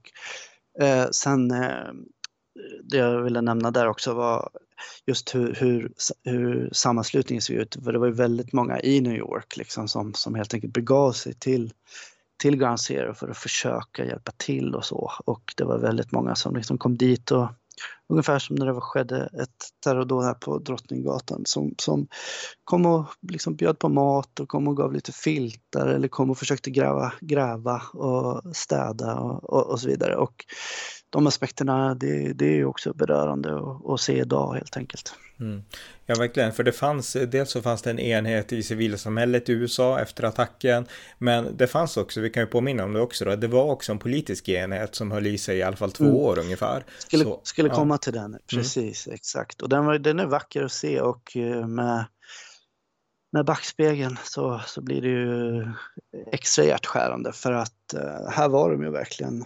Eh, 0.80 1.06
sen 1.10 1.50
eh, 1.50 1.92
det 2.82 2.96
jag 2.96 3.22
ville 3.22 3.40
nämna 3.40 3.70
där 3.70 3.88
också 3.88 4.14
var 4.14 4.50
just 5.06 5.34
hur, 5.34 5.54
hur, 5.54 5.92
hur 6.24 6.70
sammanslutningen 6.72 7.42
såg 7.42 7.56
ut. 7.56 7.76
För 7.84 7.92
det 7.92 7.98
var 7.98 8.06
ju 8.06 8.12
väldigt 8.12 8.52
många 8.52 8.80
i 8.80 9.00
New 9.00 9.16
York 9.16 9.56
liksom 9.56 9.88
som, 9.88 10.14
som 10.14 10.34
helt 10.34 10.54
enkelt 10.54 10.72
begav 10.72 11.12
sig 11.12 11.34
till, 11.34 11.72
till 12.42 12.56
Ground 12.56 12.80
Zero 12.80 13.14
för 13.14 13.28
att 13.28 13.36
försöka 13.36 14.04
hjälpa 14.04 14.32
till 14.36 14.74
och 14.74 14.84
så. 14.84 15.12
Och 15.24 15.54
det 15.56 15.64
var 15.64 15.78
väldigt 15.78 16.12
många 16.12 16.34
som 16.34 16.56
liksom 16.56 16.78
kom 16.78 16.96
dit 16.96 17.30
och 17.30 17.48
Ungefär 18.08 18.38
som 18.38 18.56
när 18.56 18.66
det 18.66 18.80
skedde 18.80 19.28
ett 19.42 19.68
terrordåd 19.84 20.24
här 20.24 20.34
på 20.34 20.58
Drottninggatan 20.58 21.42
som, 21.44 21.74
som 21.78 22.08
kom 22.64 22.86
och 22.86 23.06
liksom 23.28 23.56
bjöd 23.56 23.78
på 23.78 23.88
mat 23.88 24.40
och 24.40 24.48
kom 24.48 24.68
och 24.68 24.76
gav 24.76 24.92
lite 24.92 25.12
filtar 25.12 25.86
eller 25.86 26.08
kom 26.08 26.30
och 26.30 26.38
försökte 26.38 26.70
gräva, 26.70 27.12
gräva 27.20 27.82
och 27.92 28.56
städa 28.56 29.14
och, 29.14 29.44
och, 29.44 29.66
och 29.70 29.80
så 29.80 29.88
vidare. 29.88 30.16
Och 30.16 30.44
de 31.14 31.26
aspekterna, 31.26 31.94
det, 31.94 32.32
det 32.32 32.58
är 32.58 32.64
också 32.64 32.94
berörande 32.94 33.60
att, 33.94 34.00
se 34.00 34.18
idag 34.18 34.54
helt 34.54 34.76
enkelt. 34.76 35.14
Mm. 35.40 35.62
Ja, 36.06 36.14
verkligen. 36.18 36.52
För 36.52 36.62
det 36.62 36.72
fanns, 36.72 37.12
dels 37.12 37.50
så 37.50 37.62
fanns 37.62 37.82
det 37.82 37.90
en 37.90 37.98
enhet 37.98 38.52
i 38.52 38.62
civilsamhället 38.62 39.48
i 39.48 39.52
USA 39.52 40.00
efter 40.00 40.24
attacken. 40.24 40.86
Men 41.18 41.56
det 41.56 41.66
fanns 41.66 41.96
också, 41.96 42.20
vi 42.20 42.30
kan 42.30 42.42
ju 42.42 42.46
påminna 42.46 42.84
om 42.84 42.92
det 42.92 43.00
också, 43.00 43.24
då, 43.24 43.36
det 43.36 43.46
var 43.46 43.64
också 43.64 43.92
en 43.92 43.98
politisk 43.98 44.48
enhet 44.48 44.94
som 44.94 45.10
höll 45.10 45.26
i 45.26 45.38
sig 45.38 45.58
i 45.58 45.62
alla 45.62 45.76
fall 45.76 45.92
två 45.92 46.04
mm. 46.04 46.16
år 46.16 46.38
ungefär. 46.38 46.84
Skulle, 46.98 47.24
så, 47.24 47.40
skulle 47.42 47.68
ja. 47.68 47.74
Komma 47.94 47.98
till 47.98 48.12
den, 48.12 48.30
mm. 48.30 48.40
precis, 48.46 49.06
mm. 49.06 49.14
exakt. 49.14 49.62
Och 49.62 49.68
den, 49.68 49.86
var, 49.86 49.98
den 49.98 50.18
är 50.18 50.26
vacker 50.26 50.64
att 50.64 50.72
se 50.72 51.00
och 51.00 51.36
eh, 51.36 51.66
med, 51.66 52.04
med 53.32 53.44
backspegeln 53.44 54.16
så, 54.24 54.60
så 54.66 54.80
blir 54.80 55.02
det 55.02 55.08
ju 55.08 55.72
extra 56.32 56.64
hjärtskärande 56.64 57.32
för 57.32 57.52
att 57.52 57.94
uh, 57.94 58.28
här 58.30 58.48
var 58.48 58.70
de 58.70 58.82
ju 58.82 58.90
verkligen 58.90 59.44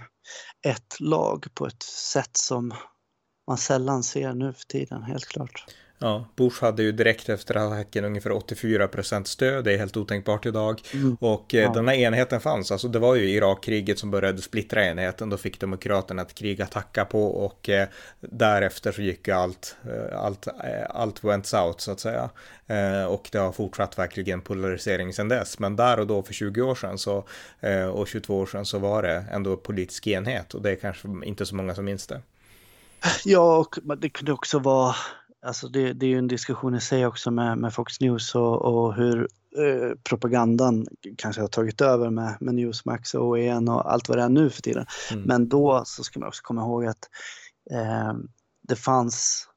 ett 0.67 1.01
lag 1.01 1.47
på 1.55 1.67
ett 1.67 1.83
sätt 1.83 2.37
som 2.37 2.75
man 3.47 3.59
sällan 3.59 4.03
ser 4.03 4.35
nu 4.35 4.53
för 4.53 4.65
tiden, 4.65 5.03
helt 5.03 5.27
klart. 5.27 5.65
Ja, 6.01 6.25
Bush 6.37 6.63
hade 6.63 6.83
ju 6.83 6.93
direkt 6.93 7.29
efter 7.29 7.55
attacken 7.55 8.05
ungefär 8.05 8.33
84 8.33 8.89
procent 8.89 9.27
stöd, 9.27 9.65
det 9.65 9.73
är 9.73 9.79
helt 9.79 9.97
otänkbart 9.97 10.47
idag. 10.47 10.81
Mm. 10.95 11.17
Och 11.21 11.55
eh, 11.55 11.63
ja. 11.63 11.73
den 11.73 11.89
här 11.89 11.95
enheten 11.95 12.41
fanns, 12.41 12.73
alltså 12.73 12.89
det 12.89 12.99
var 12.99 13.15
ju 13.15 13.31
Irakkriget 13.31 13.99
som 13.99 14.11
började 14.11 14.43
splittra 14.43 14.85
enheten, 14.85 15.31
då 15.31 15.37
fick 15.37 15.61
demokraterna 15.61 16.23
ett 16.23 16.35
krig 16.35 16.63
att 16.63 16.71
tacka 16.71 17.05
på 17.05 17.27
och 17.27 17.69
eh, 17.69 17.89
därefter 18.21 18.93
så 18.93 19.03
gick 19.03 19.29
ju 19.29 19.35
allt, 19.35 19.77
eh, 19.85 20.21
allt, 20.21 20.47
eh, 20.47 20.55
allt 20.91 21.25
went 21.25 21.47
south 21.47 21.79
så 21.79 21.93
att 21.93 22.01
säga. 22.01 22.31
Eh, 22.67 23.05
och 23.05 23.29
det 23.33 23.39
har 23.39 23.53
fortsatt 23.53 23.99
verkligen 23.99 24.41
polarisering 24.41 25.13
sedan 25.13 25.29
dess, 25.29 25.59
men 25.59 25.77
där 25.77 26.01
och 26.01 26.07
då 26.07 26.23
för 26.23 26.35
20 26.35 26.63
år 26.63 26.75
sedan 26.75 26.99
så, 26.99 27.25
och 27.93 28.09
22 28.09 28.39
år 28.39 28.47
sedan 28.47 28.65
så 28.65 28.79
var 28.79 29.03
det 29.03 29.25
ändå 29.33 29.57
politisk 29.57 30.07
enhet 30.07 30.55
och 30.55 30.63
det 30.63 30.71
är 30.71 30.77
kanske 30.77 31.09
inte 31.25 31.47
så 31.47 31.55
många 31.55 31.75
som 31.75 31.85
minns 31.85 32.07
det. 32.07 32.21
Ja, 33.25 33.57
och 33.59 33.99
det 33.99 34.09
kunde 34.09 34.33
också 34.33 34.59
vara 34.59 34.95
Alltså 35.47 35.69
det, 35.69 35.93
det, 35.93 36.07
är 36.07 36.11
ju 36.11 36.19
en 36.19 36.29
diskussion 36.29 36.75
i 36.75 36.81
sig 36.81 37.07
också 37.07 37.31
med, 37.31 37.59
med 37.59 37.75
Fox 37.75 38.01
News 38.01 38.35
och, 38.35 38.63
och 38.63 38.95
hur 38.95 39.29
eh, 39.57 39.97
propagandan 40.03 40.87
kanske 41.17 41.41
har 41.41 41.49
tagit 41.49 41.81
över 41.81 42.11
med, 42.11 42.37
med 42.41 42.55
Newsmax 42.55 43.15
och 43.15 43.29
OEN 43.29 43.69
och 43.69 43.93
allt 43.93 44.09
vad 44.09 44.19
det 44.19 44.25
är 44.25 44.29
nu 44.29 44.51
för 44.51 44.63
tiden. 44.63 44.87
Mm. 45.13 45.23
Men 45.23 45.49
då 45.49 45.83
så 45.87 46.05
ska 46.05 46.21
man 46.21 46.29
också 46.29 46.43
komma 46.43 46.61
ihåg 46.63 46.87
att 46.87 47.09
eh, 47.71 48.13
det 48.69 48.77
fanns 48.77 49.49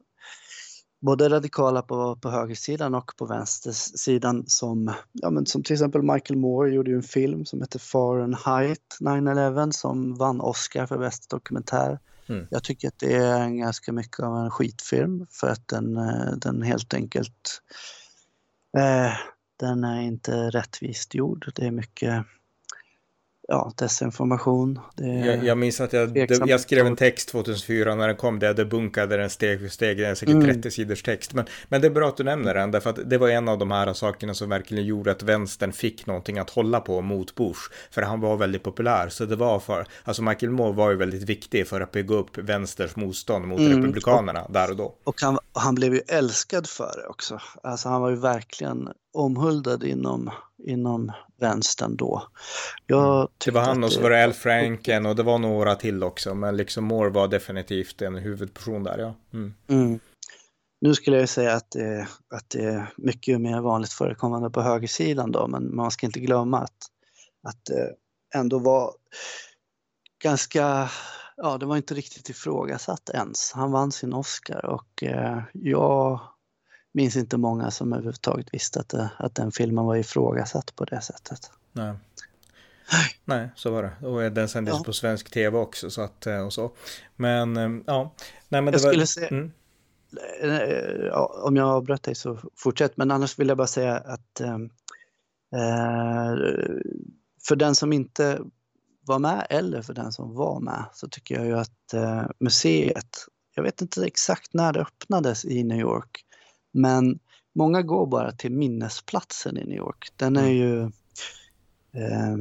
både 1.02 1.30
radikala 1.30 1.82
på, 1.82 2.16
på 2.16 2.30
högersidan 2.30 2.96
och 2.96 3.12
på 3.18 3.26
vänstersidan 3.26 4.44
som, 4.48 4.94
ja 5.12 5.30
men 5.30 5.46
som 5.46 5.64
till 5.64 5.74
exempel 5.74 6.02
Michael 6.02 6.40
Moore 6.40 6.74
gjorde 6.74 6.92
ju 6.92 6.96
en 6.96 7.04
film 7.04 7.46
som 7.46 7.62
heter 7.62 7.80
Fahrenheit 7.80 8.98
9-11 9.00 9.72
som 9.72 10.16
vann 10.16 10.42
Oscar 10.42 10.86
för 10.86 10.98
bästa 10.98 11.36
dokumentär. 11.36 12.00
Mm. 12.30 12.48
Jag 12.50 12.64
tycker 12.64 12.88
att 12.88 13.00
det 13.00 13.16
är 13.16 13.42
en 13.42 13.58
ganska 13.58 13.92
mycket 13.92 14.20
av 14.20 14.38
en 14.38 14.52
skitfilm 14.52 15.28
för 15.32 15.48
att 15.48 15.68
den, 15.68 15.98
eh, 15.98 16.32
den 16.38 16.62
helt 16.62 16.94
enkelt 16.94 17.62
eh, 18.78 19.14
den 19.60 19.84
är 19.84 20.02
inte 20.02 20.50
rättvist 20.50 21.16
gjord. 21.16 21.52
Det 21.56 21.68
är 21.68 21.72
mycket 21.72 22.26
ja, 23.48 23.72
desinformation. 23.78 24.80
Jag, 24.96 25.44
jag 25.44 25.58
minns 25.58 25.82
att 25.82 25.94
jag, 25.94 26.14
det, 26.14 26.42
jag 26.46 26.60
skrev 26.60 26.88
en 26.88 26.96
text 26.96 27.30
2004 27.30 27.96
när 27.96 28.08
den 28.08 28.16
kom, 28.16 28.40
där 28.40 28.48
jag 28.48 28.56
debunkade 28.56 29.18
den 29.18 29.30
steg 29.30 29.60
för 29.60 29.68
steg, 29.68 29.98
det 29.98 30.06
är 30.06 30.16
säkert 30.16 30.36
mm. 30.36 30.48
30 30.48 30.72
sidors 30.72 31.04
text. 31.04 31.34
Men, 31.34 31.46
men 31.68 31.82
det 31.82 31.88
är 31.88 31.92
bra 31.92 32.08
att 32.08 32.18
du 32.18 32.24
nämner 32.24 32.54
den, 32.54 32.72
därför 32.72 32.90
att 32.90 33.10
det 33.10 33.18
var 33.18 33.30
en 33.30 33.48
av 33.48 33.58
de 33.58 33.72
här 33.72 33.94
sakerna 33.94 34.34
som 34.34 34.50
verkligen 34.50 34.86
gjorde 34.86 35.12
att 35.12 35.24
vänstern 35.24 35.72
fick 35.72 36.06
någonting 36.06 36.40
att 36.40 36.50
hålla 36.50 36.80
på 36.80 37.02
mot 37.02 37.36
Bush, 37.36 37.60
för 37.92 38.02
han 38.02 38.22
var 38.22 38.38
väldigt 38.38 38.64
populär. 38.64 39.10
Så 39.10 39.26
det 39.26 39.36
var 39.36 39.60
för, 39.60 39.86
alltså 40.04 40.24
Michael 40.24 40.52
Moore 40.52 40.74
var 40.74 40.92
ju 40.92 40.98
väldigt 40.98 41.24
viktig 41.24 41.68
för 41.68 41.82
att 41.82 41.92
bygga 41.92 42.16
upp 42.16 42.38
vänsters 42.38 42.96
motstånd 42.96 43.48
mot 43.48 43.60
mm. 43.60 43.78
republikanerna 43.78 44.44
och, 44.44 44.54
där 44.54 44.70
och 44.70 44.76
då. 44.76 44.96
Och 45.04 45.22
han, 45.22 45.40
han 45.54 45.76
blev 45.76 45.94
ju 45.94 46.02
älskad 46.08 46.68
för 46.68 47.02
det 47.02 47.08
också. 47.08 47.40
Alltså 47.64 47.90
han 47.90 48.02
var 48.02 48.10
ju 48.10 48.16
verkligen 48.16 48.90
omhuldad 49.13 49.84
inom, 49.84 50.32
inom 50.67 51.12
vänstern 51.38 51.95
då. 51.95 52.24
Mm. 52.91 53.28
det 53.45 53.52
var 53.52 53.62
han 53.62 53.84
och 53.84 53.91
så 53.91 54.02
var 54.02 54.10
det 54.10 54.24
Al 54.24 54.34
Franken 54.34 55.06
och 55.06 55.15
det 55.15 55.24
var 55.24 55.38
några 55.38 55.76
till 55.76 56.04
också. 56.04 56.36
Men 56.36 56.58
liksom 56.58 56.84
Moore 56.84 57.10
var 57.10 57.28
definitivt 57.28 58.02
en 58.02 58.15
huvudperson 58.15 58.84
där, 58.84 58.97
ja. 58.97 59.15
Mm. 59.34 59.54
Mm. 59.67 60.00
Nu 60.82 60.95
skulle 60.95 61.19
jag 61.19 61.30
säga 61.30 61.54
att 61.54 61.71
det, 61.71 62.08
att 62.36 62.50
det 62.50 62.63
är 62.63 62.93
mycket 62.97 63.41
mer 63.41 63.62
vanligt 63.62 63.93
förekommande 63.93 64.50
på 64.50 64.62
högersidan 64.62 65.32
då, 65.32 65.47
men 65.47 65.76
man 65.76 65.91
ska 65.91 66.06
inte 66.06 66.19
glömma 66.19 66.60
att, 66.60 66.78
att 67.47 67.65
det 67.65 67.95
ändå 68.36 68.60
var 68.60 68.93
ganska, 70.24 70.89
ja 71.38 71.58
det 71.58 71.65
var 71.65 71.78
inte 71.78 71.93
riktigt 71.93 72.30
ifrågasatt 72.30 73.10
ens. 73.10 73.52
Han 73.52 73.71
vann 73.71 73.91
sin 73.91 74.13
Oscar 74.13 74.65
och 74.65 75.04
eh, 75.04 75.41
jag 75.54 76.21
minns 76.92 77.16
inte 77.16 77.38
många 77.38 77.72
som 77.72 77.94
överhuvudtaget 77.94 78.54
visste 78.54 78.80
att, 78.80 78.90
det, 78.90 79.12
att 79.18 79.36
den 79.36 79.52
filmen 79.52 79.86
var 79.86 79.96
ifrågasatt 79.96 80.76
på 80.76 80.86
det 80.86 81.02
sättet. 81.02 81.52
Nej. 81.72 81.94
Nej, 83.26 83.50
så 83.56 83.72
var 83.72 83.84
det. 83.84 84.08
Och 84.08 84.32
den 84.32 84.50
sändes 84.50 84.74
ja. 84.78 84.84
på 84.84 84.94
svensk 84.94 85.32
tv 85.32 85.58
också 85.58 85.90
så 85.90 86.02
att, 86.02 86.28
eh, 86.28 86.46
och 86.46 86.54
så. 86.54 86.72
Men 87.16 87.58
eh, 87.58 87.70
ja. 87.86 88.14
Nej, 88.50 88.62
men 88.62 88.66
jag 88.66 88.74
det 88.74 88.86
var... 88.86 88.92
skulle 88.92 89.08
säga, 89.08 89.28
mm. 89.28 89.52
Eh, 90.42 91.14
om 91.18 91.56
jag 91.56 91.68
avbröt 91.68 92.04
dig 92.04 92.16
så 92.16 92.40
fortsätt, 92.56 92.98
men 92.98 93.12
annars 93.12 93.40
vill 93.40 93.48
jag 93.48 93.58
bara 93.58 93.68
säga 93.68 93.98
att 93.98 94.42
eh, 94.42 94.58
för 97.48 97.56
den 97.56 97.76
som 97.76 97.94
inte 97.94 98.40
var 99.02 99.20
med 99.20 99.48
eller 99.50 99.82
för 99.82 99.94
den 99.94 100.12
som 100.12 100.36
var 100.36 100.60
med 100.60 100.86
så 100.94 101.08
tycker 101.08 101.36
jag 101.36 101.46
ju 101.46 101.58
att 101.58 101.94
eh, 101.94 102.26
museet, 102.40 103.18
jag 103.56 103.64
vet 103.64 103.82
inte 103.82 104.06
exakt 104.06 104.54
när 104.54 104.74
det 104.74 104.82
öppnades 104.82 105.46
i 105.46 105.64
New 105.64 105.80
York, 105.80 106.26
men 106.72 107.20
många 107.54 107.82
går 107.82 108.06
bara 108.06 108.32
till 108.32 108.52
minnesplatsen 108.52 109.58
i 109.58 109.64
New 109.66 109.78
York. 109.78 110.10
Den 110.16 110.36
är 110.36 110.42
mm. 110.42 110.58
ju 110.58 110.82
eh, 111.94 112.38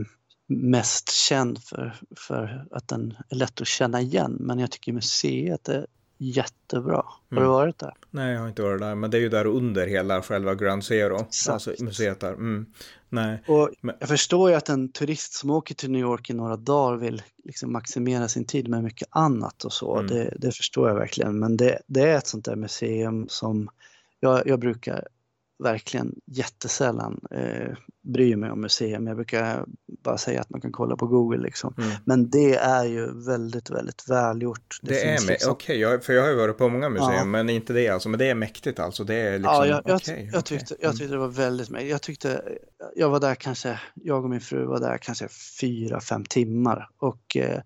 mest 0.46 1.10
känd 1.10 1.62
för, 1.62 1.96
för 2.16 2.66
att 2.70 2.88
den 2.88 3.16
är 3.28 3.36
lätt 3.36 3.60
att 3.60 3.66
känna 3.66 4.00
igen. 4.00 4.36
Men 4.40 4.58
jag 4.58 4.70
tycker 4.70 4.92
museet 4.92 5.68
är 5.68 5.86
jättebra. 6.18 6.96
Har 7.30 7.36
mm. 7.36 7.42
du 7.42 7.48
varit 7.48 7.78
där? 7.78 7.94
Nej, 8.10 8.32
jag 8.32 8.40
har 8.40 8.48
inte 8.48 8.62
varit 8.62 8.80
där. 8.80 8.94
Men 8.94 9.10
det 9.10 9.16
är 9.16 9.20
ju 9.20 9.28
där 9.28 9.46
under 9.46 9.86
hela 9.86 10.22
själva 10.22 10.54
Grand 10.54 10.84
Zero. 10.84 11.20
Exakt. 11.20 11.52
Alltså 11.52 11.84
museet 11.84 12.20
där. 12.20 12.32
Mm. 12.32 12.66
Nej. 13.08 13.42
Och 13.46 13.70
jag 13.98 14.08
förstår 14.08 14.50
ju 14.50 14.56
att 14.56 14.68
en 14.68 14.92
turist 14.92 15.32
som 15.32 15.50
åker 15.50 15.74
till 15.74 15.90
New 15.90 16.00
York 16.00 16.30
i 16.30 16.32
några 16.32 16.56
dagar 16.56 16.96
vill 16.96 17.22
liksom 17.44 17.72
maximera 17.72 18.28
sin 18.28 18.44
tid 18.44 18.68
med 18.68 18.84
mycket 18.84 19.08
annat 19.10 19.64
och 19.64 19.72
så. 19.72 19.96
Mm. 19.96 20.06
Det, 20.06 20.34
det, 20.38 20.52
förstår 20.52 20.88
jag 20.88 20.94
verkligen. 20.94 21.38
Men 21.38 21.56
det, 21.56 21.78
det, 21.86 22.00
är 22.00 22.16
ett 22.16 22.26
sånt 22.26 22.44
där 22.44 22.56
museum 22.56 23.26
som 23.28 23.70
jag, 24.20 24.46
jag 24.46 24.60
brukar 24.60 25.08
verkligen 25.62 26.14
jättesällan 26.26 27.20
eh, 27.30 27.76
bry 28.02 28.36
mig 28.36 28.50
om 28.50 28.60
museum. 28.60 29.06
Jag 29.06 29.16
brukar 29.16 29.64
bara 30.04 30.18
säga 30.18 30.40
att 30.40 30.50
man 30.50 30.60
kan 30.60 30.72
kolla 30.72 30.96
på 30.96 31.06
Google 31.06 31.42
liksom. 31.42 31.74
Mm. 31.78 31.90
Men 32.04 32.30
det 32.30 32.54
är 32.54 32.84
ju 32.84 33.26
väldigt, 33.26 33.70
väldigt 33.70 34.08
välgjort. 34.08 34.78
Det, 34.82 34.94
det 34.94 35.00
är 35.00 35.26
liksom... 35.26 35.52
okej, 35.52 35.86
okay, 35.86 36.00
för 36.00 36.12
jag 36.12 36.22
har 36.22 36.30
ju 36.30 36.36
varit 36.36 36.58
på 36.58 36.68
många 36.68 36.88
museum, 36.88 37.12
ja. 37.14 37.24
men 37.24 37.50
inte 37.50 37.72
det 37.72 37.88
alltså. 37.88 38.08
Men 38.08 38.18
det 38.18 38.26
är 38.26 38.34
mäktigt 38.34 38.78
alltså. 38.78 39.04
Det 39.04 39.14
är 39.14 39.32
liksom, 39.32 39.54
ja, 39.54 39.66
jag, 39.66 39.82
jag, 39.84 39.96
okay, 39.96 40.30
jag, 40.32 40.44
tyckte, 40.44 40.74
jag 40.78 40.84
mm. 40.84 40.96
tyckte 40.96 41.14
det 41.14 41.20
var 41.20 41.28
väldigt 41.28 41.70
mäktigt. 41.70 41.90
Jag 41.90 42.02
tyckte, 42.02 42.42
jag 42.96 43.10
var 43.10 43.20
där 43.20 43.34
kanske, 43.34 43.80
jag 43.94 44.24
och 44.24 44.30
min 44.30 44.40
fru 44.40 44.64
var 44.64 44.80
där 44.80 44.98
kanske 44.98 45.28
fyra, 45.60 46.00
fem 46.00 46.24
timmar 46.24 46.88
och 46.98 47.36
eh, 47.36 47.60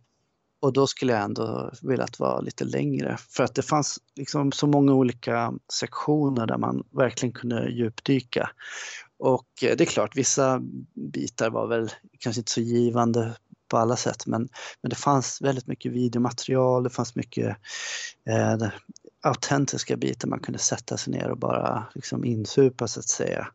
och 0.64 0.72
då 0.72 0.86
skulle 0.86 1.12
jag 1.12 1.22
ändå 1.22 1.70
velat 1.82 2.18
vara 2.18 2.40
lite 2.40 2.64
längre 2.64 3.16
för 3.28 3.44
att 3.44 3.54
det 3.54 3.62
fanns 3.62 3.98
liksom 4.16 4.52
så 4.52 4.66
många 4.66 4.92
olika 4.92 5.52
sektioner 5.72 6.46
där 6.46 6.58
man 6.58 6.84
verkligen 6.90 7.32
kunde 7.32 7.70
djupdyka. 7.70 8.50
Och 9.18 9.48
eh, 9.62 9.76
det 9.76 9.84
är 9.84 9.86
klart, 9.86 10.16
vissa 10.16 10.60
bitar 11.12 11.50
var 11.50 11.66
väl 11.66 11.90
kanske 12.18 12.40
inte 12.40 12.52
så 12.52 12.60
givande 12.60 13.36
på 13.68 13.76
alla 13.76 13.96
sätt 13.96 14.26
men, 14.26 14.48
men 14.82 14.90
det 14.90 14.96
fanns 14.96 15.42
väldigt 15.42 15.66
mycket 15.66 15.92
videomaterial, 15.92 16.82
det 16.82 16.90
fanns 16.90 17.14
mycket 17.14 17.56
eh, 18.30 18.68
autentiska 19.24 19.96
bitar 19.96 20.28
man 20.28 20.40
kunde 20.40 20.58
sätta 20.58 20.96
sig 20.96 21.12
ner 21.12 21.30
och 21.30 21.38
bara 21.38 21.84
liksom 21.94 22.24
insupa 22.24 22.88
så 22.88 23.00
att 23.00 23.08
säga. 23.08 23.48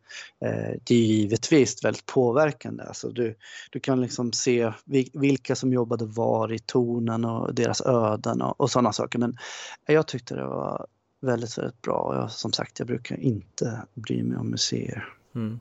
Eh, 0.45 0.75
det 0.83 0.95
är 0.95 1.05
givetvis 1.05 1.83
väldigt 1.83 2.05
påverkande. 2.05 2.83
Alltså 2.83 3.09
du, 3.09 3.35
du 3.69 3.79
kan 3.79 4.01
liksom 4.01 4.31
se 4.31 4.73
vilka 5.13 5.55
som 5.55 5.73
jobbade 5.73 6.05
var 6.05 6.53
i 6.53 6.59
tornen 6.59 7.25
och 7.25 7.53
deras 7.53 7.81
öden 7.81 8.41
och, 8.41 8.61
och 8.61 8.71
sådana 8.71 8.93
saker. 8.93 9.19
Men 9.19 9.37
jag 9.85 10.07
tyckte 10.07 10.35
det 10.35 10.45
var 10.45 10.87
väldigt, 11.21 11.57
väldigt 11.57 11.81
bra. 11.81 12.15
Jag, 12.15 12.31
som 12.31 12.53
sagt, 12.53 12.79
jag 12.79 12.87
brukar 12.87 13.19
inte 13.19 13.81
bry 13.93 14.23
mig 14.23 14.37
om 14.37 14.49
museer. 14.49 15.13
Mm. 15.35 15.59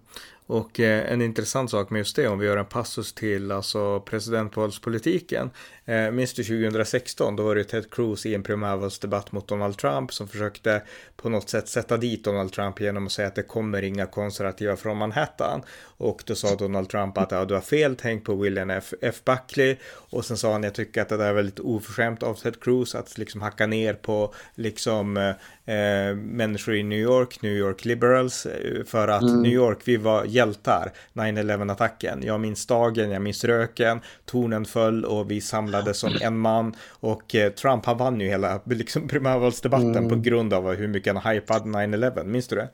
Och 0.48 0.80
eh, 0.80 1.12
en 1.12 1.22
intressant 1.22 1.70
sak 1.70 1.90
med 1.90 1.98
just 1.98 2.16
det, 2.16 2.28
om 2.28 2.38
vi 2.38 2.46
gör 2.46 2.56
en 2.56 2.66
passus 2.66 3.12
till 3.12 3.52
alltså 3.52 4.00
presidentvalspolitiken. 4.00 5.50
Eh, 5.84 6.10
minns 6.10 6.34
du 6.34 6.44
2016, 6.44 7.36
då 7.36 7.42
var 7.42 7.54
det 7.54 7.64
Ted 7.64 7.90
Cruz 7.90 8.26
i 8.26 8.34
en 8.34 8.42
primärvalsdebatt 8.42 9.32
mot 9.32 9.48
Donald 9.48 9.78
Trump 9.78 10.12
som 10.12 10.28
försökte 10.28 10.82
på 11.16 11.28
något 11.28 11.48
sätt 11.48 11.68
sätta 11.68 11.96
dit 11.96 12.24
Donald 12.24 12.52
Trump 12.52 12.80
genom 12.80 13.06
att 13.06 13.12
säga 13.12 13.28
att 13.28 13.34
det 13.34 13.42
kommer 13.42 13.82
inga 13.82 14.06
konservativa 14.06 14.76
från 14.76 14.96
Manhattan. 14.96 15.62
Och 15.80 16.22
då 16.26 16.34
sa 16.34 16.54
Donald 16.54 16.88
Trump 16.88 17.18
att 17.18 17.30
ja, 17.30 17.44
du 17.44 17.54
har 17.54 17.60
fel, 17.60 17.96
tänk 17.96 18.24
på 18.24 18.34
William 18.34 18.70
F. 18.70 18.94
F. 19.02 19.14
Buckley. 19.24 19.76
Och 20.10 20.24
sen 20.24 20.36
sa 20.36 20.52
han, 20.52 20.62
jag 20.62 20.74
tycker 20.74 21.02
att 21.02 21.08
det 21.08 21.16
där 21.16 21.28
är 21.28 21.32
väldigt 21.32 21.60
oförskämt 21.60 22.22
av 22.22 22.34
Ted 22.34 22.60
Cruz 22.60 22.94
att 22.94 23.18
liksom 23.18 23.42
hacka 23.42 23.66
ner 23.66 23.94
på 23.94 24.34
liksom 24.54 25.16
eh, 25.16 26.14
människor 26.14 26.74
i 26.74 26.82
New 26.82 26.98
York, 26.98 27.42
New 27.42 27.52
York 27.52 27.84
liberals, 27.84 28.46
eh, 28.46 28.84
för 28.84 29.08
att 29.08 29.22
mm. 29.22 29.42
New 29.42 29.52
York, 29.52 29.78
vi 29.84 29.96
var 29.96 30.24
hjältar, 30.38 30.92
9-11 31.12 31.72
attacken. 31.72 32.22
Jag 32.22 32.40
minns 32.40 32.66
dagen, 32.66 33.10
jag 33.10 33.22
minns 33.22 33.44
röken, 33.44 34.00
tornen 34.24 34.64
föll 34.64 35.04
och 35.04 35.30
vi 35.30 35.40
samlades 35.40 35.98
som 35.98 36.18
en 36.20 36.38
man. 36.38 36.76
Och 36.88 37.34
eh, 37.34 37.52
Trump, 37.52 37.86
han 37.86 37.98
vann 37.98 38.20
ju 38.20 38.28
hela 38.28 38.60
liksom, 38.64 39.08
primärvalsdebatten 39.08 39.96
mm. 39.96 40.08
på 40.08 40.16
grund 40.16 40.54
av 40.54 40.74
hur 40.74 40.88
mycket 40.88 41.14
han 41.14 41.34
hypade 41.34 41.64
9-11. 41.64 42.24
Minns 42.24 42.48
du 42.48 42.56
det? 42.56 42.68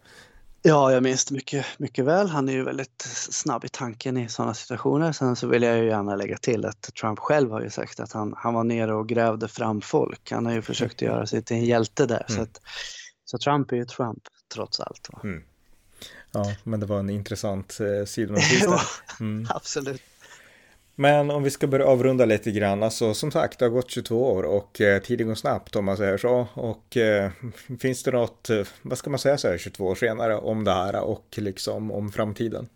Ja, 0.66 0.92
jag 0.92 1.02
minns 1.02 1.24
det 1.24 1.34
mycket, 1.34 1.66
mycket 1.78 2.04
väl. 2.04 2.28
Han 2.28 2.48
är 2.48 2.52
ju 2.52 2.64
väldigt 2.64 3.02
snabb 3.30 3.64
i 3.64 3.68
tanken 3.68 4.16
i 4.16 4.28
sådana 4.28 4.54
situationer. 4.54 5.12
Sen 5.12 5.36
så 5.36 5.46
vill 5.46 5.62
jag 5.62 5.78
ju 5.78 5.86
gärna 5.86 6.16
lägga 6.16 6.36
till 6.36 6.64
att 6.64 6.82
Trump 7.00 7.18
själv 7.18 7.50
har 7.50 7.60
ju 7.60 7.70
sagt 7.70 8.00
att 8.00 8.12
han, 8.12 8.34
han 8.36 8.54
var 8.54 8.64
nere 8.64 8.94
och 8.94 9.08
grävde 9.08 9.48
fram 9.48 9.80
folk. 9.80 10.30
Han 10.30 10.46
har 10.46 10.52
ju 10.52 10.62
försökt 10.62 11.02
göra 11.02 11.26
sig 11.26 11.42
till 11.42 11.56
en 11.56 11.64
hjälte 11.64 12.06
där. 12.06 12.26
Mm. 12.28 12.36
Så, 12.36 12.42
att, 12.42 12.60
så 13.24 13.38
Trump 13.38 13.72
är 13.72 13.76
ju 13.76 13.84
Trump 13.84 14.22
trots 14.54 14.80
allt. 14.80 15.08
Mm. 15.24 15.42
Ja, 16.34 16.54
men 16.64 16.80
det 16.80 16.86
var 16.86 16.98
en 16.98 17.10
intressant 17.10 17.78
eh, 17.80 18.04
sidonotis 18.06 18.66
mm. 19.20 19.46
Absolut. 19.50 20.02
Men 20.96 21.30
om 21.30 21.42
vi 21.42 21.50
ska 21.50 21.66
börja 21.66 21.86
avrunda 21.86 22.24
lite 22.24 22.50
grann, 22.50 22.82
alltså 22.82 23.14
som 23.14 23.30
sagt 23.30 23.58
det 23.58 23.64
har 23.64 23.70
gått 23.70 23.90
22 23.90 24.32
år 24.32 24.42
och 24.42 24.80
eh, 24.80 25.02
tiden 25.02 25.26
går 25.26 25.34
snabbt 25.34 25.76
om 25.76 25.84
man 25.84 25.96
säger 25.96 26.18
så. 26.18 26.46
Och 26.54 26.96
eh, 26.96 27.30
finns 27.80 28.02
det 28.02 28.10
något, 28.10 28.50
eh, 28.50 28.66
vad 28.82 28.98
ska 28.98 29.10
man 29.10 29.18
säga 29.18 29.38
så 29.38 29.48
här 29.48 29.58
22 29.58 29.84
år 29.84 29.94
senare 29.94 30.36
om 30.36 30.64
det 30.64 30.72
här 30.72 31.00
och 31.00 31.26
liksom 31.36 31.90
om 31.90 32.12
framtiden? 32.12 32.68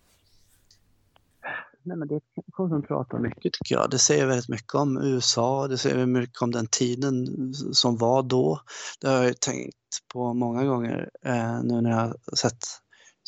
Nej, 1.83 1.97
men 1.97 2.09
det 2.09 2.15
är 2.15 2.21
människor 2.37 2.69
som 2.69 2.83
pratar 2.83 3.19
mycket 3.19 3.53
tycker 3.53 3.75
jag. 3.75 3.91
Det 3.91 3.99
säger 3.99 4.27
väldigt 4.27 4.49
mycket 4.49 4.75
om 4.75 5.03
USA, 5.03 5.69
det 5.69 5.79
säger 5.79 6.07
mycket 6.07 6.43
om 6.43 6.51
den 6.51 6.67
tiden 6.67 7.27
som 7.73 7.97
var 7.97 8.23
då. 8.23 8.61
Det 9.01 9.09
har 9.09 9.25
jag 9.25 9.41
tänkt 9.41 9.77
på 10.13 10.35
många 10.35 10.65
gånger 10.65 11.11
eh, 11.25 11.63
nu 11.63 11.81
när 11.81 11.91
jag 11.91 11.97
har 11.97 12.37
sett 12.37 12.59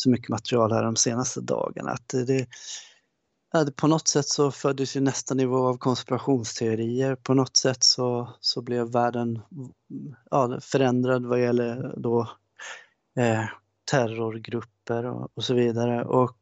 så 0.00 0.10
mycket 0.10 0.28
material 0.28 0.72
här 0.72 0.82
de 0.82 0.96
senaste 0.96 1.40
dagarna. 1.40 1.90
Att 1.90 2.08
det, 2.08 2.24
det, 2.24 3.76
på 3.76 3.86
något 3.86 4.08
sätt 4.08 4.26
så 4.26 4.50
föddes 4.50 4.96
ju 4.96 5.00
nästa 5.00 5.34
nivå 5.34 5.66
av 5.66 5.76
konspirationsteorier. 5.76 7.14
På 7.14 7.34
något 7.34 7.56
sätt 7.56 7.84
så, 7.84 8.34
så 8.40 8.62
blev 8.62 8.92
världen 8.92 9.38
ja, 10.30 10.60
förändrad 10.62 11.26
vad 11.26 11.42
gäller 11.42 11.94
då 11.96 12.20
eh, 13.18 13.44
terrorgrupper 13.90 15.06
och, 15.06 15.28
och, 15.34 15.44
så 15.44 15.54
vidare. 15.54 16.04
Och 16.04 16.36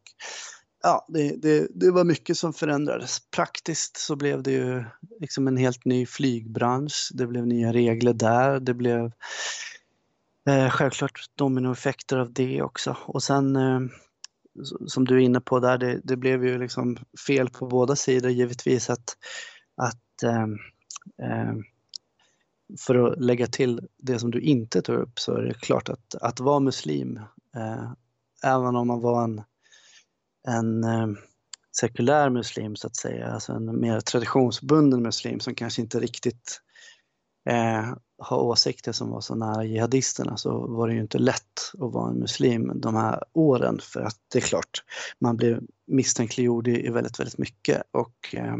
ja, 0.82 1.06
det, 1.08 1.36
det, 1.42 1.68
det, 1.74 1.90
var 1.90 2.04
mycket 2.04 2.36
som 2.36 2.52
förändrades. 2.52 3.18
Praktiskt 3.30 3.96
så 3.96 4.16
blev 4.16 4.42
det 4.42 4.52
ju 4.52 4.84
liksom 5.20 5.48
en 5.48 5.56
helt 5.56 5.84
ny 5.84 6.06
flygbransch. 6.06 7.10
Det 7.14 7.26
blev 7.26 7.46
nya 7.46 7.72
regler 7.72 8.12
där. 8.12 8.60
Det 8.60 8.74
blev 8.74 9.12
Eh, 10.48 10.70
självklart 10.70 11.20
dominoeffekter 11.34 12.18
av 12.18 12.32
det 12.32 12.62
också. 12.62 12.96
Och 13.06 13.22
sen 13.22 13.56
eh, 13.56 13.80
som 14.86 15.04
du 15.04 15.14
är 15.14 15.18
inne 15.18 15.40
på 15.40 15.60
där, 15.60 15.78
det, 15.78 16.00
det, 16.04 16.16
blev 16.16 16.44
ju 16.44 16.58
liksom 16.58 16.98
fel 17.26 17.50
på 17.50 17.66
båda 17.66 17.96
sidor 17.96 18.30
givetvis 18.30 18.90
att, 18.90 19.16
att 19.76 20.22
eh, 20.22 20.46
eh, 21.28 21.54
för 22.80 22.94
att 22.94 23.24
lägga 23.24 23.46
till 23.46 23.88
det 23.96 24.18
som 24.18 24.30
du 24.30 24.40
inte 24.40 24.82
tar 24.82 24.94
upp 24.94 25.18
så 25.18 25.32
är 25.32 25.42
det 25.42 25.54
klart 25.54 25.88
att, 25.88 26.14
att 26.20 26.40
vara 26.40 26.60
muslim, 26.60 27.16
eh, 27.56 27.92
även 28.44 28.76
om 28.76 28.86
man 28.86 29.00
var 29.00 29.24
en, 29.24 29.42
en 30.48 30.84
eh, 30.84 31.08
sekulär 31.80 32.30
muslim 32.30 32.76
så 32.76 32.86
att 32.86 32.96
säga, 32.96 33.32
alltså 33.32 33.52
en 33.52 33.80
mer 33.80 34.00
traditionsbunden 34.00 35.02
muslim 35.02 35.40
som 35.40 35.54
kanske 35.54 35.82
inte 35.82 36.00
riktigt 36.00 36.60
eh, 37.48 37.92
ha 38.18 38.36
åsikter 38.36 38.92
som 38.92 39.10
var 39.10 39.20
så 39.20 39.34
nära 39.34 39.64
jihadisterna 39.64 40.36
så 40.36 40.66
var 40.66 40.88
det 40.88 40.94
ju 40.94 41.00
inte 41.00 41.18
lätt 41.18 41.72
att 41.72 41.92
vara 41.92 42.10
en 42.10 42.18
muslim 42.18 42.80
de 42.80 42.96
här 42.96 43.22
åren 43.32 43.78
för 43.82 44.00
att 44.00 44.16
det 44.32 44.38
är 44.38 44.42
klart, 44.42 44.82
man 45.20 45.36
blev 45.36 45.60
misstänkliggjord 45.86 46.68
i 46.68 46.88
väldigt, 46.88 47.20
väldigt 47.20 47.38
mycket 47.38 47.82
och 47.90 48.34
eh, 48.34 48.56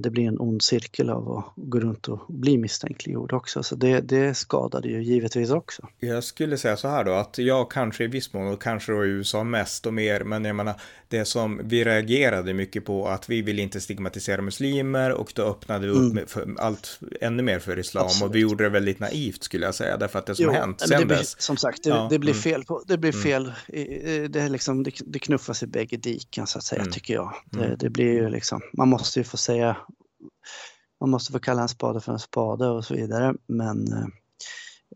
det 0.00 0.10
blir 0.10 0.28
en 0.28 0.40
ond 0.40 0.62
cirkel 0.62 1.10
av 1.10 1.32
att 1.32 1.52
gå 1.56 1.80
runt 1.80 2.08
och 2.08 2.20
bli 2.28 2.58
misstänkliggjord 2.58 3.32
också. 3.32 3.62
Så 3.62 3.74
det, 3.74 4.00
det 4.00 4.34
skadade 4.34 4.88
ju 4.88 5.02
givetvis 5.02 5.50
också. 5.50 5.88
Jag 5.98 6.24
skulle 6.24 6.58
säga 6.58 6.76
så 6.76 6.88
här 6.88 7.04
då 7.04 7.12
att 7.12 7.38
jag 7.38 7.70
kanske 7.70 8.04
i 8.04 8.06
viss 8.06 8.32
mån 8.32 8.52
och 8.52 8.62
kanske 8.62 8.92
då 8.92 9.04
i 9.04 9.08
USA 9.08 9.44
mest 9.44 9.86
och 9.86 9.94
mer, 9.94 10.24
men 10.24 10.44
jag 10.44 10.56
menar 10.56 10.74
det 11.08 11.24
som 11.24 11.60
vi 11.64 11.84
reagerade 11.84 12.54
mycket 12.54 12.84
på 12.84 13.08
att 13.08 13.28
vi 13.28 13.42
vill 13.42 13.58
inte 13.58 13.80
stigmatisera 13.80 14.42
muslimer 14.42 15.12
och 15.12 15.32
då 15.34 15.42
öppnade 15.42 15.86
vi 15.86 15.92
upp 15.92 16.12
mm. 16.12 16.26
för 16.26 16.54
allt 16.58 17.00
ännu 17.20 17.42
mer 17.42 17.58
för 17.58 17.78
islam 17.78 18.04
Absolut. 18.04 18.28
och 18.28 18.34
vi 18.34 18.40
gjorde 18.40 18.64
det 18.64 18.70
väldigt 18.70 19.00
naivt 19.00 19.42
skulle 19.42 19.66
jag 19.66 19.74
säga 19.74 19.96
därför 19.96 20.18
att 20.18 20.26
det 20.26 20.34
som 20.34 20.44
jo, 20.44 20.52
hänt 20.52 20.80
sen 20.80 21.00
det 21.00 21.06
blir, 21.06 21.16
dess. 21.16 21.40
Som 21.40 21.56
sagt, 21.56 21.84
det, 21.84 21.90
ja, 21.90 22.06
det 22.10 22.18
blir 22.18 22.32
mm. 22.32 22.42
fel. 22.42 22.64
På, 22.64 22.82
det 22.86 22.98
blir 22.98 23.12
mm. 23.12 23.22
fel. 23.22 23.52
Det, 24.30 24.48
liksom, 24.48 24.82
det, 24.82 24.92
det 25.06 25.18
knuffas 25.18 25.62
i 25.62 25.66
bägge 25.66 25.96
diken 25.96 26.46
så 26.46 26.58
att 26.58 26.64
säga 26.64 26.80
mm. 26.80 26.92
tycker 26.92 27.14
jag. 27.14 27.34
Det, 27.44 27.64
mm. 27.64 27.78
det 27.78 27.90
blir 27.90 28.12
ju 28.12 28.28
liksom, 28.28 28.60
man 28.72 28.88
måste 28.88 29.20
ju 29.20 29.24
få 29.24 29.36
säga 29.48 29.76
man 31.00 31.10
måste 31.10 31.32
få 31.32 31.38
kalla 31.38 31.62
en 31.62 31.68
spade 31.68 32.00
för 32.00 32.12
en 32.12 32.18
spade 32.18 32.68
och 32.68 32.84
så 32.84 32.94
vidare. 32.94 33.34
Men, 33.46 33.92
eh, 33.92 34.06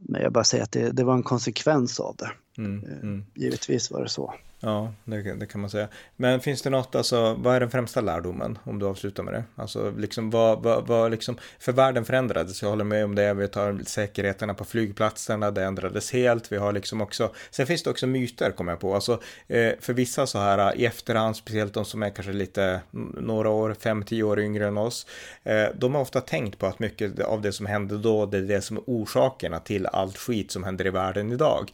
men 0.01 0.23
jag 0.23 0.33
bara 0.33 0.45
säger 0.45 0.65
att 0.65 0.73
det, 0.73 0.91
det 0.91 1.05
var 1.05 1.15
en 1.15 1.23
konsekvens 1.23 2.01
av 2.01 2.17
det. 2.17 2.31
Mm, 2.59 2.85
eh, 2.85 3.03
mm. 3.03 3.25
Givetvis 3.35 3.91
var 3.91 4.03
det 4.03 4.09
så. 4.09 4.35
Ja, 4.65 4.93
det, 5.05 5.23
det, 5.23 5.47
kan 5.47 5.61
man 5.61 5.71
säga. 5.71 5.89
Men 6.17 6.41
finns 6.41 6.63
det 6.63 6.71
något, 6.71 6.95
alltså, 6.95 7.35
vad 7.35 7.57
är 7.57 7.61
den 7.61 7.71
främsta 7.71 8.01
lärdomen 8.01 8.59
om 8.65 8.79
du 8.79 8.87
avslutar 8.87 9.23
med 9.23 9.35
det? 9.35 9.45
Alltså, 9.57 9.93
liksom, 9.99 10.31
vad, 10.31 10.63
vad, 10.63 10.87
vad 10.87 11.11
liksom, 11.11 11.39
för 11.59 11.73
världen 11.73 12.05
förändrades, 12.05 12.63
jag 12.63 12.71
håller 12.71 12.85
med 12.85 13.05
om 13.05 13.15
det, 13.15 13.35
vi 13.35 13.49
tar 13.49 13.81
säkerheterna 13.87 14.55
på 14.55 14.65
flygplatserna, 14.65 15.51
det 15.51 15.65
ändrades 15.65 16.13
helt, 16.13 16.53
vi 16.53 16.57
har 16.57 16.73
liksom 16.73 17.01
också, 17.01 17.33
sen 17.51 17.67
finns 17.67 17.83
det 17.83 17.91
också 17.91 18.07
myter, 18.07 18.51
kommer 18.51 18.73
jag 18.73 18.81
på, 18.81 18.95
alltså, 18.95 19.21
eh, 19.49 19.73
för 19.81 19.93
vissa 19.93 20.27
så 20.27 20.39
här 20.39 20.77
i 20.77 20.87
efterhand, 20.87 21.37
speciellt 21.37 21.75
de 21.75 21.85
som 21.85 22.03
är 22.03 22.11
kanske 22.11 22.33
lite 22.33 22.81
några 23.21 23.51
år, 23.51 23.77
fem, 23.81 24.03
tio 24.03 24.23
år 24.23 24.41
yngre 24.41 24.67
än 24.67 24.79
oss, 24.79 25.07
eh, 25.43 25.67
de 25.75 25.95
har 25.95 26.03
ofta 26.03 26.21
tänkt 26.21 26.59
på 26.59 26.67
att 26.67 26.79
mycket 26.79 27.21
av 27.21 27.43
det 27.43 27.53
som 27.53 27.67
hände 27.67 27.99
då, 27.99 28.27
det 28.27 28.39
är 28.39 28.43
det 28.43 28.61
som 28.61 28.77
är 28.77 28.83
orsakerna 28.87 29.59
till 29.59 29.87
allt 29.87 30.19
skit 30.19 30.51
som 30.51 30.65
händer 30.65 30.87
i 30.87 30.91
världen 30.91 31.33
idag. 31.33 31.71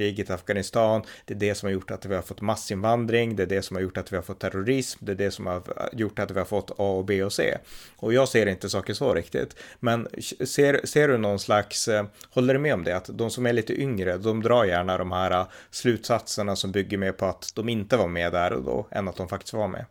Irakkriget, 0.00 0.30
Afghanistan, 0.30 1.02
det 1.24 1.34
är 1.34 1.38
det 1.38 1.54
som 1.54 1.66
har 1.66 1.72
gjort 1.72 1.90
att 1.90 2.06
vi 2.06 2.14
har 2.14 2.22
fått 2.22 2.40
massinvandring, 2.40 3.36
det 3.36 3.42
är 3.42 3.46
det 3.46 3.62
som 3.62 3.76
har 3.76 3.82
gjort 3.82 3.96
att 3.96 4.12
vi 4.12 4.16
har 4.16 4.22
fått 4.22 4.38
terrorism, 4.38 5.04
det 5.04 5.12
är 5.12 5.16
det 5.16 5.30
som 5.30 5.46
har 5.46 5.62
gjort 5.92 6.18
att 6.18 6.30
vi 6.30 6.38
har 6.38 6.44
fått 6.44 6.70
A 6.70 6.74
och 6.98 7.04
B 7.04 7.24
och 7.24 7.32
C. 7.32 7.58
Och 7.96 8.12
jag 8.12 8.28
ser 8.28 8.46
inte 8.46 8.70
saker 8.70 8.94
så 8.94 9.14
riktigt. 9.14 9.56
Men 9.80 10.08
ser, 10.46 10.86
ser 10.86 11.08
du 11.08 11.18
någon 11.18 11.38
slags, 11.38 11.88
eh, 11.88 12.06
håller 12.30 12.54
du 12.54 12.60
med 12.60 12.74
om 12.74 12.84
det? 12.84 12.96
Att 12.96 13.10
de 13.12 13.30
som 13.30 13.46
är 13.46 13.52
lite 13.52 13.80
yngre, 13.80 14.18
de 14.18 14.42
drar 14.42 14.64
gärna 14.64 14.98
de 14.98 15.12
här 15.12 15.30
eh, 15.30 15.46
slutsatserna 15.70 16.56
som 16.56 16.72
bygger 16.72 16.98
mer 16.98 17.12
på 17.12 17.26
att 17.26 17.52
de 17.54 17.68
inte 17.68 17.96
var 17.96 18.08
med 18.08 18.32
där 18.32 18.52
och 18.52 18.62
då, 18.62 18.86
än 18.90 19.08
att 19.08 19.16
de 19.16 19.28
faktiskt 19.28 19.52
var 19.52 19.68
med. 19.68 19.84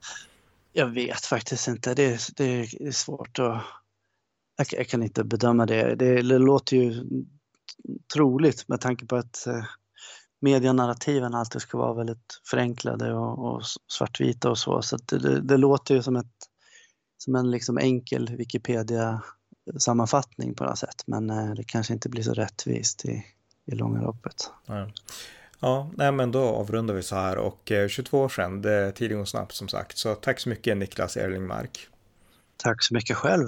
Jag 0.74 0.88
vet 0.88 1.26
faktiskt 1.26 1.68
inte, 1.68 1.94
det 1.94 2.06
är, 2.06 2.20
det 2.36 2.44
är 2.88 2.92
svårt 2.92 3.40
att 3.40 3.64
jag, 4.58 4.80
jag 4.80 4.88
kan 4.88 5.04
inte 5.04 5.24
bedöma 5.24 5.66
det. 5.66 5.96
det. 5.96 6.22
Det 6.22 6.38
låter 6.38 6.78
ju 6.78 7.04
troligt 8.14 8.68
med 8.68 8.82
tanke 8.82 9.06
på 9.06 9.16
att 9.16 9.48
eh, 9.48 9.64
medianarrativen 10.40 11.36
alltid 11.36 11.62
ska 11.62 11.78
vara 11.78 11.94
väldigt 11.94 12.42
förenklade 12.50 13.14
och, 13.14 13.56
och 13.56 13.62
svartvita 13.88 14.50
och 14.50 14.58
så. 14.58 14.82
Så 14.82 14.98
det, 14.98 15.18
det, 15.18 15.42
det, 15.42 15.58
låter 15.58 15.96
ju 15.96 16.04
som, 16.04 16.16
ett, 16.16 16.36
som 17.18 17.36
en 17.36 17.52
liksom 17.52 17.78
enkel 17.78 18.36
Wikipedia-sammanfattning 18.36 20.56
på 20.56 20.64
något 20.64 20.78
sätt. 20.78 21.04
Men 21.08 21.30
eh, 21.30 21.54
det 21.54 21.64
kanske 21.64 21.94
inte 21.94 22.10
blir 22.10 22.24
så 22.24 22.34
rättvist 22.34 23.06
i, 23.06 23.26
i 23.66 23.76
långa 23.76 24.02
loppet. 24.02 24.52
Ja. 24.66 24.90
Ja, 25.62 25.92
nej, 25.98 26.12
men 26.12 26.32
då 26.32 26.40
avrundar 26.40 26.94
vi 26.94 27.04
så 27.04 27.16
här 27.16 27.38
och 27.38 27.72
22 27.90 28.18
eh, 28.18 28.24
år 28.24 28.30
sedan, 28.30 28.62
det 28.62 28.92
tiden 28.92 29.18
går 29.18 29.26
snabbt 29.26 29.56
som 29.56 29.68
sagt. 29.68 29.98
Så 29.98 30.16
tack 30.16 30.40
så 30.40 30.50
mycket 30.50 30.78
Niklas 30.78 31.18
Erlingmark. 31.18 31.88
Tack 32.58 32.84
så 32.84 32.94
mycket 32.94 33.18
själv. 33.18 33.48